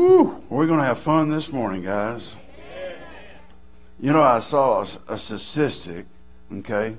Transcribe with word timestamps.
We're 0.00 0.66
going 0.66 0.78
to 0.78 0.86
have 0.86 1.00
fun 1.00 1.28
this 1.28 1.52
morning, 1.52 1.82
guys. 1.82 2.32
You 4.00 4.12
know, 4.14 4.22
I 4.22 4.40
saw 4.40 4.86
a, 5.08 5.14
a 5.14 5.18
statistic, 5.18 6.06
okay? 6.50 6.96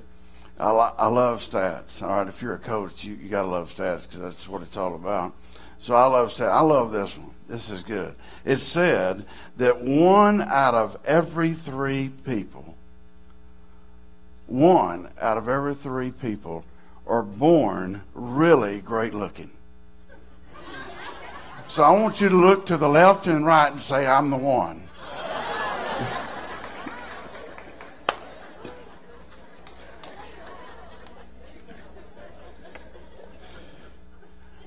I, 0.56 0.70
lo- 0.70 0.94
I 0.96 1.08
love 1.08 1.40
stats. 1.40 2.00
All 2.00 2.18
right, 2.18 2.28
if 2.28 2.40
you're 2.40 2.54
a 2.54 2.60
coach, 2.60 3.02
you, 3.02 3.14
you 3.14 3.28
got 3.28 3.42
to 3.42 3.48
love 3.48 3.74
stats 3.74 4.02
because 4.02 4.20
that's 4.20 4.48
what 4.48 4.62
it's 4.62 4.76
all 4.76 4.94
about. 4.94 5.34
So 5.80 5.96
I 5.96 6.06
love 6.06 6.32
stats. 6.32 6.52
I 6.52 6.60
love 6.60 6.92
this 6.92 7.18
one. 7.18 7.32
This 7.48 7.70
is 7.70 7.82
good. 7.82 8.14
It 8.44 8.60
said 8.60 9.26
that 9.56 9.82
one 9.82 10.40
out 10.40 10.74
of 10.74 10.96
every 11.04 11.54
three 11.54 12.08
people, 12.24 12.76
one 14.46 15.10
out 15.20 15.38
of 15.38 15.48
every 15.48 15.74
three 15.74 16.12
people 16.12 16.64
are 17.08 17.24
born 17.24 18.04
really 18.14 18.80
great 18.80 19.12
looking. 19.12 19.50
So 21.72 21.82
I 21.82 21.90
want 21.90 22.20
you 22.20 22.28
to 22.28 22.36
look 22.36 22.66
to 22.66 22.76
the 22.76 22.86
left 22.86 23.26
and 23.26 23.46
right 23.46 23.72
and 23.72 23.80
say, 23.80 24.04
I'm 24.04 24.28
the 24.28 24.36
one. 24.36 24.90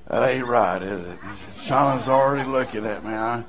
that 0.08 0.30
ain't 0.30 0.46
right, 0.48 0.82
is 0.82 1.10
it? 1.10 1.18
Shauna's 1.58 2.08
already 2.08 2.48
looking 2.48 2.84
at 2.84 3.04
me. 3.04 3.12
I, 3.12 3.44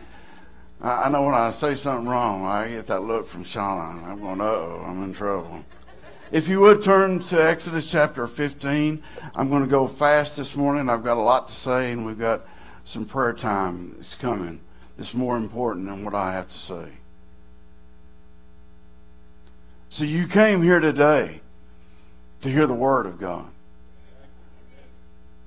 I 0.80 1.10
know 1.10 1.24
when 1.24 1.34
I 1.34 1.50
say 1.50 1.74
something 1.74 2.08
wrong, 2.08 2.46
I 2.46 2.68
get 2.68 2.86
that 2.86 3.02
look 3.02 3.28
from 3.28 3.44
Shauna. 3.44 4.04
I'm 4.04 4.20
going, 4.20 4.40
oh, 4.40 4.84
I'm 4.86 5.04
in 5.04 5.14
trouble. 5.14 5.66
If 6.32 6.48
you 6.48 6.60
would 6.60 6.84
turn 6.84 7.24
to 7.30 7.44
Exodus 7.44 7.90
chapter 7.90 8.28
15, 8.28 9.02
I'm 9.34 9.50
going 9.50 9.64
to 9.64 9.68
go 9.68 9.88
fast 9.88 10.38
this 10.38 10.56
morning. 10.56 10.92
I've 10.92 11.04
got 11.04 11.18
a 11.18 11.22
lot 11.22 11.48
to 11.48 11.56
say, 11.56 11.92
and 11.92 12.06
we've 12.06 12.20
got 12.20 12.46
some 12.88 13.04
prayer 13.04 13.34
time 13.34 13.94
that's 13.98 14.16
coming 14.16 14.62
that's 14.96 15.14
more 15.14 15.36
important 15.36 15.86
than 15.86 16.06
what 16.06 16.16
I 16.16 16.32
have 16.32 16.50
to 16.50 16.58
say. 16.58 16.88
So 19.90 20.06
you 20.06 20.26
came 20.26 20.64
here 20.64 20.80
today 20.80 21.42
to 22.42 22.50
hear 22.50 22.66
the 22.66 22.74
Word 22.74 23.06
of 23.06 23.20
God. 23.20 23.48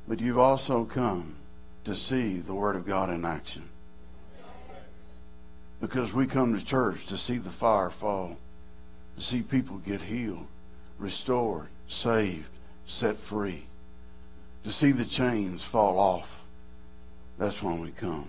But 0.06 0.20
you've 0.20 0.38
also 0.38 0.84
come 0.84 1.36
to 1.84 1.96
see 1.96 2.40
the 2.40 2.54
Word 2.54 2.76
of 2.76 2.86
God 2.86 3.08
in 3.08 3.24
action. 3.24 3.70
Because 5.80 6.12
we 6.12 6.26
come 6.26 6.56
to 6.56 6.64
church 6.64 7.06
to 7.06 7.16
see 7.16 7.38
the 7.38 7.50
fire 7.50 7.90
fall, 7.90 8.36
to 9.16 9.22
see 9.22 9.40
people 9.40 9.78
get 9.78 10.02
healed, 10.02 10.46
restored, 10.98 11.68
saved, 11.88 12.50
set 12.86 13.18
free, 13.18 13.64
to 14.64 14.70
see 14.70 14.92
the 14.92 15.06
chains 15.06 15.62
fall 15.62 15.98
off. 15.98 16.39
That's 17.40 17.62
when 17.62 17.80
we 17.80 17.90
come. 17.92 18.28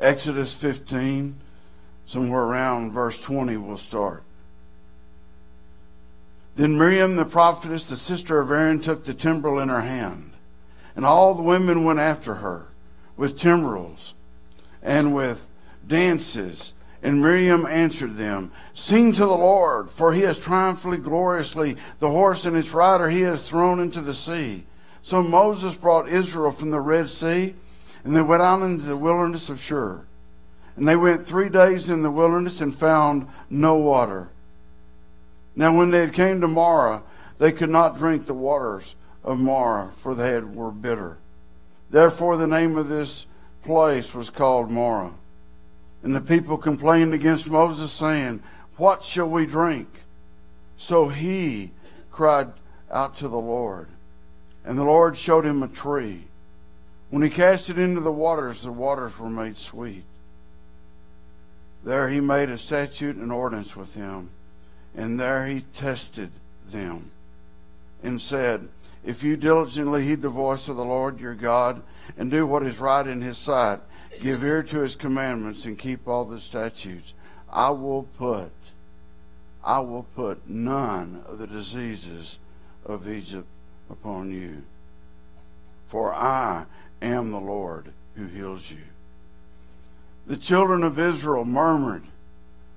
Exodus 0.00 0.54
15, 0.54 1.38
somewhere 2.06 2.40
around 2.40 2.92
verse 2.92 3.20
20, 3.20 3.58
we'll 3.58 3.76
start. 3.76 4.22
Then 6.56 6.78
Miriam 6.78 7.16
the 7.16 7.26
prophetess, 7.26 7.84
the 7.84 7.96
sister 7.98 8.40
of 8.40 8.50
Aaron, 8.50 8.80
took 8.80 9.04
the 9.04 9.12
timbrel 9.12 9.58
in 9.58 9.68
her 9.68 9.82
hand, 9.82 10.32
and 10.96 11.04
all 11.04 11.34
the 11.34 11.42
women 11.42 11.84
went 11.84 11.98
after 11.98 12.36
her 12.36 12.68
with 13.18 13.38
timbrels 13.38 14.14
and 14.82 15.14
with 15.14 15.46
dances. 15.86 16.72
And 17.02 17.20
Miriam 17.20 17.66
answered 17.66 18.16
them, 18.16 18.50
Sing 18.72 19.12
to 19.12 19.26
the 19.26 19.26
Lord, 19.26 19.90
for 19.90 20.14
he 20.14 20.22
has 20.22 20.38
triumphantly 20.38 20.98
gloriously 20.98 21.76
the 21.98 22.08
horse 22.08 22.46
and 22.46 22.56
its 22.56 22.70
rider 22.70 23.10
he 23.10 23.20
has 23.20 23.42
thrown 23.42 23.78
into 23.78 24.00
the 24.00 24.14
sea. 24.14 24.64
So 25.02 25.22
Moses 25.22 25.76
brought 25.76 26.08
Israel 26.08 26.50
from 26.50 26.70
the 26.70 26.80
Red 26.80 27.10
Sea, 27.10 27.54
and 28.04 28.14
they 28.14 28.22
went 28.22 28.42
out 28.42 28.62
into 28.62 28.84
the 28.84 28.96
wilderness 28.96 29.48
of 29.48 29.60
Shur. 29.60 30.04
And 30.76 30.86
they 30.86 30.96
went 30.96 31.26
three 31.26 31.48
days 31.48 31.90
in 31.90 32.02
the 32.02 32.10
wilderness 32.10 32.60
and 32.60 32.74
found 32.74 33.26
no 33.50 33.76
water. 33.76 34.28
Now 35.56 35.76
when 35.76 35.90
they 35.90 35.98
had 35.98 36.14
came 36.14 36.40
to 36.40 36.48
Marah, 36.48 37.02
they 37.38 37.50
could 37.50 37.70
not 37.70 37.98
drink 37.98 38.26
the 38.26 38.34
waters 38.34 38.94
of 39.24 39.38
Marah, 39.38 39.92
for 39.98 40.14
they 40.14 40.30
had, 40.30 40.54
were 40.54 40.70
bitter. 40.70 41.18
Therefore 41.90 42.36
the 42.36 42.46
name 42.46 42.76
of 42.76 42.88
this 42.88 43.26
place 43.64 44.14
was 44.14 44.30
called 44.30 44.70
Marah. 44.70 45.14
And 46.04 46.14
the 46.14 46.20
people 46.20 46.56
complained 46.56 47.12
against 47.12 47.50
Moses, 47.50 47.90
saying, 47.90 48.40
What 48.76 49.02
shall 49.02 49.28
we 49.28 49.46
drink? 49.46 49.88
So 50.76 51.08
he 51.08 51.72
cried 52.12 52.52
out 52.90 53.16
to 53.18 53.28
the 53.28 53.36
Lord. 53.36 53.88
And 54.64 54.78
the 54.78 54.84
Lord 54.84 55.18
showed 55.18 55.44
him 55.44 55.62
a 55.62 55.68
tree. 55.68 56.27
When 57.10 57.22
he 57.22 57.30
cast 57.30 57.70
it 57.70 57.78
into 57.78 58.00
the 58.00 58.12
waters, 58.12 58.62
the 58.62 58.72
waters 58.72 59.18
were 59.18 59.30
made 59.30 59.56
sweet. 59.56 60.04
There 61.84 62.08
he 62.08 62.20
made 62.20 62.50
a 62.50 62.58
statute 62.58 63.16
and 63.16 63.32
ordinance 63.32 63.74
with 63.74 63.94
them, 63.94 64.30
and 64.94 65.18
there 65.18 65.46
he 65.46 65.62
tested 65.72 66.30
them, 66.70 67.10
and 68.02 68.20
said, 68.20 68.68
If 69.04 69.22
you 69.22 69.36
diligently 69.36 70.04
heed 70.04 70.20
the 70.20 70.28
voice 70.28 70.68
of 70.68 70.76
the 70.76 70.84
Lord 70.84 71.20
your 71.20 71.34
God, 71.34 71.82
and 72.16 72.30
do 72.30 72.46
what 72.46 72.62
is 72.64 72.78
right 72.78 73.06
in 73.06 73.22
his 73.22 73.38
sight, 73.38 73.80
give 74.20 74.42
ear 74.44 74.62
to 74.64 74.80
his 74.80 74.96
commandments, 74.96 75.64
and 75.64 75.78
keep 75.78 76.06
all 76.06 76.24
the 76.24 76.40
statutes, 76.40 77.14
I 77.50 77.70
will 77.70 78.02
put, 78.18 78.52
I 79.64 79.78
will 79.78 80.06
put 80.14 80.48
none 80.48 81.22
of 81.26 81.38
the 81.38 81.46
diseases 81.46 82.38
of 82.84 83.08
Egypt 83.08 83.48
upon 83.88 84.30
you. 84.30 84.62
For 85.88 86.12
I 86.12 86.66
am 87.00 87.30
the 87.30 87.40
Lord 87.40 87.92
who 88.16 88.26
heals 88.26 88.70
you. 88.70 88.78
The 90.26 90.36
children 90.36 90.82
of 90.82 90.98
Israel 90.98 91.44
murmured 91.44 92.04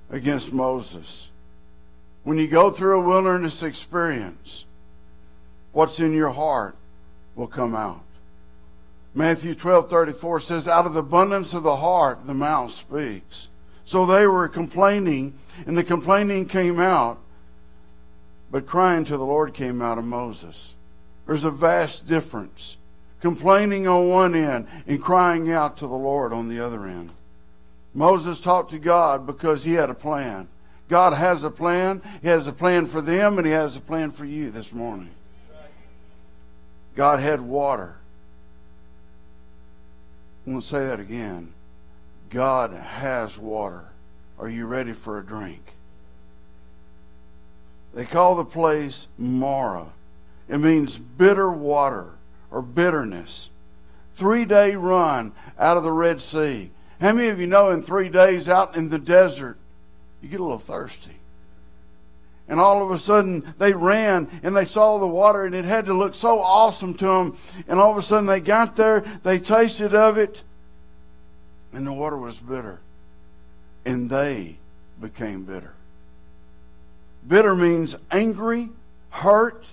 against 0.10 0.54
Moses. 0.54 1.30
When 2.24 2.38
you 2.38 2.48
go 2.48 2.72
through 2.72 3.00
a 3.00 3.08
wilderness 3.08 3.64
experience, 3.64 4.66
what's 5.72 6.00
in 6.00 6.14
your 6.14 6.32
heart 6.32 6.76
will 7.36 7.48
come 7.48 7.76
out. 7.76 8.04
Matthew 9.14 9.56
12:34 9.56 10.42
says 10.42 10.68
out 10.68 10.86
of 10.86 10.94
the 10.94 11.00
abundance 11.00 11.54
of 11.54 11.64
the 11.64 11.78
heart 11.78 12.26
the 12.26 12.34
mouth 12.34 12.72
speaks. 12.72 13.50
So 13.84 14.06
they 14.06 14.26
were 14.28 14.48
complaining 14.48 15.38
and 15.66 15.78
the 15.78 15.84
complaining 15.84 16.48
came 16.48 16.80
out 16.80 17.18
but 18.52 18.68
crying 18.68 19.06
to 19.06 19.18
the 19.18 19.26
Lord 19.26 19.54
came 19.54 19.82
out 19.82 19.98
of 19.98 20.04
Moses. 20.04 20.76
There's 21.26 21.46
a 21.46 21.52
vast 21.52 22.06
difference. 22.06 22.76
Complaining 23.22 23.88
on 23.88 24.10
one 24.10 24.36
end 24.36 24.68
and 24.88 25.02
crying 25.02 25.52
out 25.52 25.78
to 25.78 25.88
the 25.88 25.94
Lord 25.94 26.34
on 26.34 26.50
the 26.50 26.60
other 26.60 26.86
end. 26.88 27.12
Moses 27.94 28.40
talked 28.40 28.72
to 28.72 28.80
God 28.80 29.28
because 29.28 29.64
he 29.64 29.74
had 29.74 29.90
a 29.90 29.96
plan. 29.96 30.48
God 30.90 31.14
has 31.14 31.44
a 31.44 31.52
plan. 31.52 32.02
He 32.22 32.28
has 32.28 32.48
a 32.48 32.52
plan 32.52 32.88
for 32.88 33.00
them 33.00 33.38
and 33.38 33.46
he 33.46 33.54
has 33.54 33.76
a 33.76 33.82
plan 33.82 34.12
for 34.12 34.26
you 34.26 34.50
this 34.50 34.74
morning. 34.74 35.12
God 36.96 37.20
had 37.20 37.42
water. 37.42 37.96
I'm 40.46 40.54
going 40.54 40.62
to 40.62 40.68
say 40.68 40.86
that 40.86 41.00
again. 41.00 41.54
God 42.30 42.74
has 42.74 43.38
water. 43.38 43.86
Are 44.40 44.50
you 44.50 44.66
ready 44.66 44.94
for 44.94 45.20
a 45.20 45.24
drink? 45.24 45.62
They 47.94 48.06
call 48.06 48.36
the 48.36 48.46
place 48.46 49.08
Marah. 49.18 49.94
It 50.50 50.58
means 50.58 50.98
bitter 50.98 51.52
water 51.52 52.14
or 52.52 52.62
bitterness. 52.62 53.50
Three 54.16 54.46
day 54.46 54.76
run 54.76 55.34
out 55.58 55.78
of 55.78 55.84
the 55.84 55.92
Red 55.92 56.22
Sea. 56.22 56.70
How 57.00 57.14
many 57.14 57.30
of 57.30 57.40
you 57.40 57.48
know 57.48 57.72
in 57.72 57.82
three 57.82 58.10
days 58.10 58.48
out 58.48 58.76
in 58.76 58.90
the 58.90 59.00
desert, 59.00 59.58
you 60.22 60.30
get 60.30 60.40
a 60.40 60.44
little 60.44 60.60
thirsty? 60.60 61.16
And 62.48 62.60
all 62.60 62.84
of 62.84 62.92
a 62.92 63.00
sudden 63.00 63.54
they 63.58 63.74
ran 63.74 64.42
and 64.44 64.56
they 64.56 64.66
saw 64.66 64.98
the 64.98 65.08
water 65.08 65.46
and 65.46 65.56
it 65.56 65.66
had 65.66 65.86
to 65.86 65.94
look 65.94 66.14
so 66.14 66.42
awesome 66.42 66.94
to 66.96 67.06
them. 67.06 67.38
And 67.68 67.80
all 67.80 67.92
of 67.92 67.98
a 67.98 68.02
sudden 68.02 68.26
they 68.26 68.42
got 68.42 68.76
there, 68.76 69.04
they 69.24 69.40
tasted 69.40 69.96
of 69.96 70.18
it, 70.18 70.44
and 71.74 71.88
the 71.88 71.94
water 71.94 72.18
was 72.18 72.36
bitter. 72.36 72.80
And 73.86 74.10
they 74.10 74.58
became 75.00 75.44
bitter. 75.46 75.74
Bitter 77.28 77.56
means 77.56 77.96
angry, 78.12 78.70
hurt, 79.10 79.66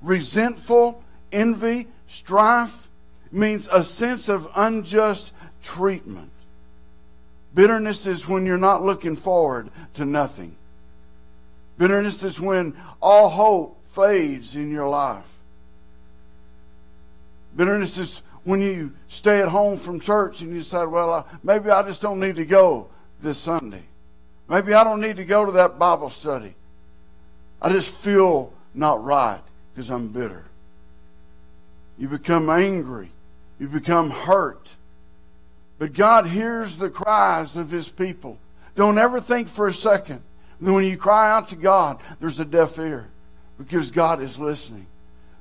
resentful, 0.00 1.02
envy, 1.32 1.88
strife. 2.12 2.88
Means 3.34 3.66
a 3.72 3.82
sense 3.82 4.28
of 4.28 4.46
unjust 4.54 5.32
treatment. 5.62 6.30
Bitterness 7.54 8.04
is 8.04 8.28
when 8.28 8.44
you're 8.44 8.58
not 8.58 8.84
looking 8.84 9.16
forward 9.16 9.70
to 9.94 10.04
nothing. 10.04 10.56
Bitterness 11.78 12.22
is 12.22 12.38
when 12.38 12.76
all 13.00 13.30
hope 13.30 13.78
fades 13.86 14.54
in 14.54 14.70
your 14.70 14.86
life. 14.86 15.24
Bitterness 17.56 17.96
is 17.96 18.20
when 18.44 18.60
you 18.60 18.92
stay 19.08 19.40
at 19.40 19.48
home 19.48 19.78
from 19.78 19.98
church 19.98 20.42
and 20.42 20.52
you 20.52 20.58
decide, 20.58 20.88
well, 20.88 21.26
maybe 21.42 21.70
I 21.70 21.82
just 21.82 22.02
don't 22.02 22.20
need 22.20 22.36
to 22.36 22.44
go 22.44 22.88
this 23.22 23.38
Sunday. 23.38 23.84
Maybe 24.46 24.74
I 24.74 24.84
don't 24.84 25.00
need 25.00 25.16
to 25.16 25.24
go 25.24 25.46
to 25.46 25.52
that 25.52 25.78
Bible 25.78 26.10
study. 26.10 26.54
I 27.62 27.72
just 27.72 27.94
feel 27.94 28.52
not 28.74 29.02
right 29.02 29.40
because 29.72 29.90
I'm 29.90 30.08
bitter. 30.08 30.44
You 32.02 32.08
become 32.08 32.50
angry. 32.50 33.12
You 33.60 33.68
become 33.68 34.10
hurt. 34.10 34.74
But 35.78 35.92
God 35.92 36.26
hears 36.26 36.76
the 36.76 36.90
cries 36.90 37.54
of 37.54 37.70
his 37.70 37.88
people. 37.88 38.38
Don't 38.74 38.98
ever 38.98 39.20
think 39.20 39.48
for 39.48 39.68
a 39.68 39.72
second 39.72 40.20
that 40.60 40.72
when 40.72 40.84
you 40.84 40.96
cry 40.96 41.30
out 41.30 41.50
to 41.50 41.54
God, 41.54 42.00
there's 42.18 42.40
a 42.40 42.44
deaf 42.44 42.76
ear 42.76 43.06
because 43.56 43.92
God 43.92 44.20
is 44.20 44.36
listening. 44.36 44.88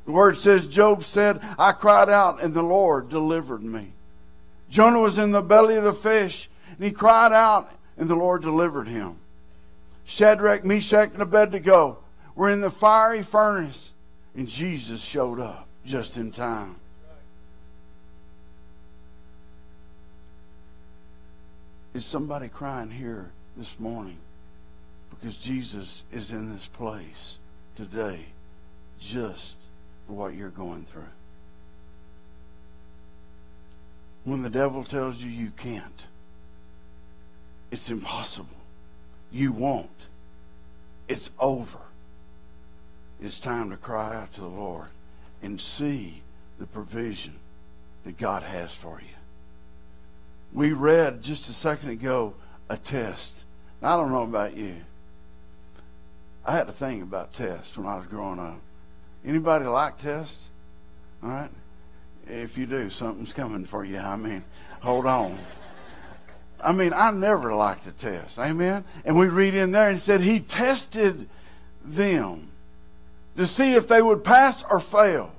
The 0.05 0.11
word 0.11 0.37
says, 0.37 0.67
Job 0.67 1.03
said, 1.03 1.41
I 1.57 1.71
cried 1.71 2.09
out 2.09 2.43
and 2.43 2.53
the 2.53 2.61
Lord 2.61 3.09
delivered 3.09 3.63
me. 3.63 3.93
Jonah 4.69 4.99
was 4.99 5.17
in 5.17 5.31
the 5.31 5.41
belly 5.41 5.77
of 5.77 5.83
the 5.83 5.93
fish 5.93 6.47
and 6.67 6.85
he 6.85 6.91
cried 6.91 7.33
out 7.33 7.71
and 7.97 8.07
the 8.07 8.13
Lord 8.13 8.43
delivered 8.43 8.87
him. 8.87 9.15
Shadrach, 10.05 10.63
Meshach, 10.63 11.09
and 11.13 11.23
Abednego 11.23 11.97
were 12.35 12.51
in 12.51 12.61
the 12.61 12.69
fiery 12.69 13.23
furnace 13.23 13.93
and 14.35 14.47
Jesus 14.47 15.01
showed 15.01 15.39
up 15.39 15.67
just 15.85 16.17
in 16.17 16.31
time. 16.31 16.75
Is 21.93 22.05
somebody 22.05 22.47
crying 22.47 22.91
here 22.91 23.31
this 23.57 23.75
morning? 23.77 24.17
Because 25.09 25.35
Jesus 25.35 26.03
is 26.11 26.31
in 26.31 26.53
this 26.53 26.67
place 26.67 27.37
today 27.75 28.27
just 28.99 29.55
for 30.07 30.13
what 30.13 30.33
you're 30.33 30.49
going 30.49 30.85
through. 30.91 31.03
When 34.23 34.43
the 34.43 34.49
devil 34.49 34.83
tells 34.83 35.17
you 35.17 35.29
you 35.29 35.51
can't, 35.57 36.07
it's 37.71 37.89
impossible, 37.89 38.47
you 39.31 39.51
won't, 39.51 39.89
it's 41.07 41.31
over. 41.39 41.79
It's 43.21 43.39
time 43.39 43.69
to 43.71 43.77
cry 43.77 44.15
out 44.15 44.33
to 44.33 44.41
the 44.41 44.47
Lord 44.47 44.87
and 45.41 45.59
see 45.59 46.21
the 46.59 46.65
provision 46.65 47.35
that 48.05 48.17
God 48.17 48.43
has 48.43 48.73
for 48.73 48.99
you. 48.99 49.15
We 50.53 50.73
read 50.73 51.23
just 51.23 51.49
a 51.49 51.53
second 51.53 51.89
ago 51.89 52.33
a 52.69 52.77
test. 52.77 53.43
Now, 53.81 53.95
I 53.95 54.01
don't 54.01 54.11
know 54.11 54.23
about 54.23 54.55
you. 54.55 54.75
I 56.45 56.53
had 56.53 56.69
a 56.69 56.73
thing 56.73 57.01
about 57.01 57.33
tests 57.33 57.77
when 57.77 57.87
I 57.87 57.95
was 57.95 58.07
growing 58.07 58.39
up. 58.39 58.59
Anybody 59.25 59.65
like 59.65 59.99
tests? 59.99 60.49
All 61.23 61.29
right. 61.29 61.51
If 62.27 62.57
you 62.57 62.65
do, 62.65 62.89
something's 62.89 63.33
coming 63.33 63.65
for 63.65 63.85
you. 63.85 63.99
I 63.99 64.15
mean, 64.15 64.43
hold 64.79 65.05
on. 65.05 65.37
I 66.63 66.71
mean, 66.71 66.93
I 66.93 67.11
never 67.11 67.53
liked 67.53 67.87
a 67.87 67.91
test. 67.91 68.37
Amen. 68.37 68.83
And 69.03 69.17
we 69.17 69.27
read 69.27 69.55
in 69.55 69.71
there 69.71 69.89
and 69.89 69.99
said 69.99 70.21
he 70.21 70.39
tested 70.39 71.27
them 71.83 72.50
to 73.37 73.47
see 73.47 73.75
if 73.75 73.87
they 73.87 74.01
would 74.01 74.23
pass 74.23 74.63
or 74.69 74.79
fail. 74.79 75.31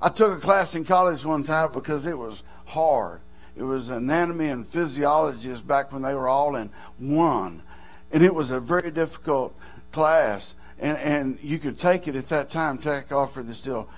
I 0.00 0.08
took 0.08 0.36
a 0.36 0.40
class 0.40 0.74
in 0.74 0.84
college 0.84 1.24
one 1.24 1.44
time 1.44 1.72
because 1.72 2.06
it 2.06 2.16
was 2.16 2.42
hard. 2.66 3.20
It 3.56 3.64
was 3.64 3.90
anatomy 3.90 4.48
and 4.48 4.66
physiology 4.66 5.54
back 5.66 5.92
when 5.92 6.02
they 6.02 6.14
were 6.14 6.28
all 6.28 6.56
in 6.56 6.70
one. 6.98 7.62
And 8.12 8.22
it 8.22 8.34
was 8.34 8.50
a 8.50 8.60
very 8.60 8.90
difficult 8.90 9.54
class. 9.92 10.54
And, 10.78 10.96
and 10.98 11.38
you 11.42 11.58
could 11.58 11.78
take 11.78 12.08
it 12.08 12.16
at 12.16 12.28
that 12.28 12.50
time, 12.50 12.78
take 12.78 13.12
off 13.12 13.34
for 13.34 13.42
the 13.42 13.54
still 13.54 13.88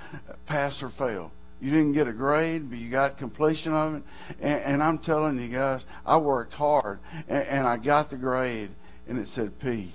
pass 0.47 0.83
or 0.83 0.89
fail. 0.89 1.31
You 1.61 1.71
didn't 1.71 1.93
get 1.93 2.09
a 2.09 2.13
grade, 2.13 2.69
but 2.69 2.79
you 2.79 2.91
got 2.91 3.19
completion 3.19 3.73
of 3.73 3.95
it. 3.95 4.03
And, 4.41 4.61
and 4.63 4.83
I'm 4.83 4.99
telling 4.99 5.41
you 5.41 5.49
guys, 5.49 5.85
I 6.05 6.17
worked 6.17 6.55
hard 6.55 6.99
and, 7.29 7.45
and 7.45 7.69
I 7.69 7.77
got 7.77 8.11
the 8.11 8.17
grade 8.17 8.71
and 9.07 9.19
it 9.19 9.29
said 9.29 9.61
P. 9.61 9.93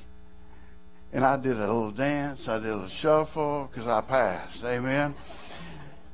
And 1.13 1.25
I 1.25 1.37
did 1.37 1.57
a 1.57 1.59
little 1.59 1.91
dance, 1.91 2.47
I 2.47 2.59
did 2.59 2.67
a 2.67 2.73
little 2.73 2.87
shuffle 2.89 3.69
because 3.71 3.87
I 3.87 4.01
passed. 4.01 4.63
Amen. 4.63 5.15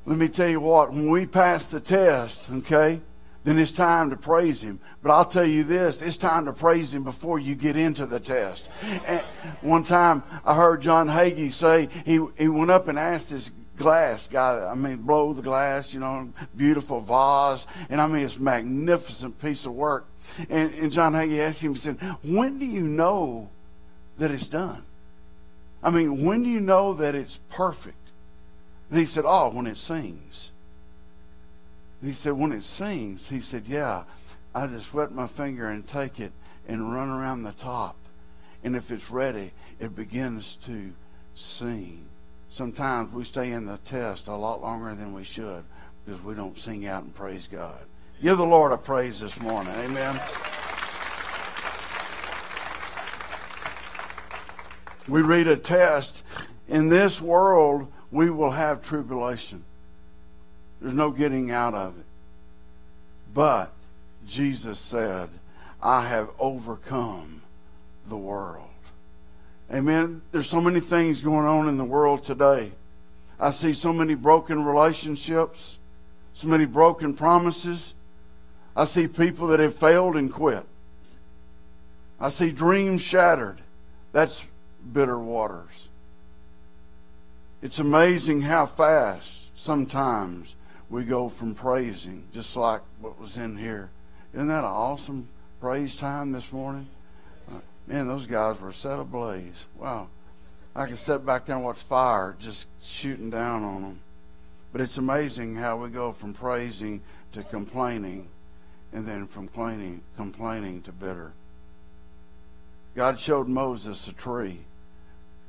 Let 0.06 0.18
me 0.18 0.28
tell 0.28 0.50
you 0.50 0.60
what, 0.60 0.92
when 0.92 1.10
we 1.10 1.26
pass 1.26 1.66
the 1.66 1.80
test, 1.80 2.50
okay, 2.52 3.02
then 3.44 3.58
it's 3.58 3.72
time 3.72 4.10
to 4.10 4.16
praise 4.18 4.62
Him. 4.62 4.80
But 5.02 5.12
I'll 5.12 5.26
tell 5.26 5.46
you 5.46 5.64
this 5.64 6.02
it's 6.02 6.18
time 6.18 6.46
to 6.46 6.54
praise 6.54 6.94
Him 6.94 7.04
before 7.04 7.40
you 7.40 7.56
get 7.56 7.76
into 7.76 8.06
the 8.06 8.20
test. 8.20 8.70
And 9.06 9.22
one 9.62 9.84
time 9.84 10.24
I 10.46 10.56
heard 10.56 10.82
John 10.82 11.08
Hagee 11.08 11.52
say 11.52 11.90
he, 12.06 12.20
he 12.38 12.48
went 12.48 12.72
up 12.72 12.88
and 12.88 13.00
asked 13.00 13.30
this 13.30 13.52
glass 13.78 14.28
guy, 14.28 14.70
I 14.70 14.76
mean, 14.76 14.98
blow 14.98 15.34
the 15.34 15.42
glass, 15.42 15.94
you 15.94 16.00
know, 16.00 16.32
beautiful 16.56 17.02
vase. 17.02 17.66
And 17.90 18.00
I 18.00 18.08
mean, 18.08 18.24
it's 18.24 18.36
a 18.36 18.42
magnificent 18.42 19.42
piece 19.42 19.66
of 19.66 19.74
work. 19.74 20.08
And, 20.50 20.74
and 20.76 20.92
John 20.92 21.14
Hagee 21.14 21.40
asked 21.40 21.62
him, 21.62 21.74
he 21.74 21.80
said, 21.80 22.00
When 22.24 22.60
do 22.60 22.66
you 22.66 22.82
know 22.82 23.50
that 24.18 24.32
it's 24.32 24.48
done? 24.48 24.84
I 25.82 25.90
mean, 25.90 26.26
when 26.26 26.44
do 26.44 26.50
you 26.50 26.62
know 26.62 26.94
that 26.94 27.16
it's 27.16 27.40
perfect? 27.50 27.98
And 28.90 29.00
he 29.00 29.06
said, 29.06 29.24
Oh, 29.26 29.50
when 29.50 29.68
it 29.68 29.78
sings. 29.78 30.52
He 32.04 32.12
said, 32.12 32.34
when 32.34 32.52
it 32.52 32.64
sings, 32.64 33.30
he 33.30 33.40
said, 33.40 33.64
yeah, 33.66 34.04
I 34.54 34.68
just 34.68 34.94
wet 34.94 35.14
my 35.14 35.28
finger 35.28 35.70
and 35.70 35.88
take 35.88 36.20
it 36.20 36.34
and 36.68 36.94
run 36.94 37.10
around 37.10 37.44
the 37.44 37.54
top. 37.54 37.96
And 38.64 38.76
if 38.76 38.92
it's 38.92 39.10
ready, 39.10 39.52
it 39.80 39.96
begins 39.96 40.58
to 40.66 40.92
sing. 41.36 42.06
Sometimes 42.50 43.14
we 43.14 43.24
stay 43.24 43.52
in 43.52 43.66
the 43.66 43.78
test 43.78 44.28
a 44.28 44.36
lot 44.36 44.62
longer 44.62 44.94
than 44.96 45.14
we 45.14 45.24
should 45.24 45.64
because 46.06 46.22
we 46.24 46.36
don't 46.36 46.58
sing 46.58 46.86
out 46.86 47.04
and 47.04 47.16
praise 47.16 47.48
God. 47.50 47.80
Give 48.22 48.38
the 48.38 48.46
Lord 48.46 48.74
a 48.74 48.78
praise 48.78 49.22
this 49.22 49.40
morning. 49.40 49.74
Amen. 49.74 50.20
We 55.08 55.22
read 55.22 55.48
a 55.48 55.58
test. 55.58 56.24
In 56.68 56.90
this 56.90 57.20
world, 57.20 57.92
we 58.12 58.30
will 58.30 58.52
have 58.52 58.84
tribulation. 58.84 59.64
There's 60.82 60.96
no 60.96 61.12
getting 61.12 61.52
out 61.52 61.74
of 61.74 61.98
it. 61.98 62.06
But 63.34 63.72
Jesus 64.28 64.80
said, 64.80 65.30
I 65.82 66.08
have 66.08 66.30
overcome 66.40 67.42
the 68.08 68.18
world. 68.18 68.68
Amen. 69.74 70.22
There's 70.32 70.50
so 70.50 70.62
many 70.62 70.80
things 70.80 71.22
going 71.22 71.46
on 71.46 71.68
in 71.68 71.78
the 71.78 71.86
world 71.86 72.24
today. 72.24 72.72
I 73.40 73.52
see 73.52 73.74
so 73.74 73.92
many 73.92 74.14
broken 74.14 74.64
relationships, 74.64 75.78
so 76.34 76.48
many 76.48 76.66
broken 76.66 77.14
promises. 77.14 77.94
I 78.76 78.86
see 78.86 79.08
people 79.08 79.48
that 79.48 79.60
have 79.60 79.76
failed 79.76 80.16
and 80.16 80.32
quit. 80.32 80.66
I 82.20 82.30
see 82.30 82.52
dreams 82.52 83.02
shattered. 83.02 83.62
That's 84.12 84.44
bitter 84.92 85.20
waters. 85.20 85.88
It's 87.62 87.80
amazing 87.80 88.42
how 88.42 88.66
fast 88.66 89.56
sometimes 89.56 90.56
we 90.90 91.06
go 91.06 91.30
from 91.30 91.56
praising, 91.56 92.26
just 92.34 92.56
like 92.56 92.82
what 93.00 93.20
was 93.20 93.38
in 93.38 93.58
here. 93.58 93.90
Isn't 94.34 94.48
that 94.48 94.60
an 94.60 94.66
awesome 94.66 95.30
praise 95.62 95.96
time 95.96 96.32
this 96.32 96.52
morning? 96.52 96.88
Uh, 97.50 97.60
man, 97.88 98.08
those 98.08 98.26
guys 98.26 98.60
were 98.60 98.74
set 98.74 99.00
ablaze. 99.00 99.66
Wow. 99.78 100.08
I 100.76 100.88
can 100.88 100.98
sit 100.98 101.26
back 101.26 101.46
there 101.46 101.56
and 101.56 101.64
watch 101.64 101.80
fire 101.80 102.36
just 102.40 102.68
shooting 102.84 103.30
down 103.30 103.64
on 103.64 103.82
them. 103.84 104.00
But 104.72 104.82
it's 104.82 104.98
amazing 104.98 105.56
how 105.56 105.78
we 105.78 105.90
go 105.90 106.12
from 106.12 106.34
praising 106.34 107.02
to 107.32 107.44
complaining 107.44 108.28
and 108.92 109.08
then 109.08 109.28
from 109.28 109.48
complaining, 109.48 110.02
complaining 110.18 110.82
to 110.82 110.92
bitter. 110.92 111.32
God 112.96 113.20
showed 113.20 113.48
Moses 113.48 114.08
a 114.08 114.14
tree. 114.14 114.62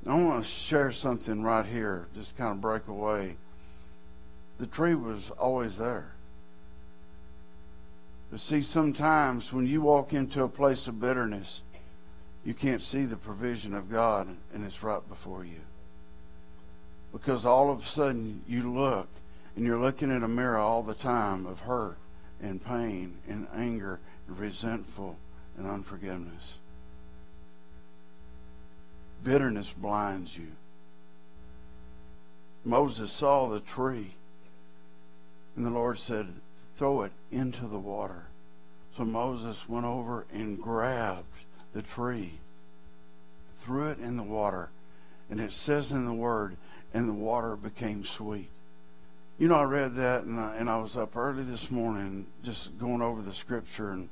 I 0.06 0.22
want 0.22 0.44
to 0.44 0.50
share 0.50 0.92
something 0.92 1.42
right 1.42 1.64
here, 1.64 2.08
just 2.14 2.36
kind 2.36 2.52
of 2.52 2.60
break 2.60 2.88
away 2.88 3.36
the 4.58 4.66
tree 4.66 4.94
was 4.94 5.30
always 5.30 5.76
there. 5.76 6.12
But 8.30 8.40
see, 8.40 8.62
sometimes 8.62 9.52
when 9.52 9.66
you 9.66 9.80
walk 9.80 10.12
into 10.12 10.42
a 10.42 10.48
place 10.48 10.86
of 10.86 11.00
bitterness, 11.00 11.62
you 12.44 12.54
can't 12.54 12.82
see 12.82 13.04
the 13.04 13.16
provision 13.16 13.74
of 13.74 13.90
God, 13.90 14.28
and 14.52 14.64
it's 14.64 14.82
right 14.82 15.06
before 15.08 15.44
you. 15.44 15.60
Because 17.12 17.44
all 17.44 17.70
of 17.70 17.82
a 17.82 17.86
sudden 17.86 18.42
you 18.48 18.72
look, 18.72 19.08
and 19.56 19.64
you're 19.64 19.78
looking 19.78 20.10
in 20.10 20.24
a 20.24 20.28
mirror 20.28 20.58
all 20.58 20.82
the 20.82 20.94
time 20.94 21.46
of 21.46 21.60
hurt 21.60 21.96
and 22.40 22.64
pain 22.64 23.18
and 23.28 23.46
anger 23.54 24.00
and 24.26 24.38
resentful 24.38 25.16
and 25.56 25.66
unforgiveness. 25.66 26.58
Bitterness 29.24 29.72
blinds 29.76 30.36
you. 30.36 30.52
Moses 32.64 33.10
saw 33.10 33.48
the 33.48 33.60
tree 33.60 34.14
and 35.56 35.64
the 35.64 35.70
Lord 35.70 35.98
said, 35.98 36.26
Throw 36.76 37.02
it 37.02 37.12
into 37.30 37.66
the 37.66 37.78
water. 37.78 38.24
So 38.96 39.04
Moses 39.04 39.68
went 39.68 39.86
over 39.86 40.26
and 40.32 40.60
grabbed 40.60 41.24
the 41.72 41.82
tree, 41.82 42.38
threw 43.60 43.88
it 43.88 43.98
in 43.98 44.16
the 44.16 44.22
water, 44.22 44.70
and 45.30 45.40
it 45.40 45.52
says 45.52 45.92
in 45.92 46.04
the 46.06 46.14
Word, 46.14 46.56
and 46.92 47.08
the 47.08 47.12
water 47.12 47.56
became 47.56 48.04
sweet. 48.04 48.50
You 49.38 49.48
know, 49.48 49.56
I 49.56 49.64
read 49.64 49.96
that, 49.96 50.24
and 50.24 50.38
I, 50.38 50.56
and 50.56 50.70
I 50.70 50.78
was 50.78 50.96
up 50.96 51.16
early 51.16 51.42
this 51.42 51.70
morning 51.70 52.26
just 52.44 52.78
going 52.78 53.02
over 53.02 53.20
the 53.20 53.32
scripture, 53.32 53.90
and, 53.90 54.08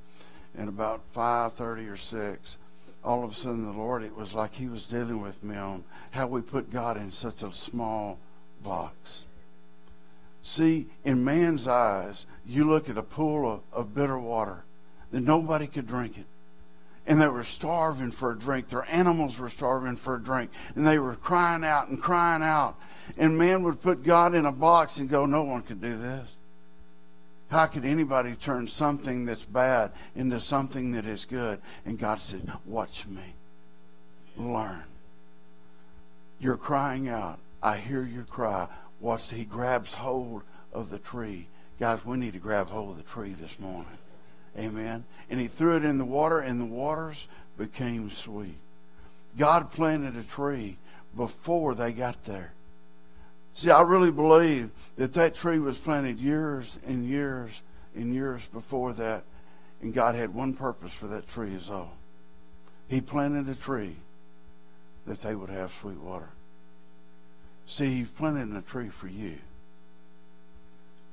and 0.56 0.68
about 0.68 1.02
5.30 1.14 1.92
or 1.92 1.96
6, 1.96 2.56
all 3.04 3.24
of 3.24 3.32
a 3.32 3.34
sudden 3.34 3.64
the 3.64 3.72
Lord, 3.72 4.02
it 4.02 4.16
was 4.16 4.32
like 4.32 4.54
he 4.54 4.68
was 4.68 4.84
dealing 4.84 5.22
with 5.22 5.42
me 5.42 5.56
on 5.56 5.84
how 6.12 6.26
we 6.26 6.40
put 6.40 6.70
God 6.70 6.96
in 6.96 7.12
such 7.12 7.42
a 7.42 7.52
small 7.52 8.18
box 8.62 9.24
See, 10.42 10.88
in 11.04 11.24
man's 11.24 11.68
eyes, 11.68 12.26
you 12.44 12.64
look 12.64 12.88
at 12.88 12.98
a 12.98 13.02
pool 13.02 13.50
of, 13.50 13.60
of 13.72 13.94
bitter 13.94 14.18
water 14.18 14.64
that 15.12 15.20
nobody 15.20 15.68
could 15.68 15.86
drink 15.86 16.18
it. 16.18 16.26
And 17.06 17.20
they 17.20 17.28
were 17.28 17.44
starving 17.44 18.12
for 18.12 18.32
a 18.32 18.38
drink. 18.38 18.68
Their 18.68 18.88
animals 18.88 19.38
were 19.38 19.48
starving 19.48 19.96
for 19.96 20.16
a 20.16 20.22
drink. 20.22 20.50
And 20.74 20.86
they 20.86 20.98
were 20.98 21.14
crying 21.14 21.64
out 21.64 21.88
and 21.88 22.00
crying 22.00 22.42
out. 22.42 22.76
And 23.16 23.38
man 23.38 23.62
would 23.64 23.80
put 23.80 24.02
God 24.02 24.34
in 24.34 24.46
a 24.46 24.52
box 24.52 24.98
and 24.98 25.08
go, 25.08 25.26
No 25.26 25.42
one 25.42 25.62
could 25.62 25.80
do 25.80 25.96
this. 25.96 26.28
How 27.52 27.66
could 27.66 27.84
anybody 27.84 28.34
turn 28.34 28.66
something 28.66 29.26
that's 29.26 29.44
bad 29.44 29.92
into 30.16 30.40
something 30.40 30.92
that 30.92 31.04
is 31.04 31.26
good? 31.26 31.60
And 31.84 31.98
God 31.98 32.22
said, 32.22 32.50
Watch 32.64 33.06
me. 33.06 33.34
Learn. 34.38 34.84
You're 36.40 36.56
crying 36.56 37.10
out. 37.10 37.40
I 37.62 37.76
hear 37.76 38.04
your 38.04 38.24
cry. 38.24 38.68
Watch. 39.00 39.30
He 39.30 39.44
grabs 39.44 39.92
hold 39.92 40.44
of 40.72 40.88
the 40.88 40.98
tree. 40.98 41.46
Guys, 41.78 42.02
we 42.06 42.16
need 42.16 42.32
to 42.32 42.38
grab 42.38 42.70
hold 42.70 42.92
of 42.92 42.96
the 42.96 43.02
tree 43.02 43.34
this 43.38 43.58
morning. 43.58 43.98
Amen. 44.58 45.04
And 45.28 45.38
he 45.38 45.46
threw 45.46 45.76
it 45.76 45.84
in 45.84 45.98
the 45.98 46.06
water, 46.06 46.38
and 46.38 46.58
the 46.58 46.74
waters 46.74 47.28
became 47.58 48.10
sweet. 48.10 48.56
God 49.36 49.70
planted 49.72 50.16
a 50.16 50.22
tree 50.22 50.78
before 51.14 51.74
they 51.74 51.92
got 51.92 52.24
there. 52.24 52.54
See, 53.54 53.70
I 53.70 53.82
really 53.82 54.10
believe 54.10 54.70
that 54.96 55.12
that 55.14 55.34
tree 55.34 55.58
was 55.58 55.76
planted 55.76 56.18
years 56.18 56.78
and 56.86 57.06
years 57.06 57.50
and 57.94 58.14
years 58.14 58.42
before 58.52 58.92
that, 58.94 59.24
and 59.80 59.92
God 59.92 60.14
had 60.14 60.34
one 60.34 60.54
purpose 60.54 60.92
for 60.92 61.06
that 61.08 61.28
tree 61.28 61.54
is 61.54 61.68
all. 61.70 61.96
He 62.88 63.00
planted 63.00 63.48
a 63.48 63.54
tree 63.54 63.96
that 65.06 65.20
they 65.22 65.34
would 65.34 65.50
have 65.50 65.72
sweet 65.80 65.98
water. 65.98 66.30
See, 67.66 67.96
He 67.96 68.04
planted 68.04 68.56
a 68.56 68.62
tree 68.62 68.88
for 68.88 69.08
you. 69.08 69.38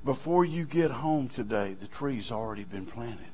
Before 0.05 0.45
you 0.45 0.63
get 0.65 0.91
home 0.91 1.27
today, 1.27 1.75
the 1.79 1.87
tree's 1.87 2.31
already 2.31 2.63
been 2.63 2.85
planted. 2.85 3.27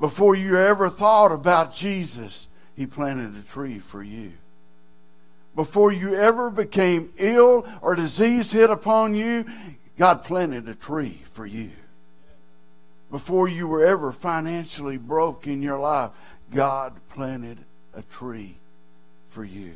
Before 0.00 0.34
you 0.34 0.56
ever 0.56 0.88
thought 0.88 1.32
about 1.32 1.74
Jesus, 1.74 2.46
He 2.74 2.86
planted 2.86 3.36
a 3.36 3.52
tree 3.52 3.78
for 3.78 4.02
you 4.02 4.32
before 5.58 5.90
you 5.90 6.14
ever 6.14 6.50
became 6.50 7.12
ill 7.18 7.66
or 7.82 7.96
disease 7.96 8.52
hit 8.52 8.70
upon 8.70 9.16
you, 9.16 9.44
God 9.98 10.22
planted 10.22 10.68
a 10.68 10.74
tree 10.76 11.22
for 11.32 11.44
you. 11.44 11.72
Before 13.10 13.48
you 13.48 13.66
were 13.66 13.84
ever 13.84 14.12
financially 14.12 14.98
broke 14.98 15.48
in 15.48 15.60
your 15.60 15.80
life, 15.80 16.12
God 16.54 16.92
planted 17.12 17.58
a 17.92 18.02
tree 18.02 18.54
for 19.30 19.44
you. 19.44 19.74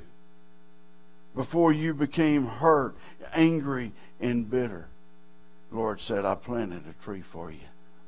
Before 1.35 1.73
you 1.73 1.95
became 1.95 2.47
hurt, 2.47 2.95
angry, 3.35 3.91
and 4.21 4.49
bitter, 4.49 4.87
the 5.69 5.77
Lord 5.77 6.01
said, 6.01 6.25
I 6.25 6.37
planted 6.37 6.85
a 6.89 7.05
tree 7.05 7.23
for 7.23 7.51
you. 7.51 7.59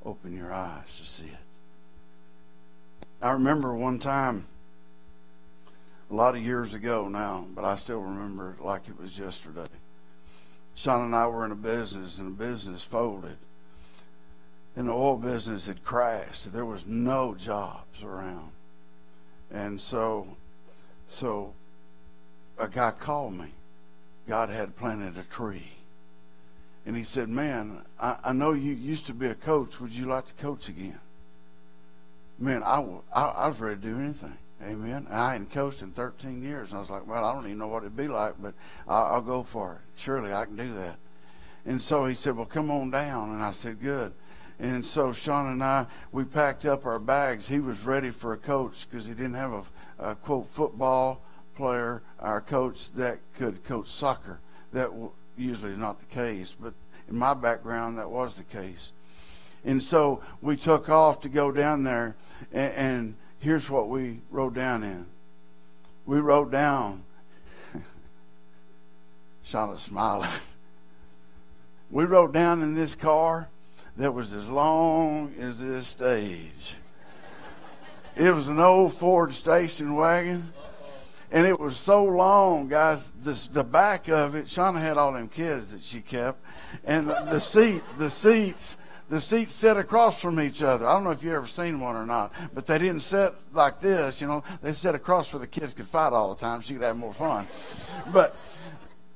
Open 0.07 0.33
your 0.33 0.53
eyes 0.53 0.97
to 1.01 1.05
see 1.05 1.25
it. 1.25 3.07
I 3.21 3.33
remember 3.33 3.75
one 3.75 3.99
time 3.99 4.47
a 6.15 6.17
lot 6.17 6.37
of 6.37 6.43
years 6.45 6.75
ago 6.75 7.09
now, 7.09 7.45
but 7.57 7.65
I 7.65 7.75
still 7.75 7.99
remember 7.99 8.53
it 8.53 8.65
like 8.65 8.87
it 8.87 9.01
was 9.01 9.19
yesterday. 9.19 9.67
Son 10.77 11.03
and 11.03 11.15
I 11.15 11.27
were 11.27 11.45
in 11.45 11.51
a 11.51 11.57
business, 11.57 12.19
and 12.19 12.39
the 12.39 12.45
business 12.45 12.85
folded. 12.85 13.37
And 14.77 14.87
the 14.87 14.93
oil 14.93 15.17
business 15.17 15.67
had 15.67 15.83
crashed. 15.83 16.53
There 16.53 16.65
was 16.65 16.85
no 16.87 17.35
jobs 17.35 18.05
around. 18.05 18.53
And 19.51 19.81
so, 19.81 20.37
so 21.09 21.53
a 22.59 22.69
guy 22.69 22.93
called 22.93 23.35
me. 23.35 23.49
God 24.29 24.51
had 24.51 24.77
planted 24.77 25.19
a 25.19 25.25
tree. 25.25 25.73
And 26.87 26.97
he 26.97 27.03
said, 27.03 27.29
Man, 27.29 27.83
I, 27.99 28.19
I 28.23 28.33
know 28.33 28.53
you 28.53 28.73
used 28.73 29.07
to 29.07 29.15
be 29.15 29.27
a 29.27 29.35
coach. 29.35 29.81
Would 29.81 29.91
you 29.91 30.07
like 30.07 30.27
to 30.27 30.43
coach 30.43 30.69
again? 30.69 31.01
Man, 32.39 32.63
I, 32.63 32.85
I, 33.13 33.23
I 33.23 33.49
was 33.49 33.59
ready 33.59 33.81
to 33.81 33.89
do 33.89 33.99
anything. 33.99 34.39
Amen. 34.65 35.07
I 35.11 35.33
hadn't 35.33 35.53
coached 35.53 35.83
in 35.83 35.91
13 35.93 36.43
years. 36.43 36.71
And 36.71 36.79
I 36.79 36.81
was 36.81 36.91
like, 36.91 37.07
well, 37.07 37.25
I 37.25 37.35
don't 37.35 37.45
even 37.45 37.59
know 37.59 37.69
what 37.69 37.83
it'd 37.83 37.97
be 37.97 38.09
like, 38.09 38.35
but 38.41 38.55
I'll, 38.89 39.15
I'll 39.15 39.21
go 39.21 39.43
for 39.43 39.75
it. 39.75 40.01
Surely 40.01 40.33
I 40.33 40.45
can 40.47 40.57
do 40.57 40.73
that. 40.75 40.97
And 41.67 41.81
so 41.81 42.07
he 42.07 42.15
said, 42.15 42.37
well, 42.37 42.47
come 42.47 42.71
on 42.71 42.91
down. 42.91 43.31
And 43.31 43.43
I 43.43 43.53
said, 43.53 43.81
good. 43.81 44.13
And 44.59 44.87
so 44.87 45.13
Sean 45.13 45.51
and 45.51 45.63
I, 45.63 45.87
we 46.13 46.25
packed 46.25 46.65
up 46.65 46.87
our 46.87 46.99
bags. 46.99 47.49
He 47.49 47.59
was 47.59 47.81
ready 47.81 48.11
for 48.11 48.33
a 48.33 48.39
coach 48.39 48.87
because 48.89 49.07
he 49.07 49.13
didn't 49.13 49.35
have 49.35 49.53
a, 49.53 49.65
a, 49.99 50.15
quote 50.15 50.49
football 50.51 51.21
player, 51.57 52.03
our 52.21 52.41
coach 52.41 52.93
that 52.95 53.19
could 53.37 53.65
coach 53.65 53.89
soccer. 53.89 54.41
That 54.73 54.91
usually 55.37 55.73
is 55.73 55.79
not 55.79 55.99
the 55.99 56.07
case, 56.07 56.55
but 56.59 56.75
in 57.09 57.17
my 57.17 57.35
background, 57.35 57.99
that 57.99 58.11
was 58.11 58.35
the 58.35 58.45
case. 58.45 58.93
And 59.65 59.83
so 59.83 60.23
we 60.41 60.57
took 60.57 60.89
off 60.89 61.21
to 61.23 61.29
go 61.29 61.51
down 61.51 61.85
there, 61.85 62.17
and, 62.53 62.73
and 62.73 63.15
here's 63.45 63.69
what 63.69 63.91
we 63.91 64.21
wrote 64.31 64.55
down 64.55 64.83
in. 64.83 65.05
We 66.07 66.19
wrote 66.19 66.51
down, 66.51 67.05
Charlotte 69.43 69.81
smiling. 69.81 70.31
We 71.91 72.05
wrote 72.05 72.33
down 72.33 72.63
in 72.63 72.75
this 72.75 72.95
car 72.95 73.51
that 73.99 74.13
was 74.13 74.33
as 74.33 74.47
long 74.49 75.35
as 75.39 75.61
this 75.61 75.87
stage. 75.87 76.75
It 78.17 78.35
was 78.35 78.49
an 78.49 78.59
old 78.59 78.95
Ford 78.95 79.35
station 79.35 79.95
wagon. 79.95 80.55
And 81.31 81.47
it 81.47 81.61
was 81.61 81.77
so 81.77 82.03
long, 82.03 82.69
guys. 82.69 83.13
This, 83.23 83.47
the 83.47 83.65
back 83.65 84.09
of 84.09 84.35
it, 84.35 84.47
Shauna 84.47 84.81
had 84.81 84.97
all 84.97 85.13
them 85.13 85.29
kids 85.29 85.67
that 85.67 85.83
she 85.83 86.01
kept, 86.01 86.43
and 86.85 87.09
the, 87.09 87.27
the 87.31 87.41
seats, 87.41 87.87
the 87.99 88.09
seats 88.09 88.77
the 89.09 89.21
seats 89.21 89.55
set 89.55 89.77
across 89.77 90.21
from 90.21 90.41
each 90.41 90.63
other. 90.63 90.87
I 90.87 90.95
don't 90.95 91.05
know 91.05 91.11
if 91.11 91.23
you 91.23 91.35
ever 91.35 91.47
seen 91.47 91.81
one 91.81 91.95
or 91.95 92.07
not, 92.07 92.33
but 92.55 92.67
they 92.67 92.79
didn't 92.79 93.03
sit 93.03 93.35
like 93.53 93.81
this, 93.81 94.21
you 94.21 94.27
know. 94.27 94.43
They 94.63 94.73
set 94.73 94.95
across 94.95 95.29
so 95.29 95.39
the 95.39 95.47
kids 95.47 95.75
could 95.75 95.89
fight 95.89 96.13
all 96.13 96.35
the 96.35 96.41
time 96.41 96.63
you 96.65 96.77
could 96.77 96.85
have 96.85 96.97
more 96.97 97.13
fun. 97.13 97.47
But 98.13 98.37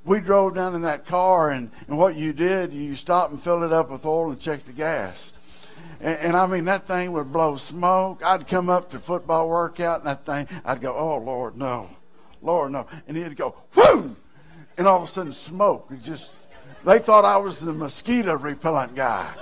we 0.05 0.21
drove 0.21 0.55
down 0.55 0.75
in 0.75 0.83
that 0.83 1.07
car, 1.07 1.51
and, 1.51 1.71
and 1.87 1.97
what 1.99 2.17
you 2.17 2.33
did, 2.33 2.73
you 2.73 2.97
stopped 2.97 3.33
and 3.33 3.43
filled 3.43 3.63
it 3.63 3.73
up 3.73 3.91
with 3.91 4.05
oil 4.05 4.31
and 4.31 4.41
checked 4.41 4.67
the 4.67 4.73
gas. 4.73 5.33
And, 6.01 6.19
and, 6.19 6.37
I 6.37 6.47
mean, 6.47 6.65
that 6.67 6.87
thing 6.87 7.13
would 7.13 7.33
blow 7.33 7.57
smoke. 7.57 8.23
I'd 8.25 8.47
come 8.47 8.69
up 8.69 8.91
to 8.91 9.01
football 9.01 9.49
workout, 9.49 10.01
and 10.01 10.07
that 10.07 10.25
thing, 10.25 10.49
I'd 10.65 10.81
go, 10.81 10.95
oh, 10.95 11.19
Lord, 11.19 11.57
no. 11.57 11.91
Lord, 12.41 12.73
no. 12.73 12.87
And 13.07 13.17
he'd 13.17 13.37
go, 13.37 13.55
whoo! 13.75 14.17
And 14.77 14.87
all 14.87 15.03
of 15.03 15.09
a 15.09 15.13
sudden, 15.13 15.33
smoke 15.33 15.91
would 15.91 16.05
just 16.05 16.31
they 16.85 16.99
thought 16.99 17.25
I 17.25 17.37
was 17.37 17.59
the 17.59 17.73
mosquito 17.73 18.37
repellent 18.37 18.95
guy. 18.95 19.33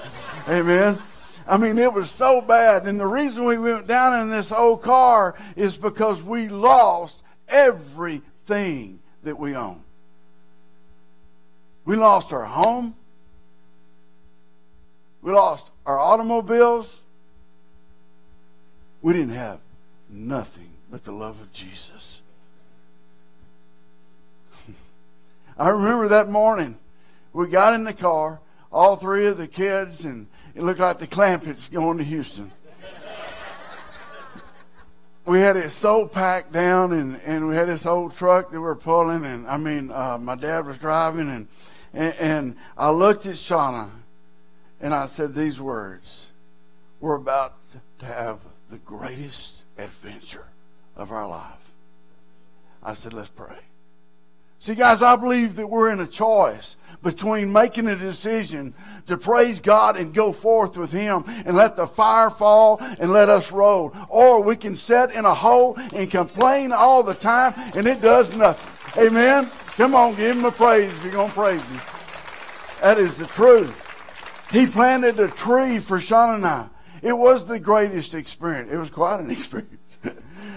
Amen. 0.49 1.00
I 1.47 1.59
mean, 1.59 1.78
it 1.78 1.93
was 1.93 2.11
so 2.11 2.40
bad. 2.40 2.87
And 2.87 2.99
the 2.99 3.07
reason 3.07 3.45
we 3.45 3.59
went 3.59 3.87
down 3.87 4.21
in 4.21 4.31
this 4.31 4.50
old 4.50 4.83
car 4.83 5.37
is 5.55 5.76
because 5.76 6.23
we 6.23 6.49
lost 6.49 7.23
everything 7.49 8.99
that 9.23 9.38
we 9.38 9.55
own. 9.55 9.83
We 11.85 11.95
lost 11.97 12.33
our 12.33 12.45
home. 12.45 12.97
We 15.23 15.33
lost 15.33 15.71
our 15.85 15.99
automobiles. 15.99 16.88
We 19.02 19.12
didn't 19.12 19.35
have 19.35 19.61
nothing 20.09 20.71
but 20.90 21.05
the 21.05 21.12
love 21.12 21.40
of 21.40 21.52
Jesus. 21.52 22.23
I 25.59 25.69
remember 25.69 26.09
that 26.09 26.28
morning 26.28 26.76
we 27.37 27.49
got 27.49 27.75
in 27.75 27.85
the 27.85 27.93
car, 27.93 28.40
all 28.73 28.97
three 28.97 29.26
of 29.26 29.37
the 29.37 29.47
kids, 29.47 30.07
and 30.07 30.26
it 30.55 30.62
looked 30.62 30.81
like 30.81 30.99
the 30.99 31.07
Clampetts 31.07 31.71
going 31.71 31.99
to 31.99 32.05
Houston. 32.05 32.50
we 35.26 35.40
had 35.40 35.59
it 35.59 35.71
so 35.71 36.07
packed 36.07 36.50
down, 36.50 36.95
and, 36.95 37.21
and 37.26 37.47
we 37.47 37.55
had 37.55 37.69
this 37.69 37.85
old 37.85 38.16
truck 38.16 38.50
that 38.50 38.59
we 38.59 38.61
were 38.61 38.75
pulling, 38.75 39.26
and 39.26 39.47
I 39.47 39.59
mean, 39.59 39.90
uh, 39.90 40.16
my 40.16 40.35
dad 40.35 40.64
was 40.64 40.78
driving, 40.78 41.28
and, 41.28 41.49
and, 41.93 42.14
and 42.14 42.57
I 42.75 42.90
looked 42.90 43.26
at 43.26 43.35
Shauna, 43.35 43.90
and 44.81 44.95
I 44.95 45.05
said 45.05 45.35
these 45.35 45.61
words: 45.61 46.28
"We're 47.00 47.16
about 47.16 47.57
to 47.99 48.07
have 48.07 48.38
the 48.71 48.78
greatest 48.78 49.64
adventure 49.76 50.47
of 50.97 51.12
our 51.12 51.28
life." 51.28 51.71
I 52.83 52.95
said, 52.95 53.12
"Let's 53.12 53.28
pray." 53.28 53.59
See, 54.58 54.75
guys, 54.75 55.02
I 55.02 55.16
believe 55.16 55.56
that 55.56 55.66
we're 55.66 55.90
in 55.90 56.00
a 56.00 56.06
choice 56.06 56.76
between 57.02 57.52
making 57.52 57.86
a 57.86 57.96
decision 57.96 58.75
to 59.06 59.16
praise 59.16 59.60
God 59.60 59.96
and 59.96 60.12
go 60.12 60.32
forth 60.32 60.76
with 60.76 60.90
Him 60.90 61.25
and 61.26 61.56
let 61.56 61.76
the 61.76 61.86
fire 61.86 62.30
fall 62.30 62.78
and 62.80 63.12
let 63.12 63.28
us 63.28 63.52
roll. 63.52 63.94
Or 64.08 64.42
we 64.42 64.56
can 64.56 64.76
sit 64.76 65.12
in 65.12 65.25
a 65.25 65.34
hole 65.34 65.76
and 65.94 66.10
complain 66.10 66.72
all 66.72 67.02
the 67.02 67.14
time 67.14 67.54
and 67.76 67.86
it 67.86 68.00
does 68.00 68.34
nothing. 68.34 68.72
Amen? 69.06 69.50
Come 69.76 69.94
on, 69.94 70.16
give 70.16 70.36
Him 70.36 70.44
a 70.44 70.50
praise 70.50 70.90
if 70.90 71.02
you're 71.04 71.12
going 71.12 71.28
to 71.28 71.34
praise 71.34 71.62
Him. 71.62 71.80
That 72.80 72.98
is 72.98 73.16
the 73.16 73.26
truth. 73.26 73.75
He 74.50 74.66
planted 74.66 75.20
a 75.20 75.28
tree 75.28 75.78
for 75.78 76.00
Sean 76.00 76.36
and 76.36 76.46
I. 76.46 76.68
It 77.02 77.12
was 77.12 77.46
the 77.46 77.58
greatest 77.58 78.14
experience. 78.14 78.70
It 78.72 78.78
was 78.78 78.90
quite 78.90 79.20
an 79.20 79.30
experience. 79.38 79.72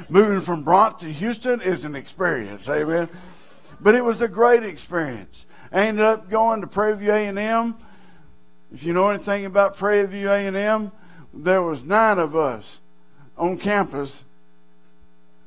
Moving 0.10 0.42
from 0.42 0.64
Bront 0.64 1.00
to 1.00 1.06
Houston 1.06 1.62
is 1.62 1.86
an 1.86 1.96
experience. 1.96 2.68
Amen. 2.68 3.10
But 3.80 3.96
it 3.96 4.04
was 4.04 4.22
a 4.22 4.28
great 4.28 4.64
experience. 4.64 5.46
I 5.72 5.88
ended 5.88 6.04
up 6.04 6.30
going 6.30 6.62
to 6.62 6.68
Prairie 6.68 6.98
View 6.98 7.12
A&M. 7.12 7.76
If 8.74 8.84
you 8.84 8.94
know 8.94 9.10
anything 9.10 9.46
about 9.46 9.78
Prairie 9.78 10.08
View 10.08 10.30
A&M, 10.30 10.92
there 11.34 11.62
was 11.62 11.84
nine 11.84 12.20
of 12.20 12.36
us 12.36 12.82
on 13.38 13.58
campus 13.58 14.24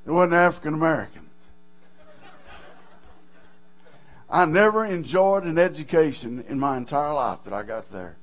that 0.04 0.12
wasn't 0.12 0.34
African 0.34 0.74
American. 0.74 1.22
I 4.30 4.46
never 4.46 4.84
enjoyed 4.84 5.44
an 5.44 5.58
education 5.58 6.44
in 6.48 6.58
my 6.58 6.78
entire 6.78 7.12
life 7.12 7.40
that 7.44 7.52
I 7.52 7.62
got 7.62 7.92
there. 7.92 8.16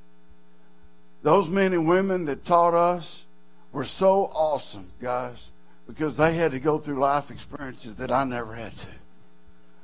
Those 1.22 1.48
men 1.48 1.74
and 1.74 1.88
women 1.88 2.26
that 2.26 2.46
taught 2.46 2.74
us 2.74 3.26
were 3.72 3.86
so 3.86 4.32
awesome, 4.34 4.92
guys, 5.00 5.52
because 5.88 6.18
they 6.18 6.34
had 6.34 6.52
to 6.54 6.60
go 6.60 6.80
through 6.80 6.98
life 6.98 7.30
experiences 7.30 7.96
that 7.96 8.12
I 8.12 8.24
never 8.24 8.56
had 8.56 8.76
to. 8.80 8.88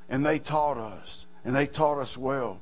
And 0.10 0.26
they 0.26 0.40
taught 0.40 0.78
us, 0.78 1.26
and 1.44 1.56
they 1.56 1.68
taught 1.68 2.00
us 2.00 2.16
well. 2.16 2.62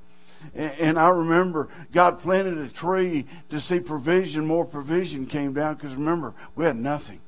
And, 0.54 1.00
I 1.00 1.10
remember 1.10 1.70
God 1.94 2.22
planted 2.22 2.58
a 2.58 2.68
tree 2.68 3.26
to 3.50 3.62
see 3.62 3.80
provision, 3.80 4.46
more 4.46 4.66
provision 4.66 5.26
came 5.26 5.54
down, 5.54 5.76
because 5.76 5.94
remember, 5.94 6.34
we 6.56 6.66
had 6.66 6.76
nothing. 6.76 7.20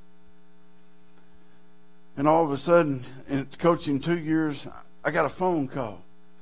And 2.17 2.27
all 2.27 2.43
of 2.43 2.51
a 2.51 2.57
sudden, 2.57 3.05
in 3.29 3.47
coaching 3.57 3.99
two 3.99 4.17
years, 4.17 4.67
I 5.03 5.11
got 5.11 5.25
a 5.25 5.29
phone 5.29 5.67
call. 5.67 6.01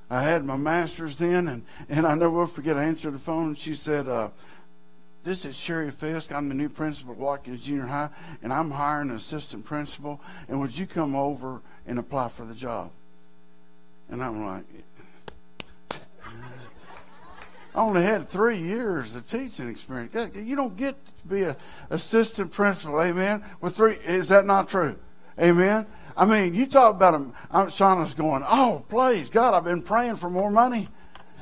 I 0.09 0.21
had 0.21 0.45
my 0.45 0.57
master's 0.57 1.17
then, 1.17 1.47
and, 1.47 1.65
and 1.89 2.05
I 2.05 2.13
never 2.13 2.29
will 2.29 2.45
forget. 2.45 2.77
I 2.77 2.83
answered 2.83 3.13
the 3.13 3.19
phone, 3.19 3.47
and 3.47 3.57
she 3.57 3.73
said, 3.73 4.07
uh, 4.07 4.29
This 5.23 5.45
is 5.45 5.55
Sherry 5.55 5.89
Fisk. 5.89 6.31
I'm 6.31 6.49
the 6.49 6.55
new 6.55 6.69
principal 6.69 7.13
of 7.13 7.19
Watkins 7.19 7.63
Junior 7.63 7.87
High, 7.87 8.09
and 8.43 8.53
I'm 8.53 8.71
hiring 8.71 9.09
an 9.09 9.15
assistant 9.15 9.65
principal. 9.65 10.21
And 10.47 10.59
would 10.59 10.77
you 10.77 10.85
come 10.85 11.15
over 11.15 11.61
and 11.87 11.97
apply 11.97 12.29
for 12.29 12.45
the 12.45 12.53
job? 12.53 12.91
And 14.13 14.23
I'm 14.23 14.45
like, 14.45 14.65
I 15.91 15.97
only 17.73 18.03
had 18.03 18.29
three 18.29 18.59
years 18.59 19.15
of 19.15 19.27
teaching 19.27 19.67
experience. 19.67 20.35
You 20.35 20.55
don't 20.55 20.77
get 20.77 21.03
to 21.03 21.27
be 21.27 21.41
an 21.41 21.55
assistant 21.89 22.51
principal, 22.51 23.01
amen, 23.01 23.43
with 23.59 23.75
three. 23.75 23.95
Is 24.05 24.29
that 24.29 24.45
not 24.45 24.69
true? 24.69 24.99
Amen? 25.39 25.87
I 26.15 26.25
mean, 26.25 26.53
you 26.53 26.67
talk 26.67 26.93
about 26.93 27.15
him. 27.15 27.33
I'm, 27.49 27.69
Shauna's 27.69 28.13
going, 28.13 28.43
oh, 28.47 28.85
please, 28.87 29.29
God, 29.29 29.55
I've 29.55 29.63
been 29.63 29.81
praying 29.81 30.17
for 30.17 30.29
more 30.29 30.51
money. 30.51 30.89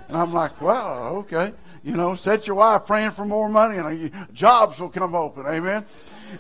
And 0.07 0.15
I'm 0.15 0.31
like, 0.31 0.61
well, 0.61 1.17
okay. 1.17 1.51
You 1.83 1.97
know, 1.97 2.15
set 2.15 2.47
your 2.47 2.55
wife 2.55 2.85
praying 2.85 3.11
for 3.11 3.25
more 3.25 3.49
money 3.49 3.79
and 3.79 4.33
jobs 4.33 4.79
will 4.79 4.89
come 4.89 5.13
open. 5.13 5.45
Amen. 5.45 5.83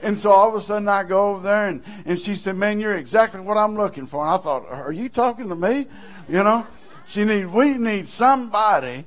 And 0.01 0.17
so 0.17 0.31
all 0.31 0.47
of 0.47 0.55
a 0.55 0.61
sudden 0.61 0.87
I 0.87 1.03
go 1.03 1.31
over 1.31 1.41
there 1.41 1.67
and, 1.67 1.83
and 2.05 2.17
she 2.17 2.37
said, 2.37 2.55
man, 2.55 2.79
you're 2.79 2.95
exactly 2.95 3.41
what 3.41 3.57
I'm 3.57 3.75
looking 3.75 4.07
for. 4.07 4.23
And 4.23 4.33
I 4.33 4.37
thought, 4.37 4.69
are 4.69 4.93
you 4.93 5.09
talking 5.09 5.49
to 5.49 5.55
me? 5.55 5.87
You 6.31 6.45
know, 6.45 6.65
she 7.07 7.25
need, 7.25 7.47
we 7.47 7.73
need 7.73 8.07
somebody 8.07 9.03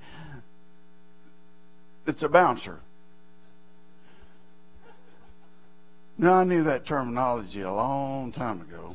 that's 2.04 2.22
a 2.22 2.28
bouncer. 2.28 2.80
Now 6.18 6.34
I 6.34 6.44
knew 6.44 6.64
that 6.64 6.84
terminology 6.84 7.62
a 7.62 7.72
long 7.72 8.30
time 8.30 8.60
ago. 8.60 8.94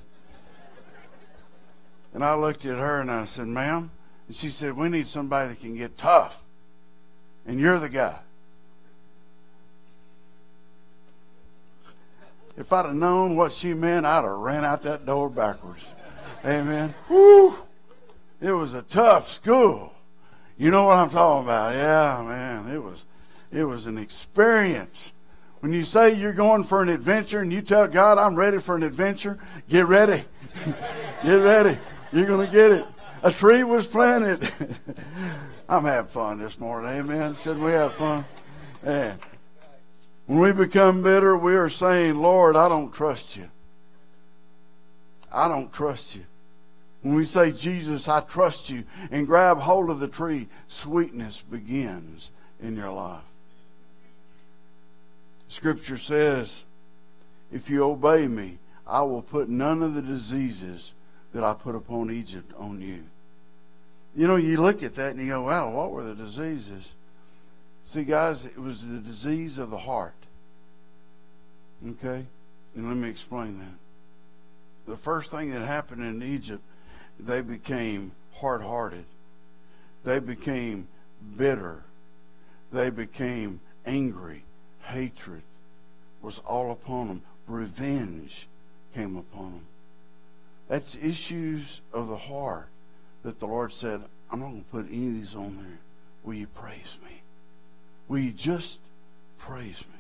And 2.13 2.23
I 2.23 2.35
looked 2.35 2.65
at 2.65 2.77
her 2.77 2.99
and 2.99 3.09
I 3.09 3.25
said, 3.25 3.47
ma'am. 3.47 3.89
And 4.27 4.35
she 4.35 4.51
said, 4.51 4.77
we 4.77 4.89
need 4.89 5.07
somebody 5.07 5.49
that 5.49 5.59
can 5.59 5.75
get 5.75 5.97
tough. 5.97 6.37
And 7.47 7.59
you're 7.59 7.79
the 7.79 7.89
guy. 7.89 8.19
If 12.55 12.71
I'd 12.71 12.85
have 12.85 12.93
known 12.93 13.35
what 13.35 13.53
she 13.53 13.73
meant, 13.73 14.05
I'd 14.05 14.23
have 14.23 14.37
ran 14.37 14.63
out 14.63 14.83
that 14.83 15.07
door 15.07 15.31
backwards. 15.31 15.93
Amen. 16.45 16.93
Woo! 17.09 17.55
It 18.41 18.51
was 18.51 18.73
a 18.73 18.81
tough 18.81 19.31
school. 19.31 19.93
You 20.57 20.71
know 20.71 20.83
what 20.83 20.97
I'm 20.97 21.09
talking 21.09 21.45
about? 21.45 21.73
Yeah, 21.73 22.23
man. 22.27 22.73
It 22.73 22.81
was 22.81 23.05
it 23.51 23.63
was 23.63 23.85
an 23.85 23.97
experience. 23.97 25.13
When 25.59 25.73
you 25.73 25.83
say 25.83 26.13
you're 26.13 26.33
going 26.33 26.63
for 26.63 26.81
an 26.81 26.89
adventure 26.89 27.41
and 27.41 27.51
you 27.51 27.61
tell 27.61 27.87
God, 27.87 28.17
I'm 28.17 28.35
ready 28.35 28.59
for 28.59 28.75
an 28.75 28.83
adventure, 28.83 29.39
get 29.67 29.87
ready. 29.87 30.23
get 31.23 31.33
ready. 31.33 31.77
You're 32.13 32.25
going 32.25 32.45
to 32.45 32.51
get 32.51 32.71
it. 32.71 32.85
A 33.23 33.31
tree 33.31 33.63
was 33.63 33.85
planted. 33.85 34.49
I'm 35.69 35.83
having 35.83 36.09
fun 36.09 36.39
this 36.39 36.57
morning. 36.59 36.91
Amen. 36.91 37.35
Shouldn't 37.35 37.65
we 37.65 37.71
have 37.71 37.93
fun? 37.95 38.25
Yeah. 38.85 39.15
When 40.27 40.39
we 40.39 40.53
become 40.53 41.03
bitter, 41.03 41.35
we 41.35 41.55
are 41.55 41.69
saying, 41.69 42.15
Lord, 42.15 42.55
I 42.55 42.69
don't 42.69 42.91
trust 42.93 43.35
you. 43.35 43.49
I 45.31 45.47
don't 45.47 45.73
trust 45.73 46.15
you. 46.15 46.23
When 47.01 47.15
we 47.15 47.25
say, 47.25 47.51
Jesus, 47.51 48.07
I 48.07 48.19
trust 48.21 48.69
you, 48.69 48.83
and 49.09 49.25
grab 49.25 49.59
hold 49.59 49.89
of 49.89 49.99
the 49.99 50.07
tree, 50.07 50.49
sweetness 50.67 51.43
begins 51.49 52.31
in 52.61 52.75
your 52.75 52.91
life. 52.91 53.23
Scripture 55.47 55.97
says, 55.97 56.63
if 57.51 57.69
you 57.69 57.83
obey 57.83 58.27
me, 58.27 58.59
I 58.85 59.01
will 59.03 59.21
put 59.21 59.49
none 59.49 59.81
of 59.81 59.93
the 59.93 60.01
diseases 60.01 60.93
that 61.33 61.43
I 61.43 61.53
put 61.53 61.75
upon 61.75 62.11
Egypt 62.11 62.53
on 62.57 62.81
you. 62.81 63.03
You 64.15 64.27
know, 64.27 64.35
you 64.35 64.57
look 64.57 64.83
at 64.83 64.95
that 64.95 65.11
and 65.11 65.21
you 65.21 65.29
go, 65.29 65.43
wow, 65.43 65.69
what 65.69 65.91
were 65.91 66.03
the 66.03 66.15
diseases? 66.15 66.93
See, 67.93 68.03
guys, 68.03 68.45
it 68.45 68.59
was 68.59 68.85
the 68.85 68.97
disease 68.97 69.57
of 69.57 69.69
the 69.69 69.77
heart. 69.77 70.13
Okay? 71.87 72.25
And 72.75 72.87
let 72.87 72.97
me 72.97 73.09
explain 73.09 73.59
that. 73.59 74.91
The 74.91 74.97
first 74.97 75.31
thing 75.31 75.51
that 75.51 75.65
happened 75.65 76.01
in 76.01 76.21
Egypt, 76.23 76.63
they 77.19 77.41
became 77.41 78.13
hard 78.33 78.61
hearted. 78.61 79.05
They 80.03 80.19
became 80.19 80.87
bitter. 81.37 81.83
They 82.71 82.89
became 82.89 83.59
angry. 83.85 84.43
Hatred 84.81 85.43
was 86.21 86.39
all 86.39 86.71
upon 86.71 87.07
them. 87.07 87.21
Revenge 87.47 88.47
came 88.93 89.17
upon 89.17 89.51
them. 89.51 89.65
That's 90.67 90.95
issues 90.95 91.81
of 91.91 92.07
the 92.07 92.17
heart 92.17 92.69
that 93.23 93.39
the 93.39 93.47
Lord 93.47 93.73
said, 93.73 94.01
I'm 94.31 94.39
not 94.39 94.49
going 94.49 94.63
to 94.63 94.69
put 94.69 94.85
any 94.89 95.07
of 95.07 95.13
these 95.15 95.35
on 95.35 95.57
there. 95.57 95.79
Will 96.23 96.35
you 96.35 96.47
praise 96.47 96.97
me? 97.03 97.21
Will 98.07 98.19
you 98.19 98.31
just 98.31 98.77
praise 99.39 99.79
me? 99.79 99.99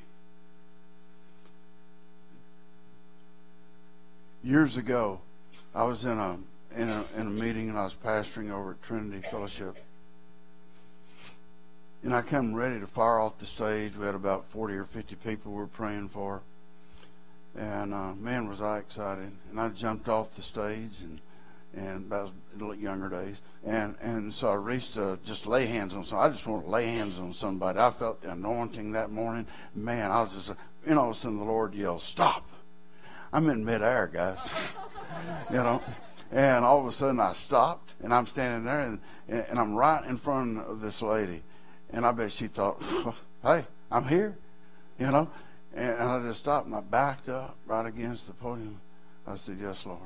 Years 4.43 4.77
ago, 4.77 5.19
I 5.75 5.83
was 5.83 6.05
in 6.05 6.17
a 6.17 6.39
in 6.75 6.89
a 6.89 7.05
in 7.15 7.27
a 7.27 7.29
meeting 7.29 7.69
and 7.69 7.77
I 7.77 7.83
was 7.83 7.95
pastoring 7.95 8.51
over 8.51 8.71
at 8.71 8.83
Trinity 8.83 9.25
Fellowship. 9.29 9.77
And 12.03 12.13
I 12.13 12.21
come 12.21 12.55
ready 12.55 12.79
to 12.79 12.87
fire 12.87 13.19
off 13.19 13.39
the 13.39 13.45
stage. 13.45 13.95
We 13.97 14.05
had 14.05 14.15
about 14.15 14.45
40 14.51 14.75
or 14.75 14.85
50 14.85 15.15
people 15.15 15.51
we 15.51 15.57
were 15.57 15.67
praying 15.67 16.09
for. 16.09 16.41
And 17.57 17.93
uh, 17.93 18.13
man, 18.13 18.47
was 18.47 18.61
I 18.61 18.77
excited! 18.77 19.31
And 19.49 19.59
I 19.59 19.69
jumped 19.69 20.07
off 20.07 20.33
the 20.35 20.41
stage 20.41 21.01
and 21.01 21.19
and 21.73 22.09
that 22.09 22.29
was 22.59 22.79
younger 22.79 23.09
days. 23.09 23.37
And 23.63 23.95
and 24.01 24.33
so 24.33 24.49
I 24.49 24.55
reached 24.55 24.95
to 24.95 25.19
just 25.23 25.45
lay 25.45 25.65
hands 25.65 25.93
on 25.93 26.05
some. 26.05 26.19
I 26.19 26.29
just 26.29 26.47
want 26.47 26.65
to 26.65 26.69
lay 26.69 26.87
hands 26.87 27.19
on 27.19 27.33
somebody. 27.33 27.79
I 27.79 27.91
felt 27.91 28.21
the 28.21 28.31
anointing 28.31 28.93
that 28.93 29.11
morning. 29.11 29.45
Man, 29.75 30.11
I 30.11 30.21
was 30.21 30.33
just 30.33 30.51
know, 30.85 31.01
all 31.01 31.11
of 31.11 31.17
a 31.17 31.19
sudden 31.19 31.37
the 31.37 31.45
Lord 31.45 31.73
yelled, 31.73 32.01
"Stop!" 32.01 32.47
I'm 33.31 33.49
in 33.49 33.63
midair, 33.63 34.07
guys. 34.07 34.39
you 35.51 35.57
know. 35.57 35.81
And 36.31 36.63
all 36.63 36.79
of 36.79 36.85
a 36.85 36.91
sudden 36.91 37.19
I 37.19 37.33
stopped 37.33 37.95
and 38.03 38.13
I'm 38.13 38.27
standing 38.27 38.65
there 38.65 38.81
and, 38.81 38.99
and 39.27 39.59
I'm 39.59 39.75
right 39.75 40.03
in 40.05 40.17
front 40.17 40.59
of 40.59 40.81
this 40.81 41.01
lady. 41.01 41.41
And 41.91 42.05
I 42.05 42.11
bet 42.11 42.31
she 42.31 42.47
thought, 42.47 42.81
hey, 43.43 43.65
I'm 43.91 44.07
here, 44.07 44.37
you 44.99 45.07
know. 45.07 45.29
And, 45.73 45.97
I 45.97 46.21
just 46.27 46.39
stopped 46.39 46.67
and 46.67 46.75
I 46.75 46.81
backed 46.81 47.29
up 47.29 47.55
right 47.65 47.85
against 47.85 48.27
the 48.27 48.33
podium. 48.33 48.79
I 49.25 49.35
said, 49.35 49.57
Yes, 49.61 49.85
Lord. 49.85 49.99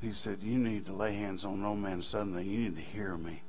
He 0.00 0.12
said, 0.12 0.38
You 0.42 0.58
need 0.58 0.86
to 0.86 0.92
lay 0.92 1.14
hands 1.14 1.44
on 1.44 1.62
no 1.62 1.74
man 1.74 2.02
suddenly. 2.02 2.44
You 2.44 2.58
need 2.58 2.76
to 2.76 2.82
hear 2.82 3.16
me. 3.16 3.42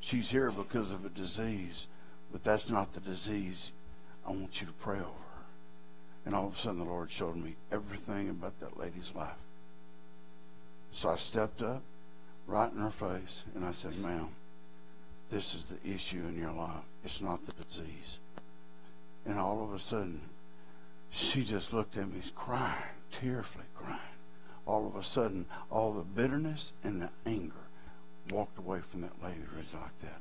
She's 0.00 0.30
here 0.30 0.50
because 0.50 0.90
of 0.90 1.04
a 1.06 1.08
disease, 1.08 1.86
but 2.30 2.44
that's 2.44 2.68
not 2.68 2.92
the 2.92 3.00
disease 3.00 3.72
I 4.26 4.30
want 4.30 4.60
you 4.60 4.66
to 4.66 4.72
pray 4.74 4.98
over. 4.98 5.23
And 6.24 6.34
all 6.34 6.48
of 6.48 6.54
a 6.54 6.58
sudden, 6.58 6.78
the 6.78 6.84
Lord 6.84 7.10
showed 7.10 7.36
me 7.36 7.56
everything 7.70 8.30
about 8.30 8.58
that 8.60 8.78
lady's 8.78 9.12
life. 9.14 9.36
So 10.92 11.10
I 11.10 11.16
stepped 11.16 11.60
up 11.60 11.82
right 12.46 12.70
in 12.70 12.78
her 12.78 12.90
face 12.90 13.44
and 13.54 13.64
I 13.64 13.72
said, 13.72 13.98
Ma'am, 13.98 14.28
this 15.30 15.54
is 15.54 15.64
the 15.64 15.90
issue 15.90 16.24
in 16.28 16.38
your 16.38 16.52
life. 16.52 16.84
It's 17.04 17.20
not 17.20 17.44
the 17.46 17.52
disease. 17.64 18.18
And 19.26 19.38
all 19.38 19.64
of 19.64 19.74
a 19.74 19.78
sudden, 19.78 20.20
she 21.10 21.44
just 21.44 21.72
looked 21.72 21.96
at 21.96 22.10
me 22.10 22.20
crying, 22.34 22.82
tearfully 23.12 23.64
crying. 23.74 23.98
All 24.66 24.86
of 24.86 24.96
a 24.96 25.04
sudden, 25.04 25.46
all 25.70 25.92
the 25.92 26.02
bitterness 26.02 26.72
and 26.82 27.02
the 27.02 27.10
anger 27.26 27.54
walked 28.30 28.58
away 28.58 28.80
from 28.80 29.02
that 29.02 29.22
lady 29.22 29.40
like 29.52 29.98
that. 30.02 30.20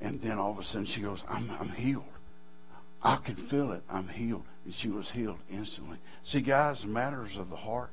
And 0.00 0.20
then 0.22 0.38
all 0.38 0.52
of 0.52 0.58
a 0.58 0.62
sudden 0.62 0.86
she 0.86 1.00
goes, 1.00 1.24
I'm, 1.28 1.50
I'm 1.58 1.70
healed. 1.70 2.04
I 3.02 3.16
can 3.16 3.36
feel 3.36 3.72
it. 3.72 3.82
I'm 3.88 4.08
healed. 4.08 4.44
And 4.64 4.74
she 4.74 4.88
was 4.88 5.10
healed 5.10 5.38
instantly. 5.50 5.98
See, 6.22 6.40
guys, 6.40 6.84
matters 6.84 7.36
of 7.36 7.50
the 7.50 7.56
heart, 7.56 7.92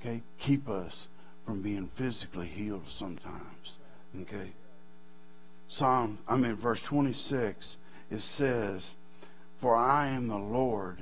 okay, 0.00 0.22
keep 0.38 0.68
us 0.68 1.08
from 1.44 1.62
being 1.62 1.88
physically 1.88 2.46
healed 2.46 2.88
sometimes. 2.88 3.78
Okay? 4.22 4.52
Psalm, 5.68 6.18
I 6.28 6.36
mean, 6.36 6.54
verse 6.54 6.80
26, 6.82 7.76
it 8.10 8.22
says, 8.22 8.94
For 9.60 9.74
I 9.74 10.08
am 10.08 10.28
the 10.28 10.38
Lord 10.38 10.98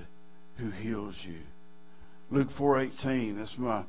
who 0.57 0.71
heals 0.71 1.25
you. 1.25 1.41
Luke 2.31 2.51
4.18, 2.51 3.37
that's 3.37 3.59
my, 3.59 3.85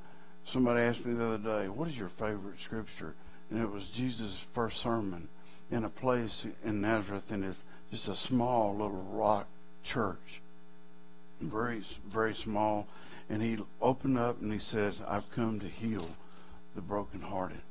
somebody 0.45 0.81
asked 0.81 1.05
me 1.05 1.13
the 1.13 1.25
other 1.25 1.37
day, 1.37 1.69
what 1.69 1.87
is 1.87 1.97
your 1.97 2.09
favorite 2.09 2.59
scripture? 2.59 3.15
And 3.49 3.61
it 3.61 3.71
was 3.71 3.89
Jesus' 3.89 4.43
first 4.53 4.81
sermon 4.81 5.29
in 5.71 5.85
a 5.85 5.89
place 5.89 6.45
in 6.63 6.81
Nazareth, 6.81 7.31
in 7.31 7.43
it's 7.43 7.63
just 7.91 8.07
a 8.07 8.15
small 8.15 8.73
little 8.73 9.05
rock 9.11 9.47
church. 9.83 10.41
Very, 11.41 11.83
very 12.07 12.33
small. 12.33 12.87
And 13.29 13.41
he 13.41 13.57
opened 13.81 14.17
up 14.17 14.41
and 14.41 14.51
he 14.51 14.59
says, 14.59 15.01
I've 15.07 15.29
come 15.31 15.59
to 15.59 15.67
heal 15.67 16.07
the 16.75 16.81
brokenhearted. 16.81 17.61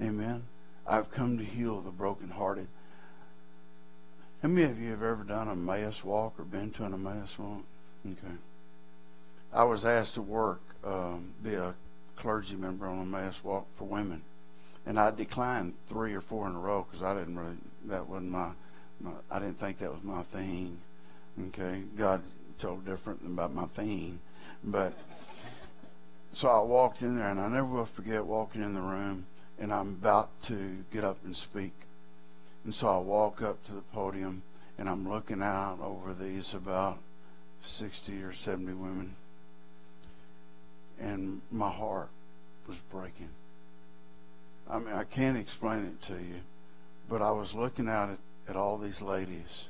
Amen. 0.00 0.44
I've 0.86 1.10
come 1.10 1.38
to 1.38 1.44
heal 1.44 1.80
the 1.80 1.90
brokenhearted. 1.90 2.66
How 4.42 4.48
many 4.48 4.70
of 4.70 4.80
you 4.80 4.90
have 4.90 5.02
ever 5.02 5.22
done 5.22 5.46
an 5.46 5.68
Emmaus 5.68 6.02
walk 6.02 6.34
or 6.38 6.44
been 6.44 6.72
to 6.72 6.84
an 6.84 6.94
Emmaus 6.94 7.38
walk? 7.38 7.62
Okay. 8.04 8.34
I 9.52 9.64
was 9.64 9.84
asked 9.84 10.14
to 10.14 10.22
work, 10.22 10.60
um, 10.84 11.34
be 11.42 11.54
a 11.54 11.74
clergy 12.16 12.56
member 12.56 12.86
on 12.86 12.98
an 12.98 13.02
Emmaus 13.02 13.36
walk 13.44 13.66
for 13.76 13.84
women, 13.84 14.22
and 14.84 14.98
I 14.98 15.12
declined 15.12 15.74
three 15.88 16.14
or 16.14 16.20
four 16.20 16.48
in 16.48 16.56
a 16.56 16.58
row 16.58 16.86
because 16.90 17.04
I 17.04 17.14
didn't 17.14 17.38
really. 17.38 17.56
That 17.86 18.08
wasn't 18.08 18.30
my, 18.30 18.50
my. 19.00 19.12
I 19.30 19.38
didn't 19.38 19.58
think 19.58 19.78
that 19.78 19.90
was 19.90 20.02
my 20.02 20.22
thing. 20.24 20.78
Okay, 21.48 21.82
God 21.96 22.22
told 22.58 22.84
different 22.84 23.20
about 23.24 23.54
my 23.54 23.66
thing, 23.66 24.20
but 24.62 24.92
so 26.34 26.48
I 26.48 26.60
walked 26.60 27.02
in 27.02 27.16
there, 27.16 27.28
and 27.28 27.40
I 27.40 27.48
never 27.48 27.66
will 27.66 27.86
forget 27.86 28.24
walking 28.24 28.62
in 28.62 28.74
the 28.74 28.80
room, 28.80 29.26
and 29.58 29.72
I'm 29.72 29.88
about 29.88 30.30
to 30.44 30.84
get 30.92 31.04
up 31.04 31.18
and 31.24 31.36
speak. 31.36 31.72
And 32.64 32.74
so 32.74 32.88
I 32.88 32.98
walk 32.98 33.42
up 33.42 33.64
to 33.66 33.72
the 33.72 33.82
podium, 33.92 34.42
and 34.78 34.88
I'm 34.88 35.08
looking 35.08 35.42
out 35.42 35.78
over 35.82 36.14
these 36.14 36.54
about 36.54 36.98
60 37.62 38.22
or 38.22 38.32
70 38.32 38.72
women, 38.72 39.16
and 41.00 41.42
my 41.50 41.70
heart 41.70 42.08
was 42.66 42.76
breaking. 42.90 43.30
I 44.70 44.78
mean, 44.78 44.94
I 44.94 45.04
can't 45.04 45.36
explain 45.36 45.84
it 45.84 46.02
to 46.06 46.14
you, 46.14 46.40
but 47.08 47.22
I 47.22 47.30
was 47.30 47.54
looking 47.54 47.88
out 47.88 48.10
at, 48.10 48.18
at 48.48 48.56
all 48.56 48.78
these 48.78 49.00
ladies 49.00 49.66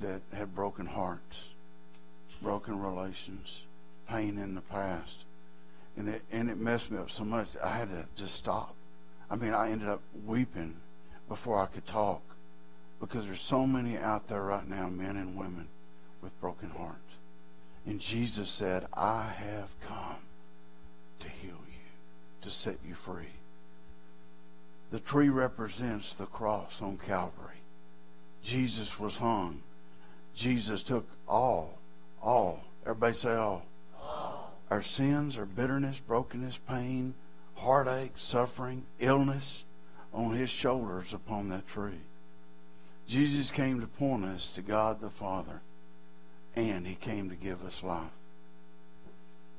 that 0.00 0.20
had 0.32 0.54
broken 0.54 0.86
hearts, 0.86 1.44
broken 2.42 2.80
relations, 2.80 3.62
pain 4.08 4.38
in 4.38 4.54
the 4.54 4.60
past 4.60 5.24
and 5.96 6.08
it 6.08 6.22
and 6.32 6.50
it 6.50 6.58
messed 6.58 6.90
me 6.90 6.98
up 6.98 7.10
so 7.10 7.24
much 7.24 7.48
I 7.62 7.76
had 7.76 7.88
to 7.90 8.06
just 8.16 8.34
stop. 8.34 8.74
I 9.30 9.36
mean, 9.36 9.54
I 9.54 9.70
ended 9.70 9.88
up 9.88 10.00
weeping 10.26 10.76
before 11.28 11.60
I 11.60 11.66
could 11.66 11.86
talk 11.86 12.22
because 13.00 13.26
there's 13.26 13.40
so 13.40 13.66
many 13.66 13.96
out 13.96 14.28
there 14.28 14.42
right 14.42 14.68
now, 14.68 14.88
men 14.88 15.16
and 15.16 15.36
women, 15.36 15.68
with 16.22 16.38
broken 16.40 16.70
hearts. 16.70 16.98
And 17.86 18.00
Jesus 18.00 18.50
said, 18.50 18.86
"I 18.94 19.24
have 19.24 19.68
come 19.80 20.16
to 21.20 21.28
heal 21.28 21.60
you, 21.68 21.90
to 22.42 22.50
set 22.50 22.78
you 22.86 22.94
free." 22.94 23.41
The 24.92 25.00
tree 25.00 25.30
represents 25.30 26.12
the 26.12 26.26
cross 26.26 26.82
on 26.82 26.98
Calvary. 26.98 27.62
Jesus 28.42 29.00
was 29.00 29.16
hung. 29.16 29.62
Jesus 30.34 30.82
took 30.82 31.08
all, 31.26 31.78
all. 32.22 32.60
Everybody 32.84 33.16
say 33.16 33.34
all 33.34 33.64
our 34.70 34.82
sins, 34.82 35.36
our 35.36 35.44
bitterness, 35.44 35.98
brokenness, 35.98 36.58
pain, 36.66 37.14
heartache, 37.56 38.12
suffering, 38.16 38.86
illness 39.00 39.64
on 40.14 40.34
his 40.34 40.48
shoulders 40.48 41.12
upon 41.12 41.50
that 41.50 41.68
tree. 41.68 42.00
Jesus 43.06 43.50
came 43.50 43.80
to 43.80 43.86
point 43.86 44.24
us 44.24 44.50
to 44.50 44.62
God 44.62 45.00
the 45.00 45.10
Father, 45.10 45.60
and 46.56 46.86
he 46.86 46.94
came 46.94 47.28
to 47.28 47.36
give 47.36 47.62
us 47.64 47.82
life. 47.82 48.12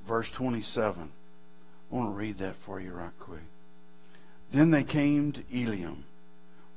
Verse 0.07 0.31
27. 0.31 1.11
I 1.91 1.95
want 1.95 2.09
to 2.09 2.17
read 2.17 2.39
that 2.39 2.55
for 2.55 2.79
you 2.79 2.91
right 2.93 3.11
quick. 3.19 3.52
Then 4.53 4.69
they 4.69 4.83
came 4.83 5.31
to 5.31 5.43
Elim, 5.51 6.05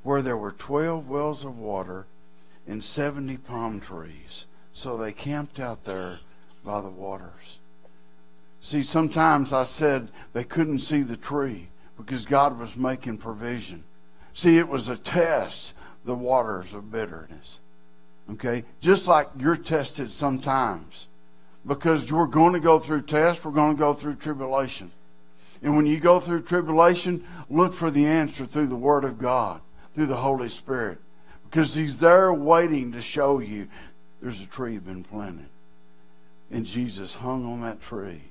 where 0.03 0.23
there 0.23 0.37
were 0.37 0.53
twelve 0.53 1.09
wells 1.09 1.45
of 1.45 1.59
water 1.59 2.07
and 2.67 2.83
seventy 2.83 3.37
palm 3.37 3.81
trees. 3.81 4.47
So 4.73 4.97
they 4.97 5.13
camped 5.13 5.61
out 5.61 5.85
there 5.85 6.21
by 6.65 6.81
the 6.81 6.89
waters. 6.89 7.59
See, 8.61 8.83
sometimes 8.83 9.53
I 9.53 9.65
said 9.65 10.09
they 10.33 10.43
couldn't 10.43 10.81
see 10.81 11.03
the 11.03 11.17
tree 11.17 11.69
because 11.97 12.25
God 12.25 12.59
was 12.59 12.77
making 12.77 13.19
provision. 13.19 13.85
See, 14.35 14.59
it 14.59 14.69
was 14.69 14.89
a 14.89 14.97
test, 14.97 15.75
the 16.05 16.15
waters 16.15 16.75
of 16.75 16.91
bitterness. 16.91 17.61
Okay? 18.33 18.65
Just 18.81 19.07
like 19.07 19.29
you're 19.39 19.57
tested 19.57 20.11
sometimes. 20.11 21.09
Because 21.67 22.11
we're 22.11 22.27
going 22.27 22.53
to 22.55 22.61
go 22.61 22.79
through 22.79 23.03
tests, 23.03 23.45
we're 23.45 23.51
going 23.53 23.77
to 23.77 23.81
go 23.81 23.93
through 23.95 24.17
tribulation. 24.17 24.93
And 25.63 25.77
when 25.77 25.87
you 25.87 25.99
go 25.99 26.21
through 26.21 26.43
tribulation, 26.43 27.25
look 27.49 27.73
for 27.73 27.91
the 27.91 28.07
answer 28.07 28.47
through 28.47 28.67
the 28.67 28.77
Word 28.77 29.05
of 29.05 29.19
God, 29.19 29.61
through 29.95 30.07
the 30.07 30.17
Holy 30.17 30.49
Spirit. 30.49 30.99
Because 31.45 31.75
He's 31.75 31.99
there 31.99 32.33
waiting 32.33 32.93
to 32.93 33.03
show 33.03 33.39
you 33.39 33.69
there's 34.21 34.41
a 34.41 34.47
tree 34.47 34.79
been 34.79 35.05
planted. 35.05 35.49
And 36.51 36.67
Jesus 36.67 37.15
hung 37.15 37.45
on 37.45 37.63
that 37.63 37.83
tree 37.83 38.23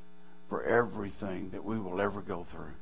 for 0.49 0.63
everything 0.63 1.49
that 1.51 1.63
we 1.63 1.79
will 1.79 1.99
ever 1.99 2.21
go 2.21 2.45
through. 2.51 2.73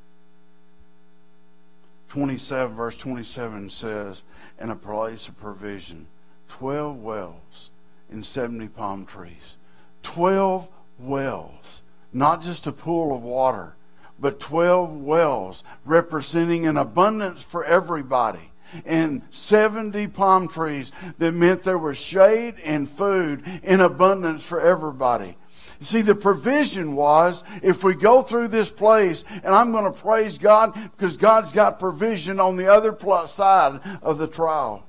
27, 2.08 2.76
verse 2.76 2.96
27 2.96 3.70
says, 3.70 4.22
In 4.60 4.70
a 4.70 4.76
place 4.76 5.26
of 5.26 5.38
provision, 5.40 6.06
12 6.48 6.98
wells 6.98 7.70
and 8.10 8.24
70 8.24 8.68
palm 8.68 9.04
trees. 9.06 9.56
12 10.04 10.68
wells, 10.98 11.82
not 12.12 12.42
just 12.42 12.66
a 12.66 12.72
pool 12.72 13.14
of 13.14 13.22
water, 13.22 13.74
but 14.18 14.40
12 14.40 14.92
wells 14.92 15.64
representing 15.84 16.66
an 16.66 16.76
abundance 16.76 17.42
for 17.42 17.64
everybody. 17.64 18.50
And 18.84 19.22
70 19.30 20.08
palm 20.08 20.48
trees 20.48 20.90
that 21.18 21.32
meant 21.32 21.62
there 21.62 21.78
was 21.78 21.96
shade 21.96 22.56
and 22.64 22.90
food 22.90 23.44
in 23.62 23.80
abundance 23.80 24.42
for 24.44 24.60
everybody. 24.60 25.36
See, 25.80 26.02
the 26.02 26.14
provision 26.14 26.96
was 26.96 27.44
if 27.62 27.84
we 27.84 27.94
go 27.94 28.22
through 28.22 28.48
this 28.48 28.70
place, 28.70 29.22
and 29.28 29.54
I'm 29.54 29.70
going 29.70 29.84
to 29.84 29.98
praise 29.98 30.38
God 30.38 30.72
because 30.96 31.16
God's 31.16 31.52
got 31.52 31.78
provision 31.78 32.40
on 32.40 32.56
the 32.56 32.72
other 32.72 32.96
side 33.28 33.80
of 34.02 34.18
the 34.18 34.26
trial. 34.26 34.84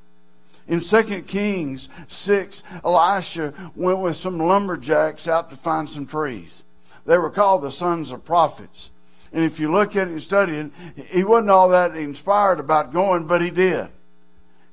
In 0.68 0.80
2 0.80 1.24
Kings 1.24 1.90
6, 2.08 2.64
Elisha 2.84 3.54
went 3.76 4.00
with 4.00 4.18
some 4.18 4.40
lumberjacks 4.40 5.28
out 5.28 5.50
to 5.52 5.58
find 5.58 5.88
some 5.88 6.08
trees. 6.08 6.64
They 7.06 7.18
were 7.18 7.30
called 7.30 7.62
the 7.62 7.72
sons 7.72 8.10
of 8.12 8.26
prophets. 8.26 8.90
And 9.36 9.44
if 9.44 9.60
you 9.60 9.70
look 9.70 9.98
at 9.98 10.08
it 10.08 10.12
and 10.12 10.24
study 10.24 10.56
it, 10.56 10.72
he 11.10 11.26
wasn't 11.26 11.50
all 11.50 11.68
that 11.70 11.94
inspired 11.94 12.58
about 12.58 12.94
going, 12.94 13.28
but 13.28 13.42
he 13.42 13.50
did. 13.50 13.90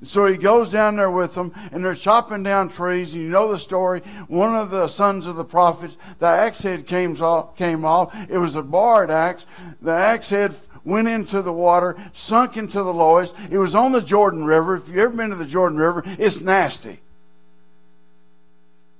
So 0.05 0.25
he 0.25 0.37
goes 0.37 0.69
down 0.69 0.95
there 0.95 1.11
with 1.11 1.35
them, 1.35 1.53
and 1.73 1.83
they're 1.83 1.95
chopping 1.95 2.43
down 2.43 2.69
trees. 2.69 3.13
And 3.13 3.23
you 3.23 3.29
know 3.29 3.51
the 3.51 3.59
story. 3.59 3.99
One 4.29 4.55
of 4.55 4.69
the 4.69 4.87
sons 4.87 5.27
of 5.27 5.35
the 5.35 5.43
prophets, 5.43 5.97
the 6.19 6.27
axe 6.27 6.59
head 6.59 6.87
came 6.87 7.21
off. 7.21 7.57
Came 7.57 7.83
off. 7.83 8.15
It 8.29 8.37
was 8.37 8.55
a 8.55 8.61
barred 8.61 9.11
axe. 9.11 9.45
The 9.81 9.91
axe 9.91 10.29
head 10.29 10.55
went 10.85 11.09
into 11.09 11.41
the 11.41 11.51
water, 11.51 11.97
sunk 12.13 12.55
into 12.55 12.83
the 12.83 12.93
lowest. 12.93 13.35
It 13.51 13.57
was 13.57 13.75
on 13.75 13.91
the 13.91 14.01
Jordan 14.01 14.45
River. 14.45 14.75
If 14.75 14.87
you've 14.87 14.97
ever 14.97 15.13
been 15.13 15.31
to 15.31 15.35
the 15.35 15.45
Jordan 15.45 15.77
River, 15.77 16.03
it's 16.05 16.39
nasty. 16.39 17.01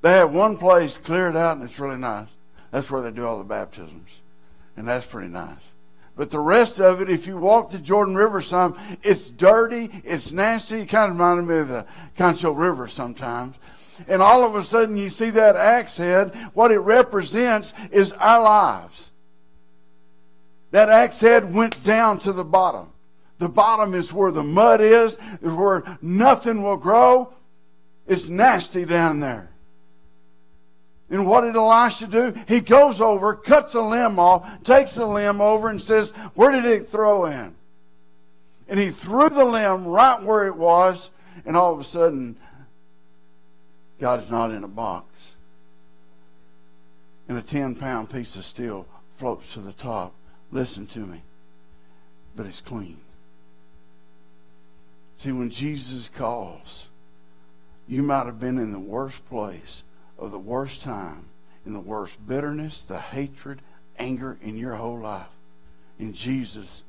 They 0.02 0.12
have 0.12 0.34
one 0.34 0.58
place 0.58 0.98
cleared 0.98 1.38
out, 1.38 1.56
and 1.56 1.70
it's 1.70 1.80
really 1.80 1.96
nice. 1.96 2.28
That's 2.72 2.92
where 2.92 3.02
they 3.02 3.12
do 3.12 3.26
all 3.26 3.38
the 3.38 3.46
baptisms, 3.46 4.10
and 4.76 4.88
that's 4.88 5.06
pretty 5.06 5.30
nice. 5.30 5.60
But 6.16 6.30
the 6.30 6.40
rest 6.40 6.80
of 6.80 7.02
it, 7.02 7.10
if 7.10 7.26
you 7.26 7.38
walk 7.38 7.72
the 7.72 7.80
Jordan 7.80 8.16
River 8.16 8.42
some, 8.42 8.78
it's 9.02 9.30
dirty, 9.30 9.90
it's 10.04 10.32
nasty. 10.32 10.82
It 10.82 10.90
kind 10.90 11.12
of 11.12 11.18
reminded 11.18 11.48
me 11.48 11.58
of 11.58 11.68
the 11.70 11.86
Concho 12.18 12.52
River 12.52 12.88
sometimes. 12.88 13.56
And 14.08 14.22
all 14.22 14.46
of 14.46 14.56
a 14.56 14.64
sudden 14.64 14.98
you 14.98 15.10
see 15.10 15.32
that 15.32 15.56
axe 15.56 15.98
head. 15.98 16.36
What 16.54 16.72
it 16.72 16.80
represents 16.80 17.74
is 17.92 18.12
our 18.14 18.42
lives. 18.42 19.12
That 20.72 20.90
axe 20.90 21.20
head 21.20 21.54
went 21.54 21.84
down 21.84 22.20
to 22.20 22.32
the 22.32 22.44
bottom. 22.44 22.90
The 23.40 23.50
bottom 23.50 23.94
is 23.94 24.14
where 24.14 24.32
the 24.32 24.44
mud 24.44 24.82
is, 24.82 25.18
is 25.42 25.52
where 25.52 25.84
nothing 26.02 26.62
will 26.62 26.78
grow. 26.78 27.34
It's 28.08 28.30
nasty 28.30 28.86
down 28.86 29.20
there. 29.20 29.50
And 31.10 31.28
what 31.28 31.42
did 31.42 31.56
Elisha 31.56 32.08
do? 32.08 32.34
He 32.48 32.60
goes 32.60 33.02
over, 33.02 33.36
cuts 33.36 33.76
a 33.76 33.82
limb 33.82 34.18
off, 34.20 34.64
takes 34.64 34.94
the 34.94 35.06
limb 35.06 35.42
over, 35.42 35.70
and 35.70 35.82
says, 35.82 36.12
Where 36.34 36.52
did 36.52 36.66
it 36.66 36.90
throw 36.90 37.26
in? 37.26 37.56
And 38.68 38.80
he 38.80 38.90
threw 38.90 39.30
the 39.30 39.46
limb 39.46 39.86
right 39.86 40.22
where 40.22 40.48
it 40.48 40.56
was, 40.56 41.10
and 41.46 41.56
all 41.56 41.74
of 41.74 41.80
a 41.80 41.84
sudden, 41.84 42.38
God 44.00 44.24
is 44.24 44.30
not 44.30 44.52
in 44.52 44.64
a 44.64 44.68
box. 44.68 45.06
And 47.28 47.38
a 47.38 47.42
10 47.42 47.76
pound 47.76 48.10
piece 48.10 48.36
of 48.36 48.46
steel 48.46 48.86
floats 49.18 49.54
to 49.54 49.60
the 49.60 49.74
top 49.74 50.14
Listen 50.54 50.86
to 50.86 51.00
me. 51.00 51.24
But 52.36 52.46
it's 52.46 52.62
clean. 52.62 53.00
See, 55.18 55.32
when 55.32 55.50
Jesus 55.50 56.10
calls, 56.14 56.88
you 57.88 58.04
might 58.04 58.28
have 58.28 58.40
been 58.40 58.60
in 58.60 58.72
the 58.72 58.80
worst 58.80 59.28
place 59.30 59.82
of 60.24 60.32
the 60.32 60.40
worst 60.40 60.82
time, 60.82 61.26
in 61.66 61.74
the 61.74 61.80
worst 61.80 62.16
bitterness, 62.28 62.84
the 62.88 63.00
hatred, 63.00 63.62
anger 63.98 64.38
in 64.42 64.58
your 64.58 64.76
whole 64.76 65.00
life. 65.00 65.28
And 66.00 66.14
Jesus 66.14 66.84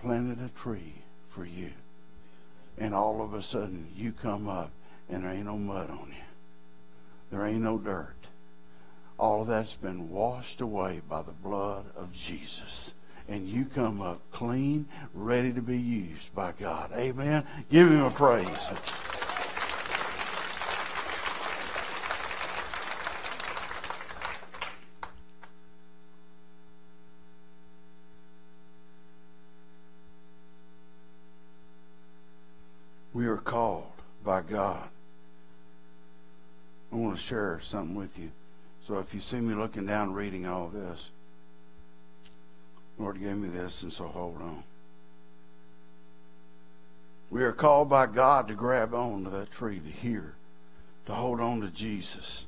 planted 0.00 0.38
a 0.44 0.48
tree 0.60 1.02
for 1.30 1.44
you. 1.44 1.70
And 2.78 2.94
all 2.94 3.22
of 3.22 3.34
a 3.34 3.42
sudden, 3.42 3.88
you 3.96 4.12
come 4.12 4.48
up 4.48 4.70
and 5.08 5.24
there 5.24 5.32
ain't 5.32 5.46
no 5.46 5.56
mud 5.56 5.90
on 5.90 6.08
you. 6.08 6.24
There 7.30 7.46
ain't 7.46 7.62
no 7.62 7.78
dirt. 7.78 8.14
All 9.18 9.42
of 9.42 9.48
that's 9.48 9.74
been 9.74 10.10
washed 10.10 10.60
away 10.60 11.00
by 11.08 11.22
the 11.22 11.32
blood 11.32 11.86
of 11.96 12.12
Jesus. 12.12 12.94
And 13.28 13.48
you 13.48 13.66
come 13.66 14.00
up 14.00 14.20
clean, 14.32 14.86
ready 15.12 15.52
to 15.52 15.60
be 15.60 15.76
used 15.76 16.34
by 16.34 16.52
God. 16.52 16.92
Amen. 16.94 17.44
Give 17.70 17.90
him 17.90 18.04
a 18.04 18.10
praise. 18.10 18.46
Are 33.38 33.42
called 33.42 33.92
by 34.24 34.40
God. 34.40 34.88
I 36.92 36.96
want 36.96 37.16
to 37.16 37.22
share 37.22 37.60
something 37.62 37.94
with 37.94 38.18
you. 38.18 38.32
So 38.84 38.98
if 38.98 39.14
you 39.14 39.20
see 39.20 39.36
me 39.36 39.54
looking 39.54 39.86
down 39.86 40.12
reading 40.12 40.44
all 40.44 40.66
this, 40.66 41.10
Lord 42.98 43.20
gave 43.20 43.36
me 43.36 43.48
this, 43.48 43.84
and 43.84 43.92
so 43.92 44.08
hold 44.08 44.42
on. 44.42 44.64
We 47.30 47.44
are 47.44 47.52
called 47.52 47.88
by 47.88 48.06
God 48.06 48.48
to 48.48 48.54
grab 48.54 48.92
on 48.92 49.22
to 49.22 49.30
that 49.30 49.52
tree, 49.52 49.78
to 49.78 49.88
hear, 49.88 50.34
to 51.06 51.14
hold 51.14 51.40
on 51.40 51.60
to 51.60 51.68
Jesus, 51.68 52.46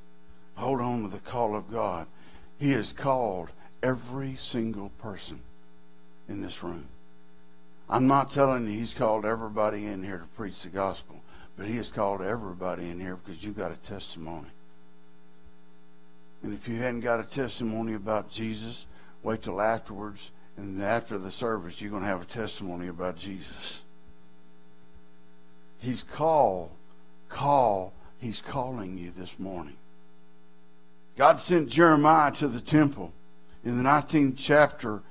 hold 0.56 0.80
on 0.80 1.04
to 1.04 1.08
the 1.08 1.20
call 1.20 1.54
of 1.54 1.70
God. 1.70 2.08
He 2.58 2.72
has 2.72 2.92
called 2.92 3.50
every 3.80 4.34
single 4.34 4.88
person 4.98 5.42
in 6.28 6.42
this 6.42 6.64
room. 6.64 6.88
I'm 7.90 8.06
not 8.06 8.30
telling 8.30 8.68
you 8.68 8.78
he's 8.78 8.94
called 8.94 9.26
everybody 9.26 9.86
in 9.86 10.04
here 10.04 10.18
to 10.18 10.26
preach 10.36 10.62
the 10.62 10.68
gospel, 10.68 11.20
but 11.56 11.66
he 11.66 11.76
has 11.76 11.90
called 11.90 12.22
everybody 12.22 12.88
in 12.88 13.00
here 13.00 13.16
because 13.16 13.42
you've 13.42 13.56
got 13.56 13.72
a 13.72 13.76
testimony. 13.76 14.46
And 16.44 16.54
if 16.54 16.68
you 16.68 16.76
hadn't 16.76 17.00
got 17.00 17.18
a 17.18 17.24
testimony 17.24 17.94
about 17.94 18.30
Jesus, 18.30 18.86
wait 19.24 19.42
till 19.42 19.60
afterwards, 19.60 20.30
and 20.56 20.80
after 20.80 21.18
the 21.18 21.32
service, 21.32 21.80
you're 21.80 21.90
going 21.90 22.04
to 22.04 22.08
have 22.08 22.22
a 22.22 22.26
testimony 22.26 22.86
about 22.86 23.16
Jesus. 23.16 23.82
He's 25.78 26.04
called, 26.04 26.70
call, 27.28 27.92
he's 28.18 28.40
calling 28.40 28.98
you 28.98 29.12
this 29.16 29.36
morning. 29.36 29.76
God 31.18 31.40
sent 31.40 31.68
Jeremiah 31.68 32.30
to 32.36 32.46
the 32.46 32.60
temple 32.60 33.12
in 33.64 33.82
the 33.82 33.88
19th 33.88 34.36
chapter 34.36 35.02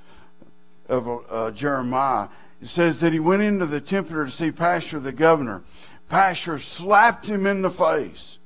of 0.87 1.25
uh, 1.29 1.51
Jeremiah 1.51 2.29
it 2.61 2.69
says 2.69 2.99
that 2.99 3.13
he 3.13 3.19
went 3.19 3.41
into 3.41 3.65
the 3.65 3.81
temple 3.81 4.25
to 4.25 4.31
see 4.31 4.51
Pashur 4.51 5.01
the 5.01 5.11
governor. 5.11 5.63
Pashur 6.09 6.59
slapped 6.59 7.27
him 7.27 7.45
in 7.45 7.61
the 7.61 7.69
face, 7.69 8.37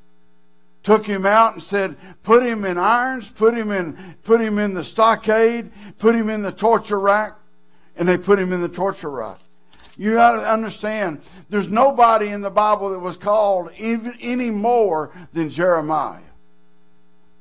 took 0.83 1.05
him 1.05 1.25
out 1.25 1.53
and 1.53 1.63
said, 1.63 1.95
"Put 2.23 2.43
him 2.43 2.65
in 2.65 2.77
irons, 2.77 3.31
put 3.31 3.55
him 3.55 3.71
in, 3.71 4.15
put 4.23 4.41
him 4.41 4.59
in 4.59 4.73
the 4.73 4.83
stockade, 4.83 5.71
put 5.97 6.13
him 6.13 6.29
in 6.29 6.41
the 6.41 6.51
torture 6.51 6.99
rack," 6.99 7.33
and 7.95 8.07
they 8.07 8.17
put 8.17 8.39
him 8.39 8.51
in 8.51 8.61
the 8.61 8.69
torture 8.69 9.09
rack. 9.09 9.39
You 9.95 10.13
got 10.13 10.33
to 10.33 10.51
understand, 10.51 11.21
there's 11.49 11.69
nobody 11.69 12.29
in 12.29 12.41
the 12.41 12.49
Bible 12.49 12.89
that 12.91 12.99
was 12.99 13.15
called 13.15 13.69
even 13.77 14.17
any 14.19 14.49
more 14.49 15.11
than 15.33 15.49
Jeremiah. 15.49 16.19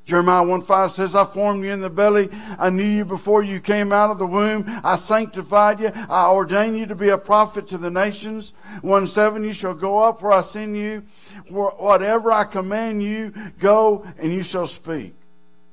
Jeremiah 0.05 0.43
1 0.43 0.62
5 0.62 0.93
says, 0.93 1.15
I 1.15 1.25
formed 1.25 1.65
you 1.65 1.71
in 1.71 1.81
the 1.81 1.88
belly. 1.88 2.29
I 2.59 2.71
knew 2.71 2.83
you 2.85 3.05
before 3.05 3.45
you 3.45 3.61
came 3.61 3.93
out 3.93 4.11
of 4.11 4.19
the 4.19 4.27
womb. 4.27 4.65
I 4.83 4.97
sanctified 4.97 5.79
you. 5.79 5.93
I 5.95 6.29
ordained 6.29 6.77
you 6.77 6.87
to 6.87 6.97
be 6.97 7.11
a 7.11 7.19
prophet 7.19 7.69
to 7.69 7.79
the 7.79 7.91
nations. 7.91 8.53
1 8.81 9.09
7, 9.09 9.45
you 9.45 9.53
shall 9.53 9.75
go 9.75 10.01
up 10.01 10.21
where 10.21 10.33
I 10.33 10.43
send 10.43 10.77
you. 10.77 11.05
Whatever 11.49 12.33
I 12.33 12.45
command 12.45 13.03
you, 13.03 13.33
go 13.61 14.05
and 14.19 14.33
you 14.33 14.43
shall 14.43 14.67
speak. 14.67 15.15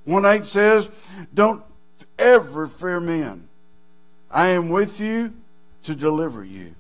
1 0.05 0.25
8 0.25 0.45
says, 0.45 0.89
Don't 1.33 1.63
ever 2.19 2.67
fear 2.67 2.99
men. 2.99 3.47
I 4.29 4.49
am 4.49 4.69
with 4.69 4.99
you 4.99 5.33
to 5.83 5.95
deliver 5.95 6.43
you. 6.43 6.75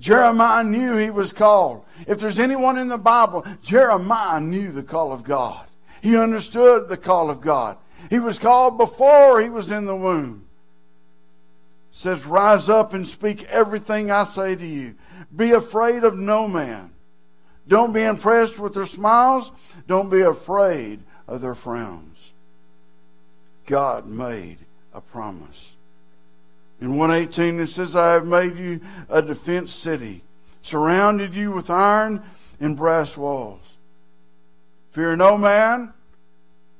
Jeremiah 0.00 0.64
knew 0.64 0.96
he 0.96 1.10
was 1.10 1.32
called. 1.32 1.84
If 2.06 2.20
there's 2.20 2.38
anyone 2.38 2.78
in 2.78 2.88
the 2.88 2.96
Bible, 2.98 3.44
Jeremiah 3.62 4.40
knew 4.40 4.72
the 4.72 4.82
call 4.82 5.12
of 5.12 5.24
God. 5.24 5.67
He 6.02 6.16
understood 6.16 6.88
the 6.88 6.96
call 6.96 7.30
of 7.30 7.40
God. 7.40 7.76
He 8.10 8.18
was 8.18 8.38
called 8.38 8.78
before 8.78 9.40
he 9.40 9.48
was 9.48 9.70
in 9.70 9.84
the 9.84 9.96
womb. 9.96 10.46
It 11.90 11.96
says, 11.96 12.26
Rise 12.26 12.68
up 12.68 12.94
and 12.94 13.06
speak 13.06 13.44
everything 13.44 14.10
I 14.10 14.24
say 14.24 14.54
to 14.54 14.66
you. 14.66 14.94
Be 15.34 15.52
afraid 15.52 16.04
of 16.04 16.16
no 16.16 16.48
man. 16.48 16.92
Don't 17.66 17.92
be 17.92 18.02
impressed 18.02 18.58
with 18.58 18.74
their 18.74 18.86
smiles. 18.86 19.50
Don't 19.86 20.08
be 20.08 20.22
afraid 20.22 21.00
of 21.26 21.42
their 21.42 21.54
frowns. 21.54 22.16
God 23.66 24.06
made 24.06 24.58
a 24.94 25.00
promise. 25.00 25.74
In 26.80 26.96
118 26.96 27.60
it 27.60 27.68
says, 27.68 27.94
I 27.94 28.12
have 28.12 28.24
made 28.24 28.56
you 28.56 28.80
a 29.08 29.20
defense 29.20 29.74
city, 29.74 30.22
surrounded 30.62 31.34
you 31.34 31.52
with 31.52 31.68
iron 31.68 32.22
and 32.60 32.76
brass 32.76 33.16
walls. 33.16 33.77
Fear 34.98 35.14
no 35.14 35.38
man 35.38 35.92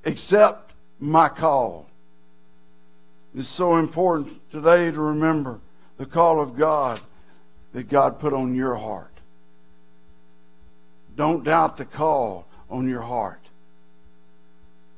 except 0.05 0.73
my 0.99 1.29
call. 1.29 1.89
It's 3.33 3.49
so 3.49 3.77
important 3.77 4.41
today 4.51 4.91
to 4.91 5.01
remember 5.01 5.61
the 5.99 6.05
call 6.05 6.41
of 6.41 6.57
God 6.57 7.01
that 7.75 7.89
God 7.89 8.19
put 8.19 8.33
on 8.33 8.57
your 8.57 8.75
heart. 8.75 9.13
Don't 11.15 11.45
doubt 11.45 11.77
the 11.77 11.85
call 11.85 12.49
on 12.69 12.89
your 12.89 13.03
heart. 13.03 13.39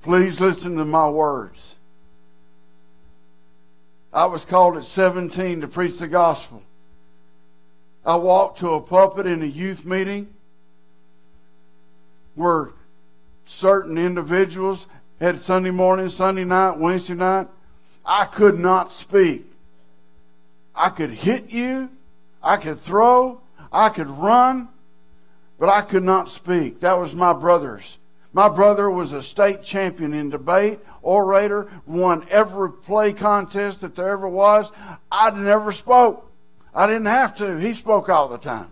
Please 0.00 0.40
listen 0.40 0.78
to 0.78 0.86
my 0.86 1.10
words. 1.10 1.74
I 4.14 4.24
was 4.24 4.46
called 4.46 4.78
at 4.78 4.84
17 4.86 5.60
to 5.60 5.68
preach 5.68 5.98
the 5.98 6.08
gospel. 6.08 6.62
I 8.02 8.16
walked 8.16 8.60
to 8.60 8.70
a 8.70 8.80
pulpit 8.80 9.26
in 9.26 9.42
a 9.42 9.46
youth 9.46 9.84
meeting 9.84 10.32
where 12.34 12.70
certain 13.50 13.98
individuals 13.98 14.86
had 15.20 15.42
Sunday 15.42 15.70
morning, 15.70 16.08
Sunday 16.08 16.44
night, 16.44 16.78
Wednesday 16.78 17.14
night. 17.14 17.48
I 18.06 18.24
could 18.24 18.58
not 18.58 18.92
speak. 18.92 19.44
I 20.74 20.88
could 20.88 21.10
hit 21.10 21.50
you. 21.50 21.90
I 22.42 22.56
could 22.56 22.80
throw. 22.80 23.40
I 23.72 23.88
could 23.88 24.08
run. 24.08 24.68
But 25.58 25.68
I 25.68 25.82
could 25.82 26.04
not 26.04 26.30
speak. 26.30 26.80
That 26.80 26.98
was 26.98 27.12
my 27.12 27.32
brother's. 27.32 27.98
My 28.32 28.48
brother 28.48 28.88
was 28.88 29.12
a 29.12 29.22
state 29.22 29.64
champion 29.64 30.14
in 30.14 30.30
debate, 30.30 30.78
orator, 31.02 31.68
won 31.84 32.24
every 32.30 32.72
play 32.72 33.12
contest 33.12 33.80
that 33.80 33.96
there 33.96 34.10
ever 34.10 34.28
was. 34.28 34.70
I 35.10 35.30
never 35.32 35.72
spoke. 35.72 36.30
I 36.72 36.86
didn't 36.86 37.06
have 37.06 37.34
to. 37.36 37.58
He 37.58 37.74
spoke 37.74 38.08
all 38.08 38.28
the 38.28 38.38
time. 38.38 38.70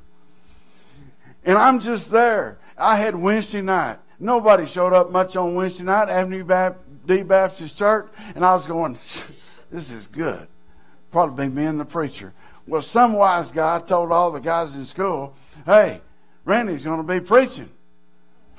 And 1.45 1.59
I'm 1.59 1.81
just 1.81 2.12
there. 2.12 2.59
I 2.77 2.97
had 2.97 3.17
Wednesday 3.17 3.61
night. 3.61 3.99
Nobody 4.20 4.66
showed 4.66 4.92
up 4.92 5.11
much 5.11 5.37
on 5.37 5.54
Wednesday 5.54 5.85
night, 5.85 6.09
Avenue 6.09 6.44
D 7.07 7.22
Baptist 7.22 7.78
Church, 7.78 8.09
and 8.35 8.44
I 8.44 8.52
was 8.52 8.66
going, 8.66 8.98
this 9.70 9.90
is 9.90 10.07
good. 10.09 10.46
Probably 11.12 11.48
me 11.48 11.64
and 11.64 11.78
the 11.78 11.85
preacher. 11.85 12.33
Well, 12.66 12.83
some 12.83 13.14
wise 13.14 13.50
guy 13.50 13.81
told 13.81 14.12
all 14.12 14.31
the 14.31 14.40
guys 14.40 14.74
in 14.74 14.85
school, 14.87 15.35
hey, 15.64 16.00
Randy's 16.44 16.85
going 16.85 17.07
to 17.07 17.12
be 17.12 17.20
preaching. 17.20 17.70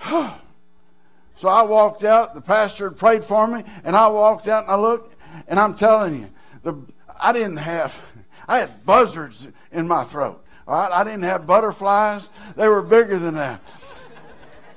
so 0.10 1.48
I 1.48 1.62
walked 1.64 2.04
out, 2.04 2.34
the 2.34 2.42
pastor 2.42 2.90
prayed 2.90 3.24
for 3.24 3.46
me, 3.46 3.64
and 3.84 3.96
I 3.96 4.08
walked 4.08 4.48
out 4.48 4.64
and 4.64 4.72
I 4.72 4.76
looked, 4.76 5.16
and 5.48 5.60
I'm 5.60 5.76
telling 5.76 6.22
you, 6.22 6.30
the, 6.64 6.76
I 7.20 7.34
didn't 7.34 7.58
have, 7.58 8.00
I 8.48 8.60
had 8.60 8.86
buzzards 8.86 9.48
in 9.72 9.88
my 9.88 10.06
throat. 10.06 10.44
All 10.68 10.80
right? 10.80 10.92
I 10.92 11.04
didn't 11.04 11.24
have 11.24 11.46
butterflies. 11.46 12.30
They 12.56 12.68
were 12.68 12.82
bigger 12.82 13.20
than 13.20 13.36
that. 13.36 13.62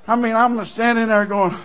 I 0.07 0.15
mean, 0.15 0.35
I'm 0.35 0.63
standing 0.65 1.07
there 1.07 1.25
going, 1.25 1.55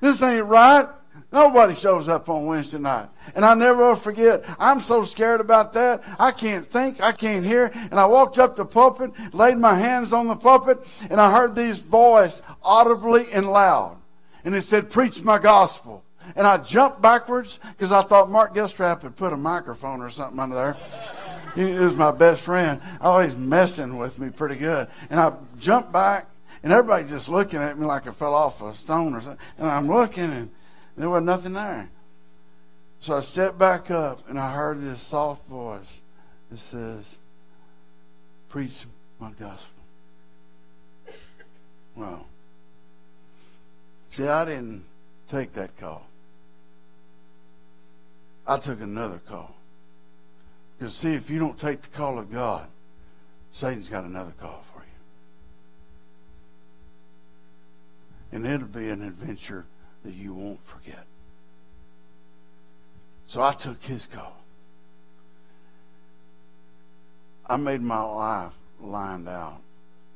this 0.00 0.22
ain't 0.22 0.46
right. 0.46 0.88
Nobody 1.32 1.76
shows 1.76 2.08
up 2.08 2.28
on 2.28 2.46
Wednesday 2.46 2.78
night. 2.78 3.08
And 3.34 3.44
I 3.44 3.54
never 3.54 3.88
will 3.88 3.96
forget, 3.96 4.44
I'm 4.58 4.80
so 4.80 5.04
scared 5.04 5.40
about 5.40 5.72
that. 5.74 6.02
I 6.18 6.32
can't 6.32 6.68
think, 6.68 7.00
I 7.00 7.12
can't 7.12 7.44
hear. 7.44 7.70
And 7.74 7.94
I 7.94 8.06
walked 8.06 8.38
up 8.38 8.56
the 8.56 8.64
pulpit, 8.64 9.12
laid 9.32 9.56
my 9.56 9.78
hands 9.78 10.12
on 10.12 10.26
the 10.26 10.34
pulpit, 10.34 10.84
and 11.08 11.20
I 11.20 11.30
heard 11.30 11.54
these 11.54 11.78
voice 11.78 12.42
audibly 12.62 13.30
and 13.30 13.48
loud. 13.48 13.98
And 14.44 14.54
it 14.54 14.64
said, 14.64 14.90
Preach 14.90 15.22
my 15.22 15.38
gospel. 15.38 16.02
and 16.34 16.46
I 16.46 16.58
jumped 16.58 17.00
backwards 17.00 17.60
because 17.76 17.92
I 17.92 18.02
thought 18.02 18.30
Mark 18.30 18.54
Gilstrap 18.54 19.02
had 19.02 19.16
put 19.16 19.32
a 19.32 19.36
microphone 19.36 20.00
or 20.00 20.10
something 20.10 20.38
under 20.38 20.56
there. 20.56 20.76
He 21.54 21.64
was 21.64 21.94
my 21.96 22.12
best 22.12 22.42
friend, 22.42 22.80
always 23.00 23.36
messing 23.36 23.98
with 23.98 24.18
me 24.18 24.30
pretty 24.30 24.56
good. 24.56 24.88
And 25.10 25.20
I 25.20 25.32
jumped 25.58 25.92
back, 25.92 26.26
and 26.62 26.72
everybody 26.72 27.08
just 27.08 27.28
looking 27.28 27.60
at 27.60 27.78
me 27.78 27.86
like 27.86 28.06
I 28.06 28.12
fell 28.12 28.34
off 28.34 28.60
a 28.60 28.74
stone 28.74 29.14
or 29.14 29.20
something. 29.20 29.44
And 29.58 29.68
I'm 29.68 29.88
looking, 29.88 30.24
and 30.24 30.50
there 30.96 31.08
was 31.08 31.22
nothing 31.22 31.54
there. 31.54 31.90
So 33.00 33.16
I 33.16 33.20
stepped 33.20 33.58
back 33.58 33.90
up, 33.90 34.28
and 34.28 34.38
I 34.38 34.52
heard 34.52 34.82
this 34.82 35.00
soft 35.00 35.46
voice 35.48 36.00
that 36.50 36.58
says, 36.58 37.04
Preach 38.50 38.84
my 39.18 39.30
gospel. 39.30 39.68
Well, 41.94 42.26
see, 44.08 44.26
I 44.26 44.44
didn't 44.44 44.84
take 45.30 45.52
that 45.54 45.76
call. 45.78 46.06
I 48.46 48.58
took 48.58 48.80
another 48.80 49.20
call. 49.26 49.54
Because, 50.78 50.94
see, 50.96 51.14
if 51.14 51.30
you 51.30 51.38
don't 51.38 51.58
take 51.58 51.82
the 51.82 51.88
call 51.88 52.18
of 52.18 52.32
God, 52.32 52.66
Satan's 53.52 53.88
got 53.88 54.04
another 54.04 54.32
call 54.40 54.64
for 54.72 54.80
you. 54.80 54.86
And 58.32 58.46
it'll 58.46 58.68
be 58.68 58.88
an 58.88 59.02
adventure 59.02 59.66
that 60.04 60.14
you 60.14 60.32
won't 60.32 60.64
forget. 60.66 61.04
So 63.26 63.42
I 63.42 63.52
took 63.52 63.82
his 63.82 64.06
call. 64.06 64.36
I 67.46 67.56
made 67.56 67.80
my 67.80 68.02
life 68.02 68.52
lined 68.80 69.28
out 69.28 69.60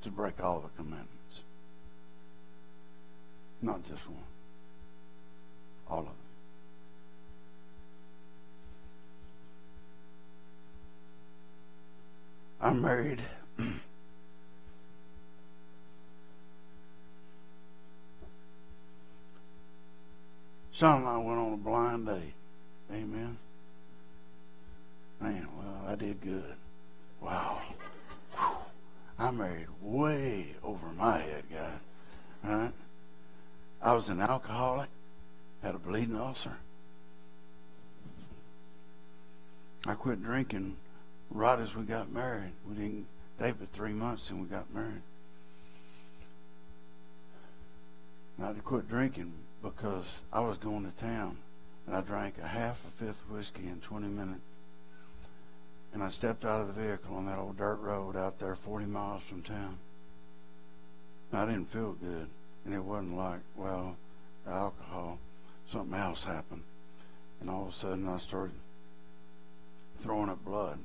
to 0.03 0.11
break 0.11 0.42
all 0.42 0.61
the 0.61 0.68
commandments. 0.83 1.42
Not 3.61 3.83
just 3.88 4.09
one. 4.09 4.18
All 5.88 5.98
of 6.00 6.05
them. 6.07 6.14
I'm 12.61 12.81
married. 12.81 13.22
Sean 20.74 21.02
and 21.02 21.08
I 21.08 21.16
went 21.18 21.38
on 21.38 21.52
a 21.52 21.56
blind 21.56 22.06
date. 22.06 22.34
Amen. 22.92 23.38
Man, 25.20 25.48
well, 25.56 25.84
I 25.88 25.94
did 25.94 26.20
good. 26.20 26.56
Wow. 27.20 27.62
I 29.16 29.30
married 29.30 29.68
way 29.80 30.48
over 30.64 30.87
my 30.88 31.18
head, 31.18 31.44
guys. 31.48 31.78
Right? 32.42 32.72
I 33.80 33.92
was 33.92 34.08
an 34.08 34.20
alcoholic, 34.20 34.88
had 35.62 35.76
a 35.76 35.78
bleeding 35.78 36.16
ulcer. 36.16 36.56
I 39.87 39.94
quit 39.94 40.24
drinking 40.24 40.76
right 41.30 41.60
as 41.60 41.72
we 41.76 41.84
got 41.84 42.10
married. 42.10 42.52
We 42.68 42.74
didn't 42.74 43.06
date 43.38 43.54
but 43.60 43.70
three 43.72 43.92
months 43.92 44.28
and 44.30 44.40
we 44.40 44.48
got 44.48 44.74
married. 44.74 45.02
I 48.42 48.52
to 48.52 48.60
quit 48.60 48.88
drinking 48.88 49.32
because 49.64 50.05
I 50.31 50.40
was 50.40 50.59
going 50.59 50.85
to 50.85 51.05
town 51.05 51.38
and 51.87 51.96
I 51.96 52.03
drank 52.03 52.35
a 52.38 52.46
half 52.46 52.79
a 52.87 53.05
fifth 53.05 53.22
whiskey 53.31 53.66
in 53.66 53.81
20 53.81 54.09
minutes. 54.09 54.40
And 55.92 56.03
I 56.03 56.11
stepped 56.11 56.44
out 56.44 56.61
of 56.61 56.66
the 56.66 56.83
vehicle 56.83 57.16
on 57.16 57.27
that 57.27 57.38
old 57.38 57.57
dirt 57.57 57.77
road 57.77 58.16
out 58.16 58.38
there 58.38 58.57
40 58.57 58.85
miles 58.85 59.22
from 59.29 59.42
town. 59.42 59.79
And 61.31 61.40
I 61.40 61.46
didn't 61.46 61.72
feel 61.72 61.92
good. 61.92 62.29
And 62.64 62.74
it 62.74 62.83
wasn't 62.83 63.16
like, 63.16 63.40
well, 63.57 63.96
alcohol. 64.46 65.18
Something 65.72 65.98
else 65.98 66.24
happened. 66.24 66.62
And 67.40 67.48
all 67.48 67.68
of 67.68 67.68
a 67.68 67.77
sudden 67.77 68.09
I 68.09 68.18
started 68.18 68.55
throwing 70.03 70.29
up 70.29 70.44
blood 70.44 70.79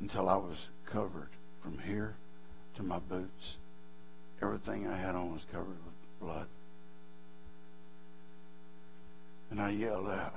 until 0.00 0.28
I 0.28 0.36
was 0.36 0.68
covered 0.86 1.28
from 1.62 1.78
here 1.78 2.14
to 2.76 2.82
my 2.82 2.98
boots. 2.98 3.56
Everything 4.40 4.86
I 4.86 4.96
had 4.96 5.14
on 5.14 5.32
was 5.32 5.44
covered 5.52 5.68
with 5.68 6.20
blood. 6.20 6.46
And 9.50 9.60
I 9.60 9.70
yelled 9.70 10.08
out. 10.08 10.34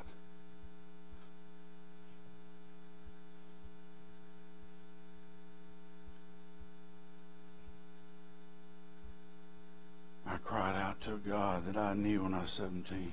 I 10.25 10.37
cried 10.37 10.75
out 10.75 10.99
to 11.01 11.17
God 11.17 11.67
that 11.67 11.77
I 11.77 11.93
knew 11.93 12.23
when 12.23 12.33
I 12.33 12.41
was 12.41 12.51
17. 12.51 13.11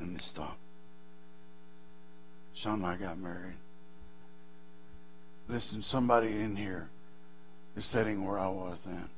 And 0.00 0.16
it 0.16 0.24
stopped. 0.24 0.58
I 2.94 2.96
got 2.96 3.18
married. 3.18 3.56
Listen, 5.48 5.82
somebody 5.82 6.28
in 6.40 6.56
here 6.56 6.88
is 7.76 7.84
sitting 7.84 8.24
where 8.24 8.38
I 8.38 8.48
was 8.48 8.78
then. 8.84 9.08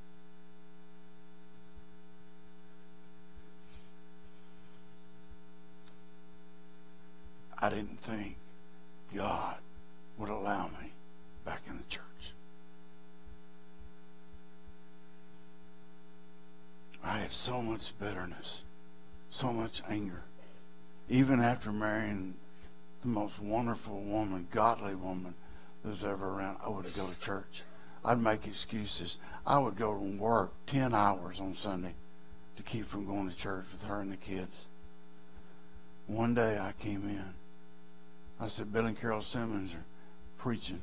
I 7.58 7.70
didn't 7.70 8.00
think 8.02 8.36
God 9.14 9.56
would 10.18 10.28
allow 10.28 10.66
me 10.66 10.92
back 11.44 11.62
in 11.68 11.76
the 11.76 11.84
church. 11.88 12.02
I 17.02 17.18
had 17.18 17.32
so 17.32 17.62
much 17.62 17.92
bitterness, 17.98 18.62
so 19.30 19.52
much 19.52 19.82
anger. 19.88 20.22
Even 21.08 21.40
after 21.40 21.70
marrying 21.70 22.34
the 23.02 23.08
most 23.08 23.38
wonderful 23.38 24.00
woman, 24.00 24.48
godly 24.50 24.94
woman 24.94 25.34
that 25.82 25.90
was 25.90 26.04
ever 26.04 26.28
around, 26.28 26.58
I 26.64 26.68
would 26.68 26.92
go 26.94 27.06
to 27.06 27.20
church. 27.20 27.62
I'd 28.04 28.20
make 28.20 28.46
excuses. 28.46 29.16
I 29.46 29.58
would 29.58 29.76
go 29.76 29.94
to 29.94 30.18
work 30.18 30.52
10 30.66 30.94
hours 30.94 31.40
on 31.40 31.54
Sunday 31.54 31.94
to 32.56 32.62
keep 32.62 32.88
from 32.88 33.06
going 33.06 33.30
to 33.30 33.36
church 33.36 33.64
with 33.72 33.82
her 33.82 34.00
and 34.00 34.12
the 34.12 34.16
kids. 34.16 34.66
One 36.06 36.34
day 36.34 36.58
I 36.58 36.72
came 36.72 37.08
in. 37.08 37.34
I 38.38 38.48
said, 38.48 38.72
Bill 38.72 38.86
and 38.86 39.00
Carol 39.00 39.22
Simmons 39.22 39.72
are 39.72 39.84
preaching. 40.38 40.82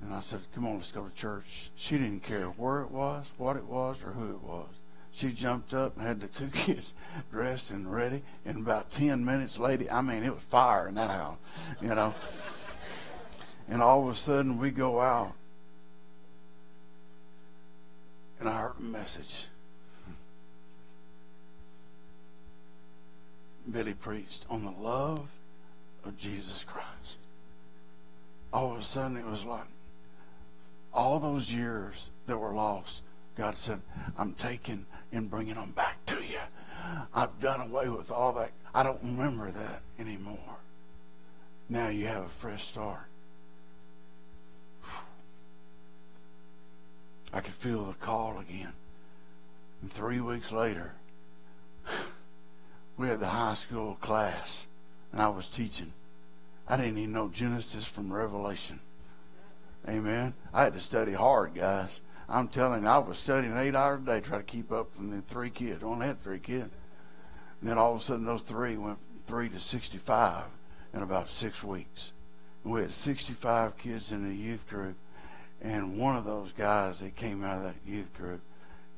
And 0.00 0.14
I 0.14 0.20
said, 0.20 0.40
Come 0.54 0.66
on, 0.66 0.76
let's 0.76 0.90
go 0.90 1.04
to 1.04 1.14
church. 1.14 1.70
She 1.76 1.98
didn't 1.98 2.22
care 2.22 2.46
where 2.46 2.80
it 2.80 2.90
was, 2.90 3.26
what 3.36 3.56
it 3.56 3.64
was, 3.64 3.98
or 4.04 4.12
who 4.12 4.30
it 4.30 4.42
was. 4.42 4.68
She 5.12 5.32
jumped 5.32 5.74
up 5.74 5.96
and 5.96 6.06
had 6.06 6.20
the 6.20 6.28
two 6.28 6.46
kids 6.52 6.92
dressed 7.30 7.70
and 7.70 7.92
ready. 7.92 8.22
In 8.44 8.56
about 8.56 8.90
10 8.90 9.24
minutes, 9.24 9.58
lady, 9.58 9.90
I 9.90 10.00
mean, 10.00 10.24
it 10.24 10.32
was 10.32 10.42
fire 10.44 10.88
in 10.88 10.94
that 10.94 11.10
house, 11.10 11.38
you 11.80 11.88
know. 11.88 12.14
and 13.68 13.82
all 13.82 14.08
of 14.08 14.14
a 14.14 14.18
sudden, 14.18 14.58
we 14.58 14.70
go 14.70 15.00
out. 15.00 15.34
And 18.38 18.48
I 18.48 18.60
heard 18.62 18.74
a 18.78 18.82
message. 18.82 19.46
Billy 23.70 23.92
preached 23.92 24.46
on 24.48 24.64
the 24.64 24.70
love 24.70 25.28
of 26.04 26.16
Jesus 26.18 26.64
Christ. 26.66 27.16
All 28.52 28.72
of 28.72 28.80
a 28.80 28.82
sudden, 28.82 29.16
it 29.16 29.26
was 29.26 29.44
like 29.44 29.66
all 30.92 31.18
those 31.20 31.52
years 31.52 32.10
that 32.26 32.38
were 32.38 32.52
lost. 32.52 33.02
God 33.36 33.56
said, 33.56 33.80
I'm 34.18 34.34
taking 34.34 34.86
and 35.12 35.30
bringing 35.30 35.54
them 35.54 35.72
back 35.72 36.04
to 36.06 36.16
you. 36.16 36.38
I've 37.14 37.38
done 37.40 37.60
away 37.60 37.88
with 37.88 38.10
all 38.10 38.32
that. 38.34 38.50
I 38.74 38.82
don't 38.82 39.02
remember 39.02 39.50
that 39.50 39.82
anymore. 39.98 40.56
Now 41.68 41.88
you 41.88 42.06
have 42.06 42.24
a 42.24 42.28
fresh 42.28 42.66
start. 42.68 43.06
I 47.32 47.40
could 47.40 47.54
feel 47.54 47.84
the 47.84 47.94
call 47.94 48.38
again. 48.40 48.72
And 49.82 49.92
three 49.92 50.20
weeks 50.20 50.50
later, 50.50 50.92
we 52.96 53.08
had 53.08 53.20
the 53.20 53.28
high 53.28 53.54
school 53.54 53.96
class, 54.00 54.66
and 55.12 55.20
I 55.20 55.28
was 55.28 55.48
teaching. 55.48 55.92
I 56.68 56.76
didn't 56.76 56.98
even 56.98 57.12
know 57.12 57.28
Genesis 57.28 57.86
from 57.86 58.12
Revelation. 58.12 58.80
Amen. 59.88 60.34
I 60.52 60.64
had 60.64 60.74
to 60.74 60.80
study 60.80 61.12
hard, 61.12 61.54
guys. 61.54 62.00
I'm 62.28 62.48
telling 62.48 62.82
you, 62.82 62.88
I 62.88 62.98
was 62.98 63.18
studying 63.18 63.56
eight 63.56 63.74
hours 63.74 64.02
a 64.02 64.06
day 64.06 64.20
trying 64.20 64.40
to 64.40 64.46
keep 64.46 64.70
up 64.70 64.94
from 64.94 65.10
the 65.10 65.22
three 65.22 65.50
kids. 65.50 65.82
I 65.82 65.86
only 65.86 66.06
had 66.06 66.22
three 66.22 66.38
kids. 66.38 66.70
And 67.60 67.68
then 67.68 67.76
all 67.76 67.94
of 67.94 68.00
a 68.00 68.04
sudden, 68.04 68.24
those 68.24 68.42
three 68.42 68.76
went 68.76 68.98
three 69.26 69.48
to 69.48 69.58
65 69.58 70.44
in 70.94 71.02
about 71.02 71.28
six 71.28 71.62
weeks. 71.62 72.12
And 72.62 72.72
we 72.72 72.82
had 72.82 72.92
65 72.92 73.76
kids 73.78 74.12
in 74.12 74.28
the 74.28 74.34
youth 74.34 74.68
group. 74.68 74.96
And 75.60 75.98
one 75.98 76.16
of 76.16 76.24
those 76.24 76.52
guys 76.52 77.00
that 77.00 77.16
came 77.16 77.44
out 77.44 77.58
of 77.58 77.64
that 77.64 77.76
youth 77.84 78.12
group 78.14 78.40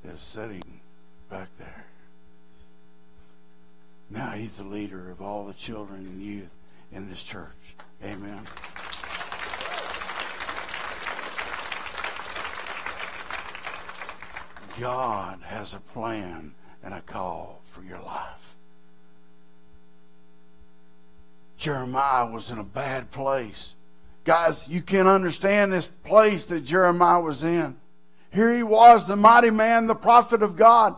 is 0.05 0.21
sitting 0.21 0.81
back 1.31 1.49
there. 1.59 1.87
Now 4.13 4.31
he's 4.33 4.59
the 4.59 4.65
leader 4.65 5.11
of 5.11 5.23
all 5.23 5.47
the 5.47 5.55
children 5.55 6.01
and 6.01 6.23
youth 6.23 6.51
in 6.93 7.09
this 7.09 7.23
church. 7.23 7.49
Amen. 8.05 8.47
God 14.79 15.41
has 15.43 15.73
a 15.73 15.79
plan, 15.79 16.55
and 16.83 16.93
a 16.93 17.01
call 17.01 17.63
for 17.73 17.83
your 17.83 18.01
life. 18.01 18.57
Jeremiah 21.57 22.31
was 22.31 22.51
in 22.51 22.59
a 22.59 22.65
bad 22.65 23.11
place. 23.13 23.75
Guys, 24.25 24.67
you 24.69 24.83
can't 24.83 25.09
understand 25.09 25.73
this 25.73 25.89
place 26.05 26.45
that 26.47 26.65
Jeremiah 26.65 27.21
was 27.21 27.45
in. 27.45 27.77
Here 28.31 28.55
he 28.55 28.63
was, 28.63 29.07
the 29.07 29.17
mighty 29.17 29.51
man, 29.51 29.87
the 29.87 29.95
prophet 29.95 30.43
of 30.43 30.57
God. 30.57 30.97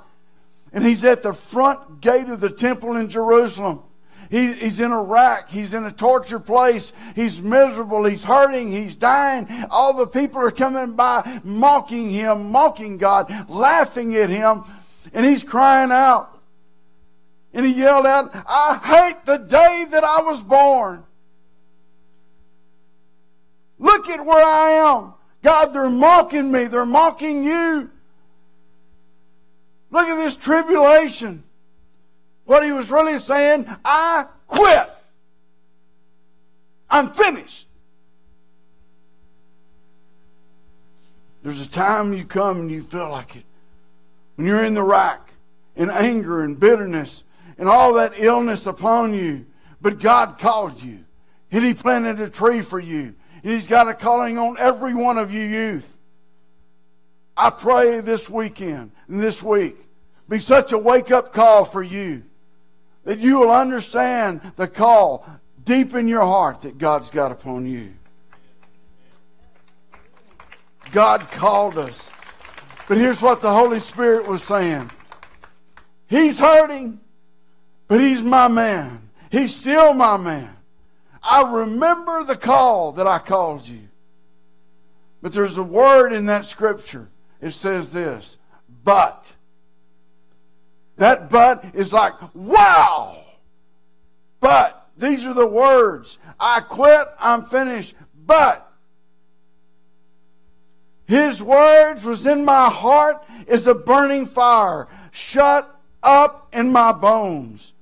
And 0.74 0.84
he's 0.84 1.04
at 1.04 1.22
the 1.22 1.32
front 1.32 2.00
gate 2.00 2.28
of 2.28 2.40
the 2.40 2.50
temple 2.50 2.96
in 2.96 3.08
Jerusalem. 3.08 3.80
He, 4.28 4.54
he's 4.54 4.80
in 4.80 4.90
a 4.90 5.02
rack. 5.02 5.48
He's 5.48 5.72
in 5.72 5.84
a 5.84 5.92
torture 5.92 6.40
place. 6.40 6.92
He's 7.14 7.40
miserable. 7.40 8.04
He's 8.04 8.24
hurting. 8.24 8.72
He's 8.72 8.96
dying. 8.96 9.46
All 9.70 9.94
the 9.94 10.08
people 10.08 10.40
are 10.40 10.50
coming 10.50 10.96
by 10.96 11.40
mocking 11.44 12.10
him, 12.10 12.50
mocking 12.50 12.98
God, 12.98 13.48
laughing 13.48 14.16
at 14.16 14.30
him. 14.30 14.64
And 15.12 15.24
he's 15.24 15.44
crying 15.44 15.92
out. 15.92 16.40
And 17.52 17.64
he 17.64 17.72
yelled 17.72 18.06
out, 18.06 18.30
I 18.34 18.80
hate 18.82 19.24
the 19.26 19.36
day 19.36 19.86
that 19.90 20.02
I 20.02 20.22
was 20.22 20.40
born. 20.40 21.04
Look 23.78 24.08
at 24.08 24.26
where 24.26 24.44
I 24.44 24.70
am. 24.70 25.14
God, 25.44 25.66
they're 25.72 25.88
mocking 25.88 26.50
me. 26.50 26.64
They're 26.64 26.84
mocking 26.84 27.44
you. 27.44 27.90
Look 29.94 30.08
at 30.08 30.16
this 30.16 30.34
tribulation. 30.34 31.44
What 32.46 32.64
he 32.64 32.72
was 32.72 32.90
really 32.90 33.20
saying, 33.20 33.66
I 33.84 34.26
quit. 34.48 34.90
I'm 36.90 37.12
finished. 37.12 37.68
There's 41.44 41.60
a 41.60 41.68
time 41.68 42.12
you 42.12 42.24
come 42.24 42.58
and 42.58 42.70
you 42.72 42.82
feel 42.82 43.08
like 43.08 43.36
it. 43.36 43.44
When 44.34 44.48
you're 44.48 44.64
in 44.64 44.74
the 44.74 44.82
rack, 44.82 45.30
in 45.76 45.90
anger 45.90 46.42
and 46.42 46.58
bitterness, 46.58 47.22
and 47.56 47.68
all 47.68 47.92
that 47.94 48.14
illness 48.16 48.66
upon 48.66 49.14
you, 49.14 49.46
but 49.80 50.00
God 50.00 50.40
called 50.40 50.82
you, 50.82 51.04
and 51.52 51.64
He 51.64 51.72
planted 51.72 52.20
a 52.20 52.28
tree 52.28 52.62
for 52.62 52.80
you. 52.80 53.14
He's 53.44 53.68
got 53.68 53.86
a 53.86 53.94
calling 53.94 54.38
on 54.38 54.56
every 54.58 54.92
one 54.92 55.18
of 55.18 55.32
you 55.32 55.42
youth. 55.42 55.86
I 57.36 57.50
pray 57.50 58.00
this 58.00 58.28
weekend 58.28 58.90
and 59.06 59.20
this 59.20 59.40
week 59.40 59.83
be 60.28 60.38
such 60.38 60.72
a 60.72 60.78
wake 60.78 61.10
up 61.10 61.32
call 61.32 61.64
for 61.64 61.82
you 61.82 62.22
that 63.04 63.18
you 63.18 63.38
will 63.38 63.50
understand 63.50 64.40
the 64.56 64.66
call 64.66 65.26
deep 65.64 65.94
in 65.94 66.08
your 66.08 66.22
heart 66.22 66.62
that 66.62 66.78
God's 66.78 67.10
got 67.10 67.32
upon 67.32 67.66
you. 67.66 67.92
God 70.92 71.28
called 71.30 71.78
us. 71.78 72.08
But 72.86 72.98
here's 72.98 73.20
what 73.20 73.40
the 73.40 73.52
Holy 73.52 73.80
Spirit 73.80 74.26
was 74.26 74.42
saying 74.42 74.90
He's 76.06 76.38
hurting, 76.38 77.00
but 77.88 78.00
He's 78.00 78.20
my 78.20 78.48
man. 78.48 79.10
He's 79.30 79.54
still 79.54 79.94
my 79.94 80.16
man. 80.16 80.54
I 81.22 81.50
remember 81.50 82.22
the 82.22 82.36
call 82.36 82.92
that 82.92 83.06
I 83.06 83.18
called 83.18 83.66
you. 83.66 83.88
But 85.22 85.32
there's 85.32 85.56
a 85.56 85.62
word 85.62 86.12
in 86.12 86.26
that 86.26 86.44
scripture. 86.44 87.08
It 87.40 87.52
says 87.52 87.92
this, 87.92 88.36
but. 88.84 89.33
That 90.96 91.28
but 91.28 91.64
is 91.74 91.92
like, 91.92 92.14
wow! 92.34 93.22
But, 94.40 94.88
these 94.96 95.26
are 95.26 95.34
the 95.34 95.46
words. 95.46 96.18
I 96.38 96.60
quit, 96.60 97.08
I'm 97.18 97.46
finished, 97.46 97.94
but. 98.26 98.70
His 101.06 101.42
words 101.42 102.04
was 102.04 102.26
in 102.26 102.44
my 102.44 102.70
heart 102.70 103.22
is 103.46 103.66
a 103.66 103.74
burning 103.74 104.26
fire, 104.26 104.88
shut 105.10 105.70
up 106.02 106.48
in 106.52 106.72
my 106.72 106.92
bones. 106.92 107.72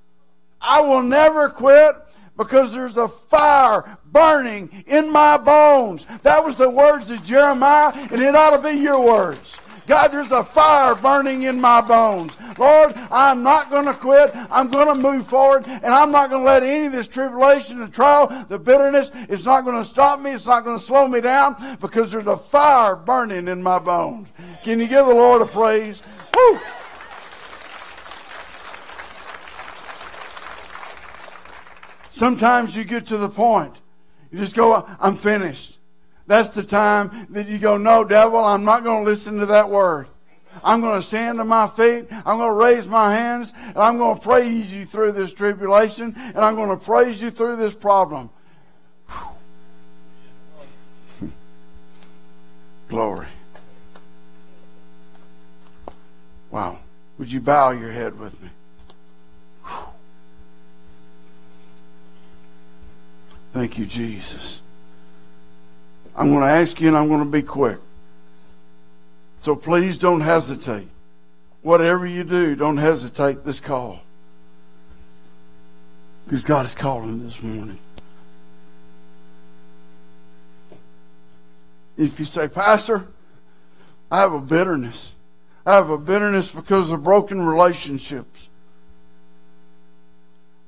I 0.60 0.80
will 0.80 1.02
never 1.02 1.48
quit 1.48 1.96
because 2.36 2.72
there's 2.72 2.96
a 2.96 3.08
fire 3.08 3.98
burning 4.06 4.84
in 4.86 5.10
my 5.10 5.36
bones. 5.36 6.06
That 6.22 6.44
was 6.44 6.56
the 6.56 6.70
words 6.70 7.10
of 7.10 7.22
Jeremiah, 7.22 7.92
and 7.94 8.20
it 8.20 8.34
ought 8.34 8.56
to 8.56 8.62
be 8.62 8.78
your 8.78 9.00
words. 9.00 9.56
God, 9.86 10.08
there's 10.08 10.30
a 10.30 10.44
fire 10.44 10.94
burning 10.94 11.42
in 11.42 11.60
my 11.60 11.80
bones. 11.80 12.32
Lord, 12.56 12.94
I'm 13.10 13.42
not 13.42 13.70
going 13.70 13.86
to 13.86 13.94
quit. 13.94 14.30
I'm 14.34 14.68
going 14.68 14.88
to 14.88 14.94
move 14.94 15.26
forward, 15.26 15.66
and 15.66 15.86
I'm 15.86 16.12
not 16.12 16.30
going 16.30 16.42
to 16.42 16.46
let 16.46 16.62
any 16.62 16.86
of 16.86 16.92
this 16.92 17.08
tribulation, 17.08 17.78
the 17.78 17.88
trial, 17.88 18.46
the 18.48 18.58
bitterness, 18.58 19.10
it's 19.28 19.44
not 19.44 19.64
going 19.64 19.82
to 19.82 19.88
stop 19.88 20.20
me. 20.20 20.32
It's 20.32 20.46
not 20.46 20.64
going 20.64 20.78
to 20.78 20.84
slow 20.84 21.08
me 21.08 21.20
down 21.20 21.78
because 21.80 22.12
there's 22.12 22.26
a 22.26 22.36
fire 22.36 22.94
burning 22.94 23.48
in 23.48 23.62
my 23.62 23.78
bones. 23.78 24.28
Can 24.62 24.78
you 24.78 24.86
give 24.86 25.06
the 25.06 25.14
Lord 25.14 25.42
a 25.42 25.46
praise? 25.46 26.00
Woo! 26.34 26.60
Sometimes 32.12 32.76
you 32.76 32.84
get 32.84 33.06
to 33.06 33.16
the 33.16 33.28
point, 33.28 33.74
you 34.30 34.38
just 34.38 34.54
go, 34.54 34.86
I'm 35.00 35.16
finished. 35.16 35.78
That's 36.26 36.50
the 36.50 36.62
time 36.62 37.26
that 37.30 37.48
you 37.48 37.58
go, 37.58 37.76
No, 37.76 38.04
devil, 38.04 38.38
I'm 38.38 38.64
not 38.64 38.84
going 38.84 39.04
to 39.04 39.10
listen 39.10 39.38
to 39.38 39.46
that 39.46 39.70
word. 39.70 40.06
I'm 40.64 40.80
going 40.80 41.00
to 41.00 41.06
stand 41.06 41.40
on 41.40 41.48
my 41.48 41.66
feet. 41.66 42.06
I'm 42.10 42.38
going 42.38 42.50
to 42.50 42.52
raise 42.52 42.86
my 42.86 43.14
hands. 43.14 43.52
And 43.56 43.78
I'm 43.78 43.98
going 43.98 44.18
to 44.18 44.22
praise 44.22 44.70
you 44.70 44.84
through 44.84 45.12
this 45.12 45.32
tribulation. 45.32 46.14
And 46.16 46.38
I'm 46.38 46.54
going 46.54 46.68
to 46.68 46.76
praise 46.76 47.20
you 47.20 47.30
through 47.30 47.56
this 47.56 47.74
problem. 47.74 48.30
Glory. 52.88 53.26
Wow. 56.50 56.78
Would 57.18 57.32
you 57.32 57.40
bow 57.40 57.70
your 57.70 57.90
head 57.90 58.18
with 58.18 58.40
me? 58.42 58.48
Thank 63.52 63.78
you, 63.78 63.86
Jesus. 63.86 64.61
I'm 66.14 66.28
going 66.28 66.42
to 66.42 66.46
ask 66.46 66.80
you 66.80 66.88
and 66.88 66.96
I'm 66.96 67.08
going 67.08 67.24
to 67.24 67.30
be 67.30 67.42
quick. 67.42 67.78
So 69.42 69.56
please 69.56 69.98
don't 69.98 70.20
hesitate. 70.20 70.88
Whatever 71.62 72.06
you 72.06 72.24
do, 72.24 72.54
don't 72.54 72.76
hesitate 72.76 73.44
this 73.44 73.60
call. 73.60 74.00
Because 76.24 76.44
God 76.44 76.66
is 76.66 76.74
calling 76.74 77.24
this 77.24 77.42
morning. 77.42 77.78
If 81.96 82.18
you 82.18 82.26
say, 82.26 82.48
Pastor, 82.48 83.06
I 84.10 84.20
have 84.20 84.32
a 84.32 84.40
bitterness. 84.40 85.12
I 85.64 85.74
have 85.74 85.90
a 85.90 85.98
bitterness 85.98 86.50
because 86.50 86.90
of 86.90 87.02
broken 87.02 87.46
relationships. 87.46 88.48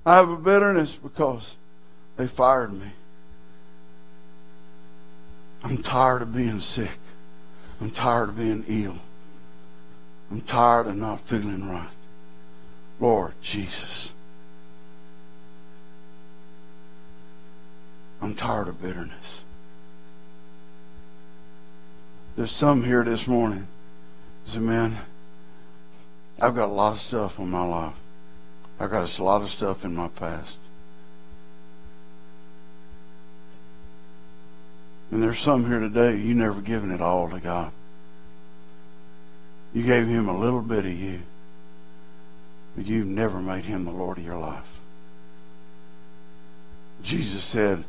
I 0.07 0.17
have 0.17 0.29
a 0.29 0.37
bitterness 0.37 0.95
because 0.95 1.57
they 2.17 2.27
fired 2.27 2.73
me. 2.73 2.93
I'm 5.65 5.83
tired 5.83 6.21
of 6.21 6.35
being 6.35 6.61
sick. 6.61 6.99
I'm 7.81 7.91
tired 7.91 8.29
of 8.29 8.37
being 8.37 8.65
ill. 8.69 8.99
I'm 10.31 10.43
tired 10.43 10.87
of 10.87 10.97
not 10.97 11.21
feeling 11.21 11.69
right. 11.69 11.89
Lord 13.01 13.33
Jesus. 13.41 14.13
I'm 18.21 18.35
tired 18.35 18.69
of 18.69 18.81
bitterness. 18.81 19.41
There's 22.37 22.53
some 22.53 22.85
here 22.85 23.03
this 23.03 23.27
morning. 23.27 23.67
Say, 24.47 24.59
man, 24.59 24.99
I've 26.41 26.55
got 26.55 26.69
a 26.69 26.73
lot 26.73 26.95
of 26.95 27.01
stuff 27.01 27.39
in 27.39 27.49
my 27.49 27.65
life. 27.65 27.95
I've 28.79 28.91
got 28.91 29.19
a 29.19 29.23
lot 29.23 29.43
of 29.43 29.51
stuff 29.51 29.85
in 29.85 29.95
my 29.95 30.09
past. 30.09 30.59
And 35.15 35.23
there's 35.23 35.39
some 35.39 35.65
here 35.69 35.79
today, 35.79 36.17
you 36.17 36.35
never 36.35 36.61
given 36.61 36.91
it 36.91 37.01
all 37.01 37.31
to 37.31 37.39
God. 37.39 37.71
You 39.73 39.85
gave 39.85 40.09
him 40.09 40.29
a 40.29 40.37
little 40.37 40.61
bit 40.61 40.85
of 40.85 40.93
you, 40.93 41.21
but 42.75 42.85
you've 42.85 43.07
never 43.07 43.39
made 43.39 43.65
him 43.65 43.85
the 43.85 43.93
Lord 43.93 44.19
of 44.19 44.25
your 44.25 44.39
life. 44.39 44.67
Jesus 47.05 47.45
said, 47.45 47.85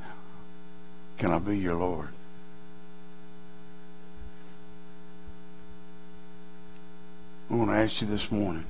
Can 1.17 1.31
I 1.31 1.39
be 1.39 1.57
your 1.57 1.73
Lord? 1.73 2.09
I 7.49 7.55
want 7.55 7.71
to 7.71 7.75
ask 7.75 8.01
you 8.01 8.07
this 8.07 8.31
morning. 8.31 8.65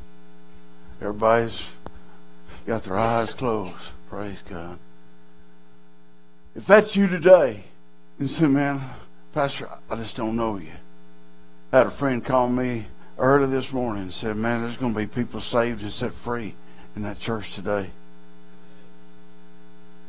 Everybody's 1.02 1.60
got 2.66 2.86
their 2.86 2.98
eyes 2.98 3.34
closed. 3.34 3.76
Praise 4.10 4.42
God. 4.50 4.80
If 6.56 6.66
that's 6.66 6.96
you 6.96 7.08
today, 7.08 7.66
and 8.20 8.30
said, 8.30 8.50
Man, 8.50 8.82
Pastor, 9.34 9.70
I 9.90 9.96
just 9.96 10.16
don't 10.16 10.36
know 10.36 10.58
you. 10.58 10.72
I 11.72 11.80
had 11.80 11.88
a 11.88 11.92
friend 11.92 12.24
call 12.24 12.50
me 12.50 12.88
early 13.18 13.48
this 13.48 13.72
morning 13.74 14.04
and 14.04 14.14
said, 14.14 14.38
Man, 14.38 14.62
there's 14.62 14.78
going 14.78 14.94
to 14.94 15.00
be 15.00 15.08
people 15.08 15.42
saved 15.42 15.82
and 15.82 15.92
set 15.92 16.14
free 16.14 16.56
in 16.96 17.04
that 17.04 17.20
church 17.20 17.54
today. 17.54 17.90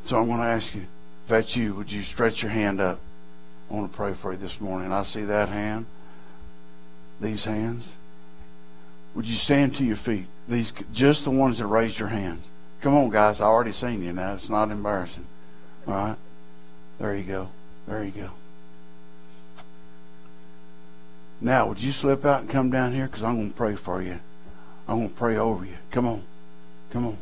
So 0.04 0.16
I'm 0.16 0.26
going 0.26 0.38
to 0.38 0.46
ask 0.46 0.74
you, 0.74 0.82
if 0.82 1.28
that's 1.28 1.56
you, 1.56 1.74
would 1.74 1.90
you 1.90 2.04
stretch 2.04 2.42
your 2.42 2.52
hand 2.52 2.80
up? 2.80 3.00
I 3.68 3.74
want 3.74 3.90
to 3.90 3.96
pray 3.96 4.12
for 4.14 4.32
you 4.32 4.38
this 4.38 4.60
morning. 4.60 4.92
I 4.92 5.02
see 5.02 5.24
that 5.24 5.48
hand, 5.48 5.86
these 7.20 7.44
hands. 7.44 7.96
Would 9.16 9.26
you 9.26 9.36
stand 9.36 9.74
to 9.76 9.84
your 9.84 9.96
feet? 9.96 10.26
These 10.46 10.72
just 10.92 11.24
the 11.24 11.30
ones 11.30 11.58
that 11.58 11.66
raised 11.66 11.98
your 11.98 12.08
hands. 12.08 12.46
Come 12.82 12.94
on, 12.94 13.10
guys. 13.10 13.40
I 13.40 13.46
already 13.46 13.72
seen 13.72 14.02
you 14.02 14.12
now. 14.12 14.34
It's 14.34 14.48
not 14.48 14.70
embarrassing. 14.70 15.26
All 15.88 15.94
right. 15.94 16.16
There 17.00 17.16
you 17.16 17.24
go. 17.24 17.48
There 17.86 18.04
you 18.04 18.10
go. 18.10 18.30
Now, 21.40 21.68
would 21.68 21.80
you 21.80 21.92
slip 21.92 22.24
out 22.24 22.40
and 22.40 22.50
come 22.50 22.70
down 22.70 22.92
here? 22.92 23.06
Because 23.06 23.22
I'm 23.22 23.36
going 23.36 23.50
to 23.50 23.56
pray 23.56 23.76
for 23.76 24.02
you. 24.02 24.18
I'm 24.88 24.98
going 24.98 25.08
to 25.10 25.14
pray 25.14 25.36
over 25.36 25.64
you. 25.64 25.76
Come 25.90 26.06
on. 26.06 26.22
Come 26.90 27.06
on. 27.06 27.18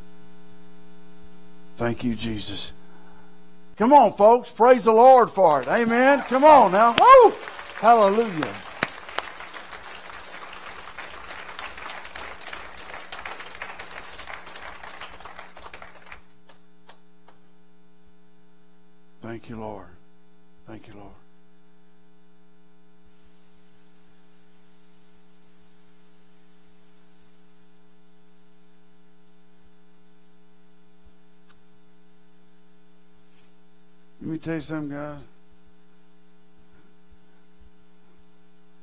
Thank 1.77 2.05
you, 2.05 2.15
Jesus. 2.15 2.73
Come 3.77 3.93
on, 3.93 4.13
folks. 4.13 4.51
Praise 4.51 4.85
the 4.85 4.93
Lord 4.93 5.31
for 5.31 5.61
it. 5.61 5.69
Amen. 5.69 6.23
Come 6.23 6.45
on 6.45 6.73
now. 6.73 6.95
Woo! 6.99 7.35
Hallelujah. 7.77 8.55
Thank 19.21 19.49
you, 19.49 19.59
Lord. 19.59 19.94
Thank 20.67 20.89
you, 20.89 20.95
Lord. 20.95 21.13
Let 34.21 34.31
me 34.31 34.39
tell 34.39 34.55
you 34.55 34.61
something, 34.63 34.89
guys. 34.89 35.21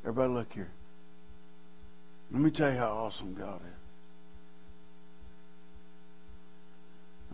Everybody, 0.04 0.34
look 0.34 0.54
here. 0.54 0.70
Let 2.32 2.42
me 2.42 2.52
tell 2.52 2.72
you 2.72 2.78
how 2.78 2.90
awesome 2.92 3.34
God 3.34 3.60
is. 3.62 3.72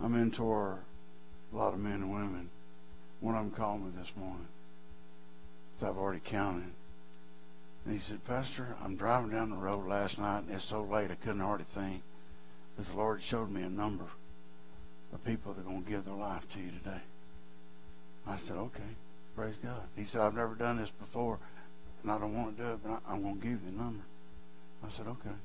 I 0.02 0.08
mentor 0.08 0.78
a 1.52 1.56
lot 1.56 1.74
of 1.74 1.80
men 1.80 1.94
and 1.94 2.10
women. 2.10 2.48
Of 3.38 3.44
them 3.44 3.52
called 3.52 3.82
me 3.82 3.92
this 3.96 4.10
morning. 4.16 4.48
So 5.78 5.86
I've 5.86 5.96
already 5.96 6.20
counted. 6.24 6.72
And 7.84 7.94
he 7.94 8.00
said, 8.00 8.24
Pastor, 8.24 8.74
I'm 8.82 8.96
driving 8.96 9.30
down 9.30 9.50
the 9.50 9.56
road 9.56 9.86
last 9.86 10.18
night 10.18 10.40
and 10.40 10.50
it's 10.50 10.64
so 10.64 10.82
late 10.82 11.12
I 11.12 11.14
couldn't 11.14 11.40
hardly 11.40 11.66
think. 11.72 12.02
But 12.76 12.88
the 12.88 12.96
Lord 12.96 13.22
showed 13.22 13.50
me 13.50 13.62
a 13.62 13.68
number 13.68 14.06
of 15.12 15.24
people 15.24 15.52
that 15.52 15.60
are 15.60 15.64
going 15.70 15.84
to 15.84 15.90
give 15.90 16.04
their 16.04 16.14
life 16.14 16.48
to 16.52 16.58
you 16.58 16.72
today. 16.82 17.00
I 18.26 18.38
said, 18.38 18.56
okay, 18.56 18.96
praise 19.36 19.54
God. 19.62 19.84
He 19.94 20.04
said, 20.04 20.20
I've 20.20 20.34
never 20.34 20.56
done 20.56 20.78
this 20.78 20.90
before, 20.90 21.38
and 22.02 22.10
I 22.10 22.18
don't 22.18 22.34
want 22.34 22.56
to 22.56 22.62
do 22.64 22.68
it, 22.70 22.80
but 22.82 23.00
I, 23.08 23.14
am 23.14 23.22
going 23.22 23.36
to 23.36 23.40
give 23.40 23.52
you 23.52 23.70
the 23.70 23.76
number. 23.76 24.02
I 24.84 24.90
said, 24.90 25.06
okay. 25.06 25.36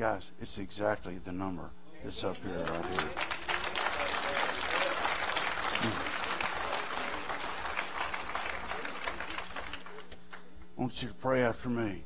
Guys, 0.00 0.32
it's 0.42 0.58
exactly 0.58 1.20
the 1.24 1.32
number 1.32 1.70
that's 2.02 2.24
up 2.24 2.38
here 2.38 2.58
right 2.58 2.84
here. 2.92 3.33
Want 10.84 11.00
you 11.00 11.08
to 11.08 11.14
pray 11.14 11.42
after 11.42 11.70
me. 11.70 12.02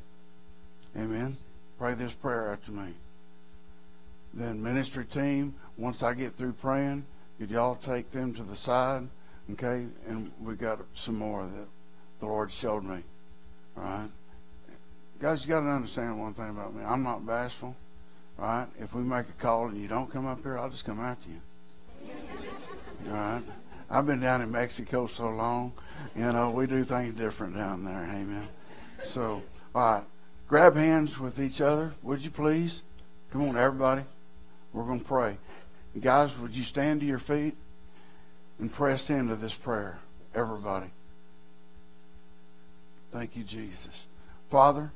Amen. 0.97 1.37
Pray 1.81 1.95
this 1.95 2.12
prayer 2.12 2.53
after 2.53 2.70
me. 2.70 2.95
Then 4.33 4.62
ministry 4.62 5.05
team, 5.05 5.57
once 5.76 6.05
I 6.05 6.14
get 6.14 6.37
through 6.37 6.53
praying, 6.53 7.05
could 7.41 7.51
y'all 7.51 7.74
take 7.74 8.12
them 8.12 8.33
to 8.35 8.45
the 8.45 8.55
side? 8.55 9.09
Okay, 9.51 9.87
and 10.07 10.31
we 10.41 10.55
got 10.55 10.79
some 10.95 11.16
more 11.16 11.45
that 11.45 11.66
the 12.20 12.26
Lord 12.26 12.53
showed 12.53 12.85
me. 12.85 13.03
All 13.76 13.83
right, 13.83 14.11
guys, 15.20 15.43
you 15.43 15.49
got 15.49 15.62
to 15.62 15.66
understand 15.66 16.20
one 16.20 16.35
thing 16.35 16.51
about 16.51 16.72
me. 16.72 16.85
I'm 16.85 17.03
not 17.03 17.26
bashful. 17.26 17.74
Right? 18.37 18.68
If 18.79 18.95
we 18.95 19.03
make 19.03 19.29
a 19.29 19.43
call 19.43 19.66
and 19.66 19.83
you 19.83 19.89
don't 19.89 20.09
come 20.09 20.24
up 20.24 20.45
here, 20.45 20.57
I'll 20.57 20.70
just 20.70 20.85
come 20.85 21.01
after 21.01 21.31
you. 21.31 21.41
All 23.09 23.12
right. 23.12 23.43
I've 23.91 24.07
been 24.07 24.20
down 24.20 24.41
in 24.41 24.53
Mexico 24.53 25.09
so 25.09 25.31
long, 25.31 25.72
you 26.14 26.31
know, 26.31 26.51
we 26.51 26.68
do 26.68 26.85
things 26.85 27.16
different 27.16 27.57
down 27.57 27.85
there. 27.85 28.05
Amen. 28.05 28.47
So, 29.05 29.42
all 29.74 29.92
right, 29.92 30.05
grab 30.49 30.76
hands 30.76 31.18
with 31.18 31.40
each 31.40 31.61
other, 31.61 31.94
would 32.03 32.20
you 32.20 32.30
please? 32.30 32.82
Come 33.32 33.49
on, 33.49 33.57
everybody. 33.57 34.03
We're 34.72 34.84
going 34.84 35.01
to 35.01 35.07
pray. 35.07 35.38
Guys, 36.01 36.36
would 36.38 36.55
you 36.55 36.64
stand 36.64 37.01
to 37.01 37.07
your 37.07 37.18
feet? 37.18 37.55
and 38.59 38.72
press 38.72 39.11
into 39.11 39.36
this 39.36 39.55
prayer. 39.55 39.99
Everybody. 40.34 40.90
Thank 43.12 43.36
you, 43.36 43.44
Jesus. 43.44 44.07
Father, 44.51 44.92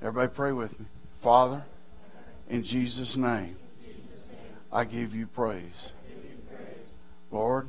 everybody 0.00 0.32
pray 0.34 0.52
with 0.52 0.78
me. 0.78 0.86
Father, 1.22 1.64
in 2.48 2.62
Jesus' 2.62 3.16
name, 3.16 3.56
I 4.72 4.84
give 4.84 5.14
you 5.14 5.26
praise. 5.26 5.90
Lord, 7.30 7.68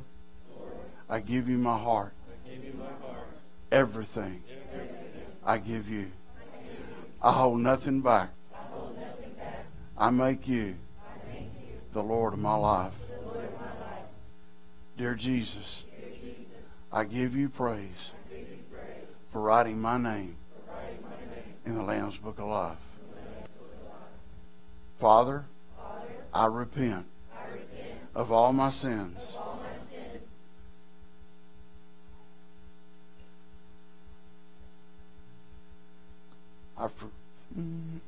I 1.08 1.20
give 1.20 1.48
you 1.48 1.56
my 1.56 1.78
heart. 1.78 2.12
Everything 3.72 4.42
I 5.46 5.58
give 5.58 5.88
you. 5.88 6.08
I 7.22 7.32
hold 7.32 7.60
nothing 7.60 8.00
back. 8.00 8.30
I 9.96 10.10
make 10.10 10.48
you 10.48 10.74
the 11.92 12.02
Lord 12.02 12.34
of 12.34 12.40
my 12.40 12.56
life. 12.56 12.92
Dear 14.98 15.14
Jesus, 15.14 15.84
I 16.92 17.04
give 17.04 17.36
you 17.36 17.48
praise, 17.48 18.12
for 19.30 19.40
writing 19.40 19.80
my 19.80 19.98
name, 19.98 20.36
in 21.64 21.76
the 21.76 21.82
Lamb's 21.82 22.16
Book 22.16 22.38
of 22.38 22.48
Life. 22.48 22.78
Father, 24.98 25.44
I, 26.34 26.46
repent 26.46 27.06
of 28.14 28.32
all 28.32 28.52
my 28.52 28.70
sins. 28.70 29.36
I 36.78 36.88
for, 36.88 37.06
mm-mm. 37.56 38.00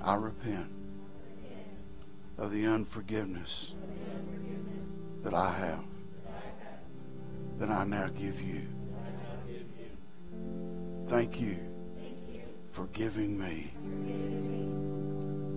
I 0.00 0.14
repent 0.14 0.70
of 2.38 2.52
the 2.52 2.64
unforgiveness 2.66 3.72
that 5.24 5.34
I 5.34 5.52
have, 5.52 5.84
that 7.58 7.70
I 7.70 7.84
now 7.84 8.08
give 8.08 8.40
you. 8.40 8.62
Thank 11.08 11.40
you 11.40 11.56
for 12.72 12.86
giving 12.88 13.38
me. 13.38 13.72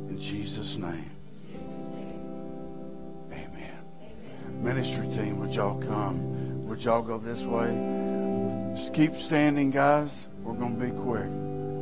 In 0.09 0.17
Jesus' 0.19 0.77
name. 0.77 1.11
Amen. 3.31 4.63
Ministry 4.63 5.07
team, 5.09 5.39
would 5.39 5.53
y'all 5.53 5.79
come? 5.81 6.48
Would 6.69 6.83
y'all 6.83 7.01
go 7.01 7.17
this 7.17 7.41
way? 7.41 8.75
Just 8.75 8.93
keep 8.93 9.15
standing, 9.15 9.71
guys. 9.71 10.27
We're 10.43 10.53
going 10.53 10.79
to 10.79 10.85
be 10.85 10.91
quick. 10.91 11.25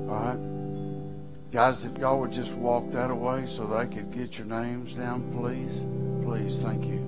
All 0.10 0.16
right? 0.16 1.52
Guys, 1.52 1.84
if 1.84 1.98
y'all 1.98 2.22
would 2.22 2.32
just 2.32 2.54
walk 2.54 2.90
that 2.92 3.12
away 3.12 3.48
so 3.48 3.68
they 3.68 3.86
could 3.94 4.14
get 4.14 4.38
your 4.38 4.48
names 4.48 4.94
down, 4.94 5.30
please. 5.34 5.84
Please, 6.26 6.60
thank 6.60 6.86
you. 6.86 7.07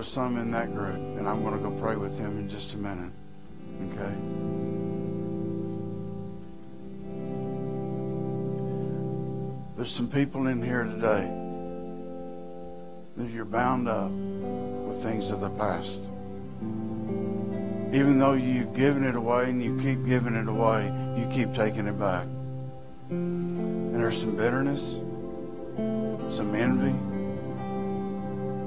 Was 0.00 0.08
some 0.08 0.38
in 0.38 0.50
that 0.50 0.74
group, 0.74 0.94
and 0.94 1.28
I'm 1.28 1.42
going 1.42 1.52
to 1.52 1.60
go 1.60 1.70
pray 1.78 1.94
with 1.94 2.16
him 2.16 2.38
in 2.38 2.48
just 2.48 2.72
a 2.72 2.78
minute. 2.78 3.12
Okay? 3.92 4.14
There's 9.76 9.90
some 9.90 10.08
people 10.08 10.46
in 10.46 10.62
here 10.62 10.84
today 10.84 11.30
that 13.18 13.30
you're 13.30 13.44
bound 13.44 13.88
up 13.88 14.10
with 14.10 15.02
things 15.02 15.30
of 15.30 15.42
the 15.42 15.50
past. 15.50 15.98
Even 17.92 18.18
though 18.18 18.32
you've 18.32 18.74
given 18.74 19.04
it 19.04 19.16
away 19.16 19.50
and 19.50 19.62
you 19.62 19.78
keep 19.82 20.06
giving 20.06 20.34
it 20.34 20.48
away, 20.48 20.86
you 21.18 21.28
keep 21.30 21.52
taking 21.52 21.86
it 21.86 21.98
back. 21.98 22.26
And 23.10 23.94
there's 23.94 24.18
some 24.18 24.34
bitterness, 24.34 24.94
some 26.34 26.54
envy, 26.54 26.96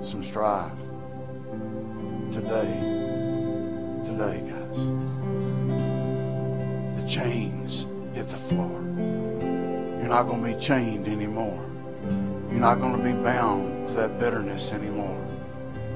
some 0.07 0.23
strife. 0.23 0.71
Today, 2.31 2.79
today, 4.05 4.41
guys, 4.49 4.77
the 6.99 7.07
chains 7.07 7.85
hit 8.13 8.27
the 8.29 8.37
floor. 8.37 8.81
You're 9.99 10.09
not 10.09 10.23
going 10.23 10.43
to 10.43 10.53
be 10.53 10.59
chained 10.59 11.07
anymore. 11.07 11.63
You're 12.49 12.59
not 12.59 12.81
going 12.81 12.97
to 12.97 13.03
be 13.03 13.13
bound 13.13 13.87
to 13.89 13.93
that 13.93 14.19
bitterness 14.19 14.71
anymore. 14.71 15.19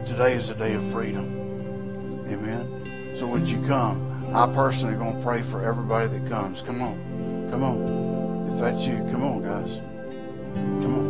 Today 0.06 0.34
is 0.36 0.50
a 0.50 0.56
day 0.56 0.74
of 0.74 0.84
freedom. 0.92 2.26
Amen. 2.30 3.16
So 3.20 3.28
would 3.28 3.48
you 3.48 3.62
come? 3.68 4.08
I 4.34 4.48
personally 4.54 4.96
going 4.96 5.18
to 5.18 5.24
pray 5.24 5.42
for 5.42 5.64
everybody 5.64 6.08
that 6.08 6.30
comes. 6.30 6.62
Come 6.62 6.82
on. 6.82 7.50
Come 7.50 7.64
on. 7.64 8.54
If 8.54 8.60
that's 8.62 8.86
you, 8.86 8.98
come 9.12 9.24
on, 9.24 9.42
guys. 9.44 9.80
Come 10.56 10.96
on. 11.00 11.07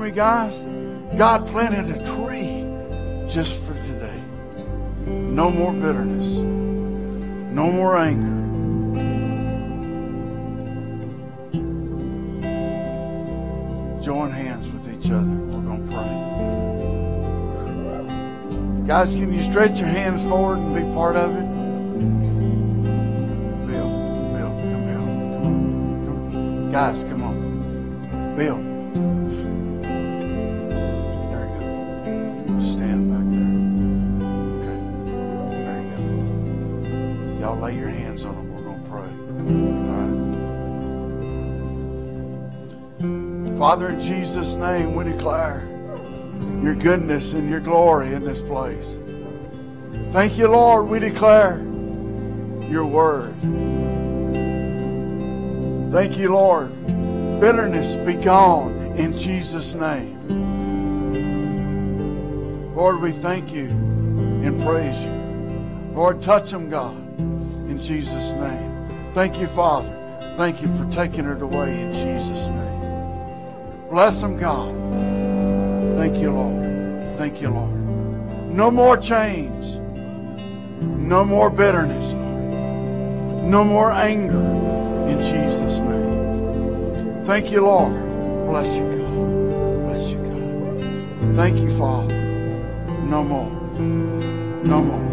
Me, 0.00 0.10
guys? 0.10 0.58
God 1.16 1.46
planted 1.48 1.94
a 1.94 1.98
tree 2.16 2.64
just 3.28 3.60
for 3.60 3.74
today. 3.74 4.18
No 5.06 5.50
more 5.50 5.72
bitterness. 5.72 6.26
No 7.52 7.70
more 7.70 7.98
anger. 7.98 8.38
Join 14.02 14.30
hands 14.30 14.72
with 14.72 14.88
each 14.88 15.10
other. 15.10 15.26
We're 15.26 15.60
going 15.60 15.86
to 15.86 15.92
pray. 15.94 16.08
Guys, 18.86 19.12
can 19.12 19.30
you 19.32 19.44
stretch 19.50 19.78
your 19.78 19.88
hands 19.88 20.22
forward 20.28 20.58
and 20.58 20.74
be 20.74 20.82
part 20.94 21.16
of 21.16 21.36
it? 21.36 21.49
Lay 37.60 37.76
your 37.76 37.90
hands 37.90 38.24
on 38.24 38.34
them. 38.34 38.54
We're 38.54 38.62
going 38.62 38.82
to 38.82 38.88
pray. 38.88 39.10
Father, 43.58 43.90
in 43.90 44.00
Jesus' 44.00 44.54
name, 44.54 44.94
we 44.94 45.04
declare 45.04 45.68
your 46.62 46.74
goodness 46.74 47.34
and 47.34 47.50
your 47.50 47.60
glory 47.60 48.14
in 48.14 48.24
this 48.24 48.40
place. 48.40 48.96
Thank 50.12 50.38
you, 50.38 50.48
Lord. 50.48 50.88
We 50.88 50.98
declare 50.98 51.58
your 52.70 52.86
word. 52.86 53.34
Thank 55.92 56.16
you, 56.16 56.32
Lord. 56.32 56.72
Bitterness 57.40 57.96
be 58.06 58.14
gone 58.14 58.72
in 58.96 59.18
Jesus' 59.18 59.74
name. 59.74 60.16
Lord, 62.74 63.00
we 63.00 63.12
thank 63.12 63.52
you 63.52 63.66
and 63.66 64.62
praise 64.62 64.98
you. 65.02 65.10
Lord, 65.94 66.22
touch 66.22 66.50
them, 66.50 66.70
God, 66.70 67.09
Jesus' 67.82 68.30
name. 68.32 68.88
Thank 69.14 69.38
you, 69.38 69.46
Father. 69.48 69.88
Thank 70.36 70.62
you 70.62 70.68
for 70.76 70.90
taking 70.90 71.26
it 71.26 71.42
away 71.42 71.80
in 71.80 71.92
Jesus' 71.92 72.46
name. 72.46 73.88
Bless 73.90 74.20
them, 74.20 74.38
God. 74.38 74.74
Thank 75.96 76.16
you, 76.16 76.32
Lord. 76.32 76.64
Thank 77.18 77.40
you, 77.42 77.50
Lord. 77.50 77.74
No 78.48 78.70
more 78.70 78.96
chains. 78.96 79.78
No 80.82 81.24
more 81.24 81.50
bitterness, 81.50 82.12
Lord. 82.12 83.44
No 83.44 83.64
more 83.64 83.90
anger 83.90 84.40
in 85.08 85.18
Jesus' 85.18 85.78
name. 85.80 87.26
Thank 87.26 87.50
you, 87.50 87.62
Lord. 87.62 87.92
Bless 88.46 88.68
you, 88.68 88.84
God. 88.98 89.88
Bless 89.88 90.08
you, 90.10 90.18
God. 90.18 91.36
Thank 91.36 91.58
you, 91.58 91.76
Father. 91.76 92.14
No 93.04 93.24
more. 93.24 93.50
No 94.64 94.80
more. 94.82 95.09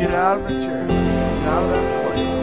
Get 0.00 0.14
out 0.14 0.38
of 0.38 0.48
the 0.48 0.54
chair. 0.64 0.86
Get 0.86 0.96
out 0.96 1.62
of 1.64 1.74
that 1.74 2.14
place. 2.14 2.39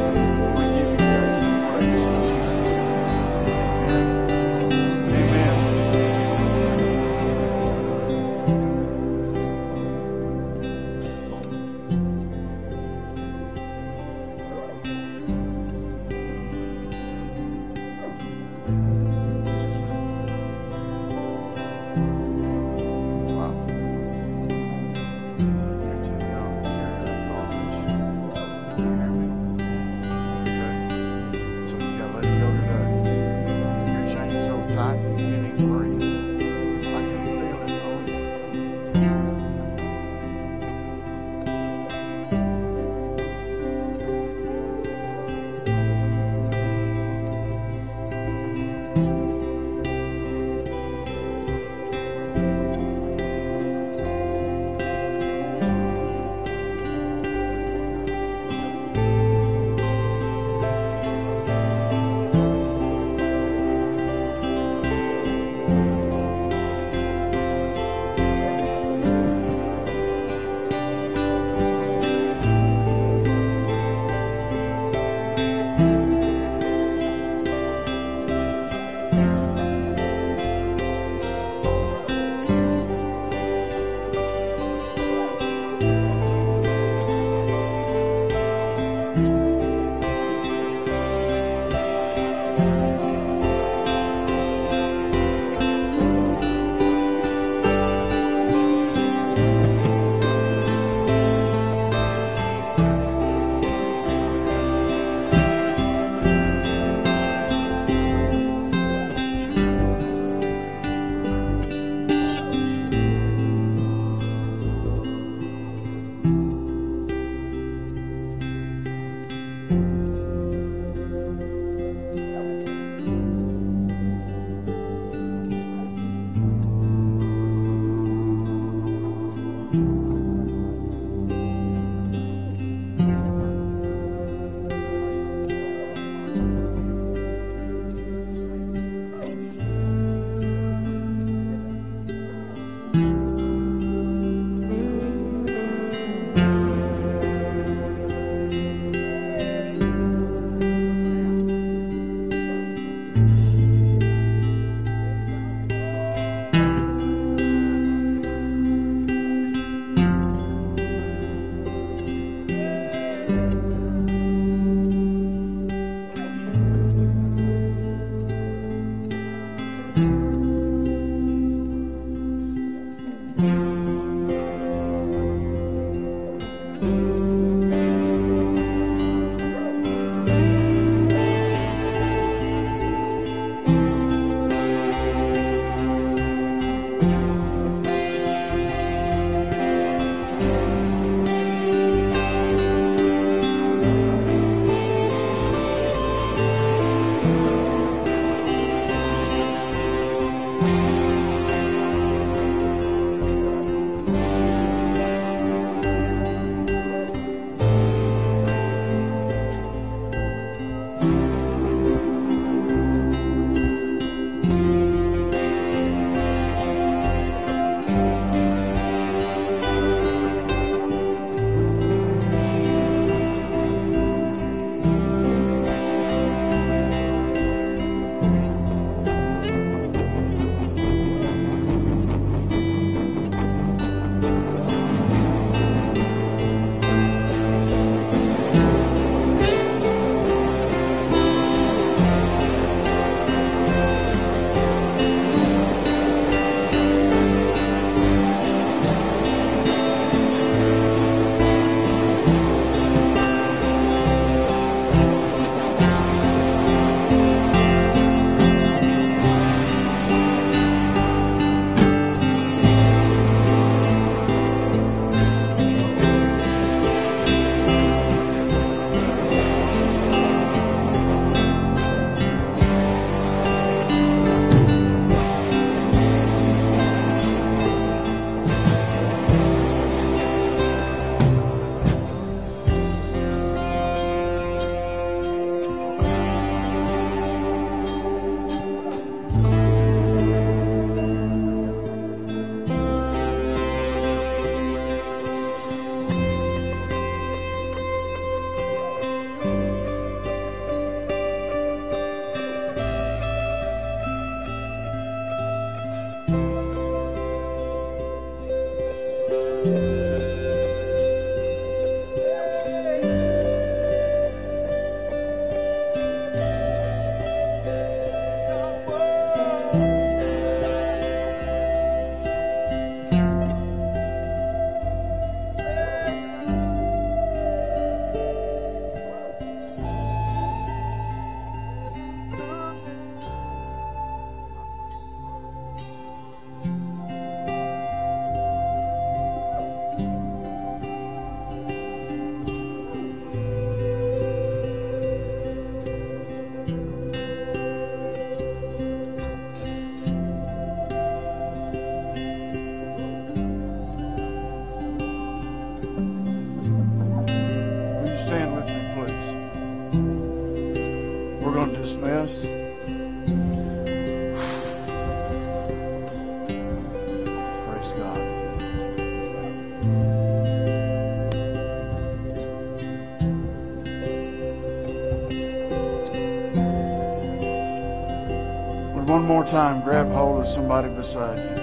Time, 379.58 379.82
grab 379.82 380.08
hold 380.12 380.42
of 380.42 380.48
somebody 380.48 380.88
beside 380.90 381.40
you. 381.40 381.57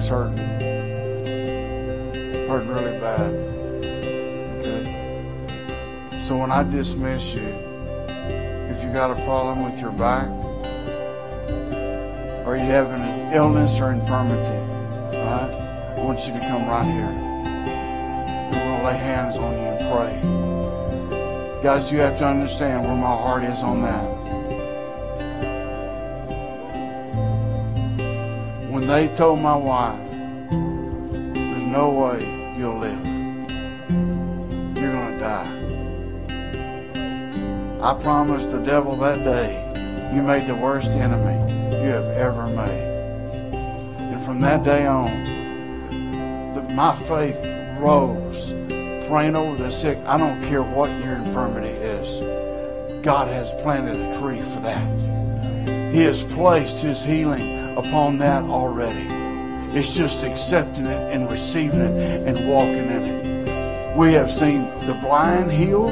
Back's 0.00 0.08
hurting. 0.08 0.38
Hurting 2.48 2.68
really 2.68 2.98
bad. 2.98 3.34
Okay. 4.58 4.84
So 6.26 6.36
when 6.38 6.50
I 6.50 6.62
dismiss 6.62 7.22
you, 7.34 7.48
if 8.70 8.82
you 8.82 8.92
got 8.92 9.10
a 9.10 9.24
problem 9.24 9.64
with 9.64 9.78
your 9.80 9.92
back, 9.92 10.28
or 12.46 12.56
you 12.56 12.64
have 12.64 12.90
an 12.90 13.32
illness 13.34 13.78
or 13.80 13.92
infirmity, 13.92 14.58
Right? 15.18 15.94
I 15.96 16.02
want 16.02 16.26
you 16.26 16.32
to 16.32 16.40
come 16.40 16.66
right 16.66 16.86
here. 16.86 17.12
We'll 18.52 18.84
lay 18.84 18.96
hands 18.96 19.36
on 19.36 19.52
you 19.52 19.58
and 19.58 19.80
pray. 19.92 21.62
Guys, 21.62 21.92
you 21.92 21.98
have 22.00 22.18
to 22.18 22.26
understand 22.26 22.84
where 22.84 22.96
my 22.96 23.14
heart 23.14 23.44
is 23.44 23.60
on 23.60 23.82
that. 23.82 24.19
They 28.90 29.08
told 29.16 29.38
my 29.38 29.54
wife, 29.54 29.98
there's 30.10 31.66
no 31.68 31.90
way 31.90 32.18
you'll 32.58 32.78
live. 32.78 33.06
You're 34.76 34.92
going 34.92 35.12
to 35.14 35.20
die. 35.20 35.56
I 37.80 37.94
promised 38.02 38.50
the 38.50 38.58
devil 38.58 38.96
that 38.96 39.18
day, 39.18 40.12
you 40.12 40.22
made 40.22 40.48
the 40.48 40.56
worst 40.56 40.90
enemy 40.90 41.38
you 41.82 41.88
have 41.90 42.04
ever 42.16 42.48
made. 42.48 43.54
And 44.12 44.24
from 44.24 44.40
that 44.40 44.64
day 44.64 44.86
on, 44.86 45.30
my 46.74 46.96
faith 47.06 47.36
rose, 47.78 48.48
praying 49.08 49.36
over 49.36 49.56
the 49.56 49.70
sick. 49.70 49.98
I 50.06 50.16
don't 50.16 50.42
care 50.42 50.62
what 50.62 50.90
your 51.02 51.14
infirmity 51.14 51.68
is. 51.68 53.04
God 53.04 53.28
has 53.28 53.50
planted 53.62 53.96
a 53.96 54.18
tree 54.18 54.40
for 54.40 54.60
that. 54.60 55.92
He 55.92 56.00
has 56.02 56.24
placed 56.24 56.82
His 56.82 57.04
healing 57.04 57.59
upon 57.84 58.18
that 58.18 58.44
already. 58.44 59.06
It's 59.76 59.90
just 59.90 60.22
accepting 60.22 60.86
it 60.86 61.14
and 61.14 61.30
receiving 61.30 61.80
it 61.80 62.26
and 62.26 62.48
walking 62.48 62.86
in 62.86 63.02
it. 63.02 63.96
We 63.96 64.12
have 64.12 64.30
seen 64.30 64.62
the 64.86 64.94
blind 64.94 65.50
healed, 65.50 65.90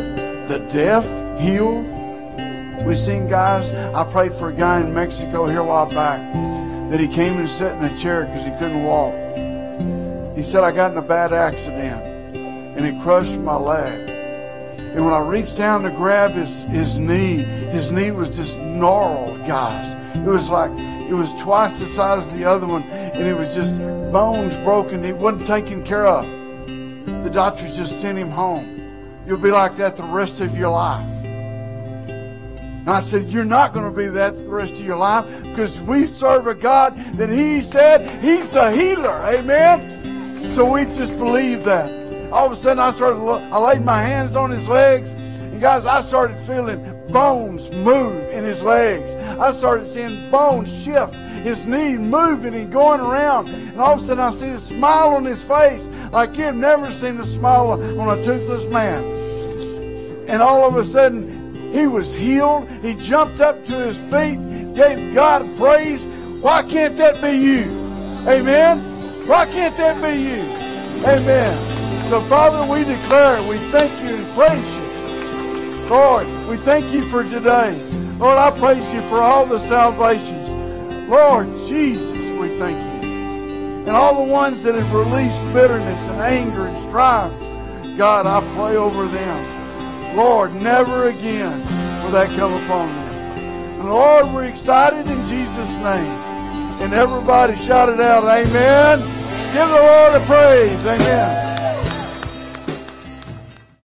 the 0.48 0.66
deaf 0.72 1.04
healed. 1.40 1.86
We've 2.86 2.98
seen 2.98 3.28
guys. 3.28 3.70
I 3.94 4.04
prayed 4.10 4.34
for 4.34 4.50
a 4.50 4.52
guy 4.52 4.80
in 4.80 4.94
Mexico 4.94 5.46
here 5.46 5.60
a 5.60 5.64
while 5.64 5.88
back 5.88 6.20
that 6.90 7.00
he 7.00 7.08
came 7.08 7.38
and 7.38 7.48
sat 7.48 7.76
in 7.76 7.84
a 7.84 7.96
chair 7.98 8.24
because 8.24 8.44
he 8.44 8.50
couldn't 8.58 8.84
walk. 8.84 9.14
He 10.36 10.42
said, 10.42 10.64
I 10.64 10.70
got 10.70 10.92
in 10.92 10.98
a 10.98 11.02
bad 11.02 11.32
accident 11.32 12.36
and 12.76 12.86
it 12.86 13.02
crushed 13.02 13.32
my 13.32 13.56
leg. 13.56 14.08
And 14.78 15.04
when 15.04 15.12
I 15.12 15.20
reached 15.20 15.56
down 15.56 15.82
to 15.82 15.90
grab 15.90 16.32
his, 16.32 16.62
his 16.64 16.96
knee, 16.96 17.36
his 17.36 17.90
knee 17.90 18.10
was 18.10 18.34
just 18.36 18.56
gnarled, 18.56 19.38
guys. 19.46 19.94
It 20.16 20.24
was 20.24 20.48
like, 20.48 20.70
it 21.08 21.14
was 21.14 21.32
twice 21.42 21.78
the 21.78 21.86
size 21.86 22.26
of 22.26 22.38
the 22.38 22.44
other 22.44 22.66
one 22.66 22.82
and 22.82 23.26
it 23.26 23.34
was 23.34 23.54
just 23.54 23.78
bones 24.12 24.54
broken. 24.62 25.04
It 25.04 25.16
wasn't 25.16 25.46
taken 25.46 25.84
care 25.84 26.06
of. 26.06 26.26
The 27.24 27.30
doctors 27.30 27.76
just 27.76 28.00
sent 28.00 28.18
him 28.18 28.30
home. 28.30 29.22
You'll 29.26 29.38
be 29.38 29.50
like 29.50 29.76
that 29.76 29.96
the 29.96 30.02
rest 30.02 30.40
of 30.40 30.56
your 30.56 30.70
life. 30.70 31.08
And 32.88 32.96
I 32.96 33.00
said, 33.00 33.28
You're 33.28 33.44
not 33.44 33.74
going 33.74 33.90
to 33.90 33.94
be 33.94 34.06
that 34.06 34.36
the 34.36 34.48
rest 34.48 34.72
of 34.72 34.80
your 34.80 34.96
life 34.96 35.26
because 35.42 35.78
we 35.82 36.06
serve 36.06 36.46
a 36.46 36.54
God 36.54 36.96
that 37.14 37.28
He 37.28 37.60
said 37.60 38.08
He's 38.22 38.54
a 38.54 38.72
healer. 38.72 39.22
Amen? 39.26 40.52
So 40.54 40.64
we 40.64 40.86
just 40.86 41.16
believe 41.18 41.64
that. 41.64 42.32
All 42.32 42.46
of 42.46 42.52
a 42.52 42.56
sudden, 42.56 42.78
I 42.78 42.90
started, 42.92 43.18
I 43.20 43.58
laid 43.58 43.82
my 43.82 44.00
hands 44.00 44.36
on 44.36 44.50
His 44.50 44.66
legs. 44.68 45.10
And 45.10 45.60
guys, 45.60 45.84
I 45.84 46.00
started 46.00 46.36
feeling 46.46 46.80
bones 47.08 47.70
move 47.76 48.22
in 48.30 48.44
His 48.44 48.62
legs. 48.62 49.17
I 49.38 49.52
started 49.52 49.86
seeing 49.86 50.30
bones 50.30 50.68
shift, 50.82 51.14
His 51.14 51.64
knee 51.64 51.96
moving 51.96 52.54
and 52.54 52.72
going 52.72 53.00
around. 53.00 53.48
And 53.48 53.80
all 53.80 53.94
of 53.94 54.02
a 54.02 54.06
sudden, 54.06 54.24
I 54.24 54.32
see 54.32 54.48
a 54.48 54.58
smile 54.58 55.14
on 55.14 55.24
His 55.24 55.42
face 55.42 55.82
like 56.12 56.36
you've 56.36 56.54
never 56.54 56.90
seen 56.92 57.20
a 57.20 57.26
smile 57.26 57.72
on 58.00 58.18
a 58.18 58.24
toothless 58.24 58.64
man. 58.72 59.02
And 60.28 60.42
all 60.42 60.66
of 60.66 60.76
a 60.76 60.84
sudden, 60.84 61.54
he 61.72 61.86
was 61.86 62.14
healed. 62.14 62.68
He 62.82 62.94
jumped 62.94 63.40
up 63.40 63.64
to 63.66 63.86
his 63.86 63.98
feet, 64.10 64.74
gave 64.74 65.14
God 65.14 65.46
praise. 65.56 66.00
Why 66.42 66.62
can't 66.62 66.96
that 66.98 67.20
be 67.20 67.32
you? 67.32 67.62
Amen. 68.26 68.78
Why 69.26 69.46
can't 69.46 69.76
that 69.76 69.96
be 70.02 70.22
you? 70.22 70.42
Amen. 71.06 72.08
So, 72.08 72.20
Father, 72.22 72.70
we 72.70 72.84
declare, 72.84 73.42
we 73.46 73.58
thank 73.70 73.92
you 74.02 74.16
and 74.16 74.34
praise 74.34 74.74
you. 74.74 75.88
Lord, 75.88 76.26
we 76.48 76.56
thank 76.58 76.90
you 76.92 77.02
for 77.02 77.22
today. 77.22 77.78
Lord, 78.18 78.36
I 78.36 78.50
praise 78.58 78.92
you 78.92 79.00
for 79.02 79.20
all 79.20 79.46
the 79.46 79.60
salvations. 79.68 81.08
Lord 81.08 81.46
Jesus, 81.68 82.18
we 82.40 82.58
thank 82.58 82.76
you. 82.76 83.10
And 83.86 83.90
all 83.90 84.26
the 84.26 84.32
ones 84.32 84.62
that 84.64 84.74
have 84.74 84.92
released 84.92 85.40
bitterness 85.54 86.08
and 86.08 86.20
anger 86.20 86.66
and 86.66 86.88
strife, 86.88 87.32
God, 87.96 88.26
I 88.26 88.40
pray 88.56 88.76
over 88.76 89.06
them. 89.06 90.16
Lord, 90.16 90.52
never 90.56 91.08
again 91.08 91.60
will 92.02 92.10
that 92.10 92.28
come 92.36 92.52
upon 92.52 92.88
them. 92.88 93.08
And 93.80 93.88
Lord, 93.88 94.26
we're 94.34 94.44
excited 94.44 95.06
in 95.06 95.26
Jesus' 95.28 95.74
name. 95.76 96.28
And 96.82 96.92
everybody 96.92 97.56
shouted 97.58 98.00
out, 98.00 98.24
Amen. 98.24 98.98
Give 99.52 99.68
the 99.68 99.76
Lord 99.76 100.20
a 100.20 100.24
praise. 100.26 100.84
Amen. 100.84 101.67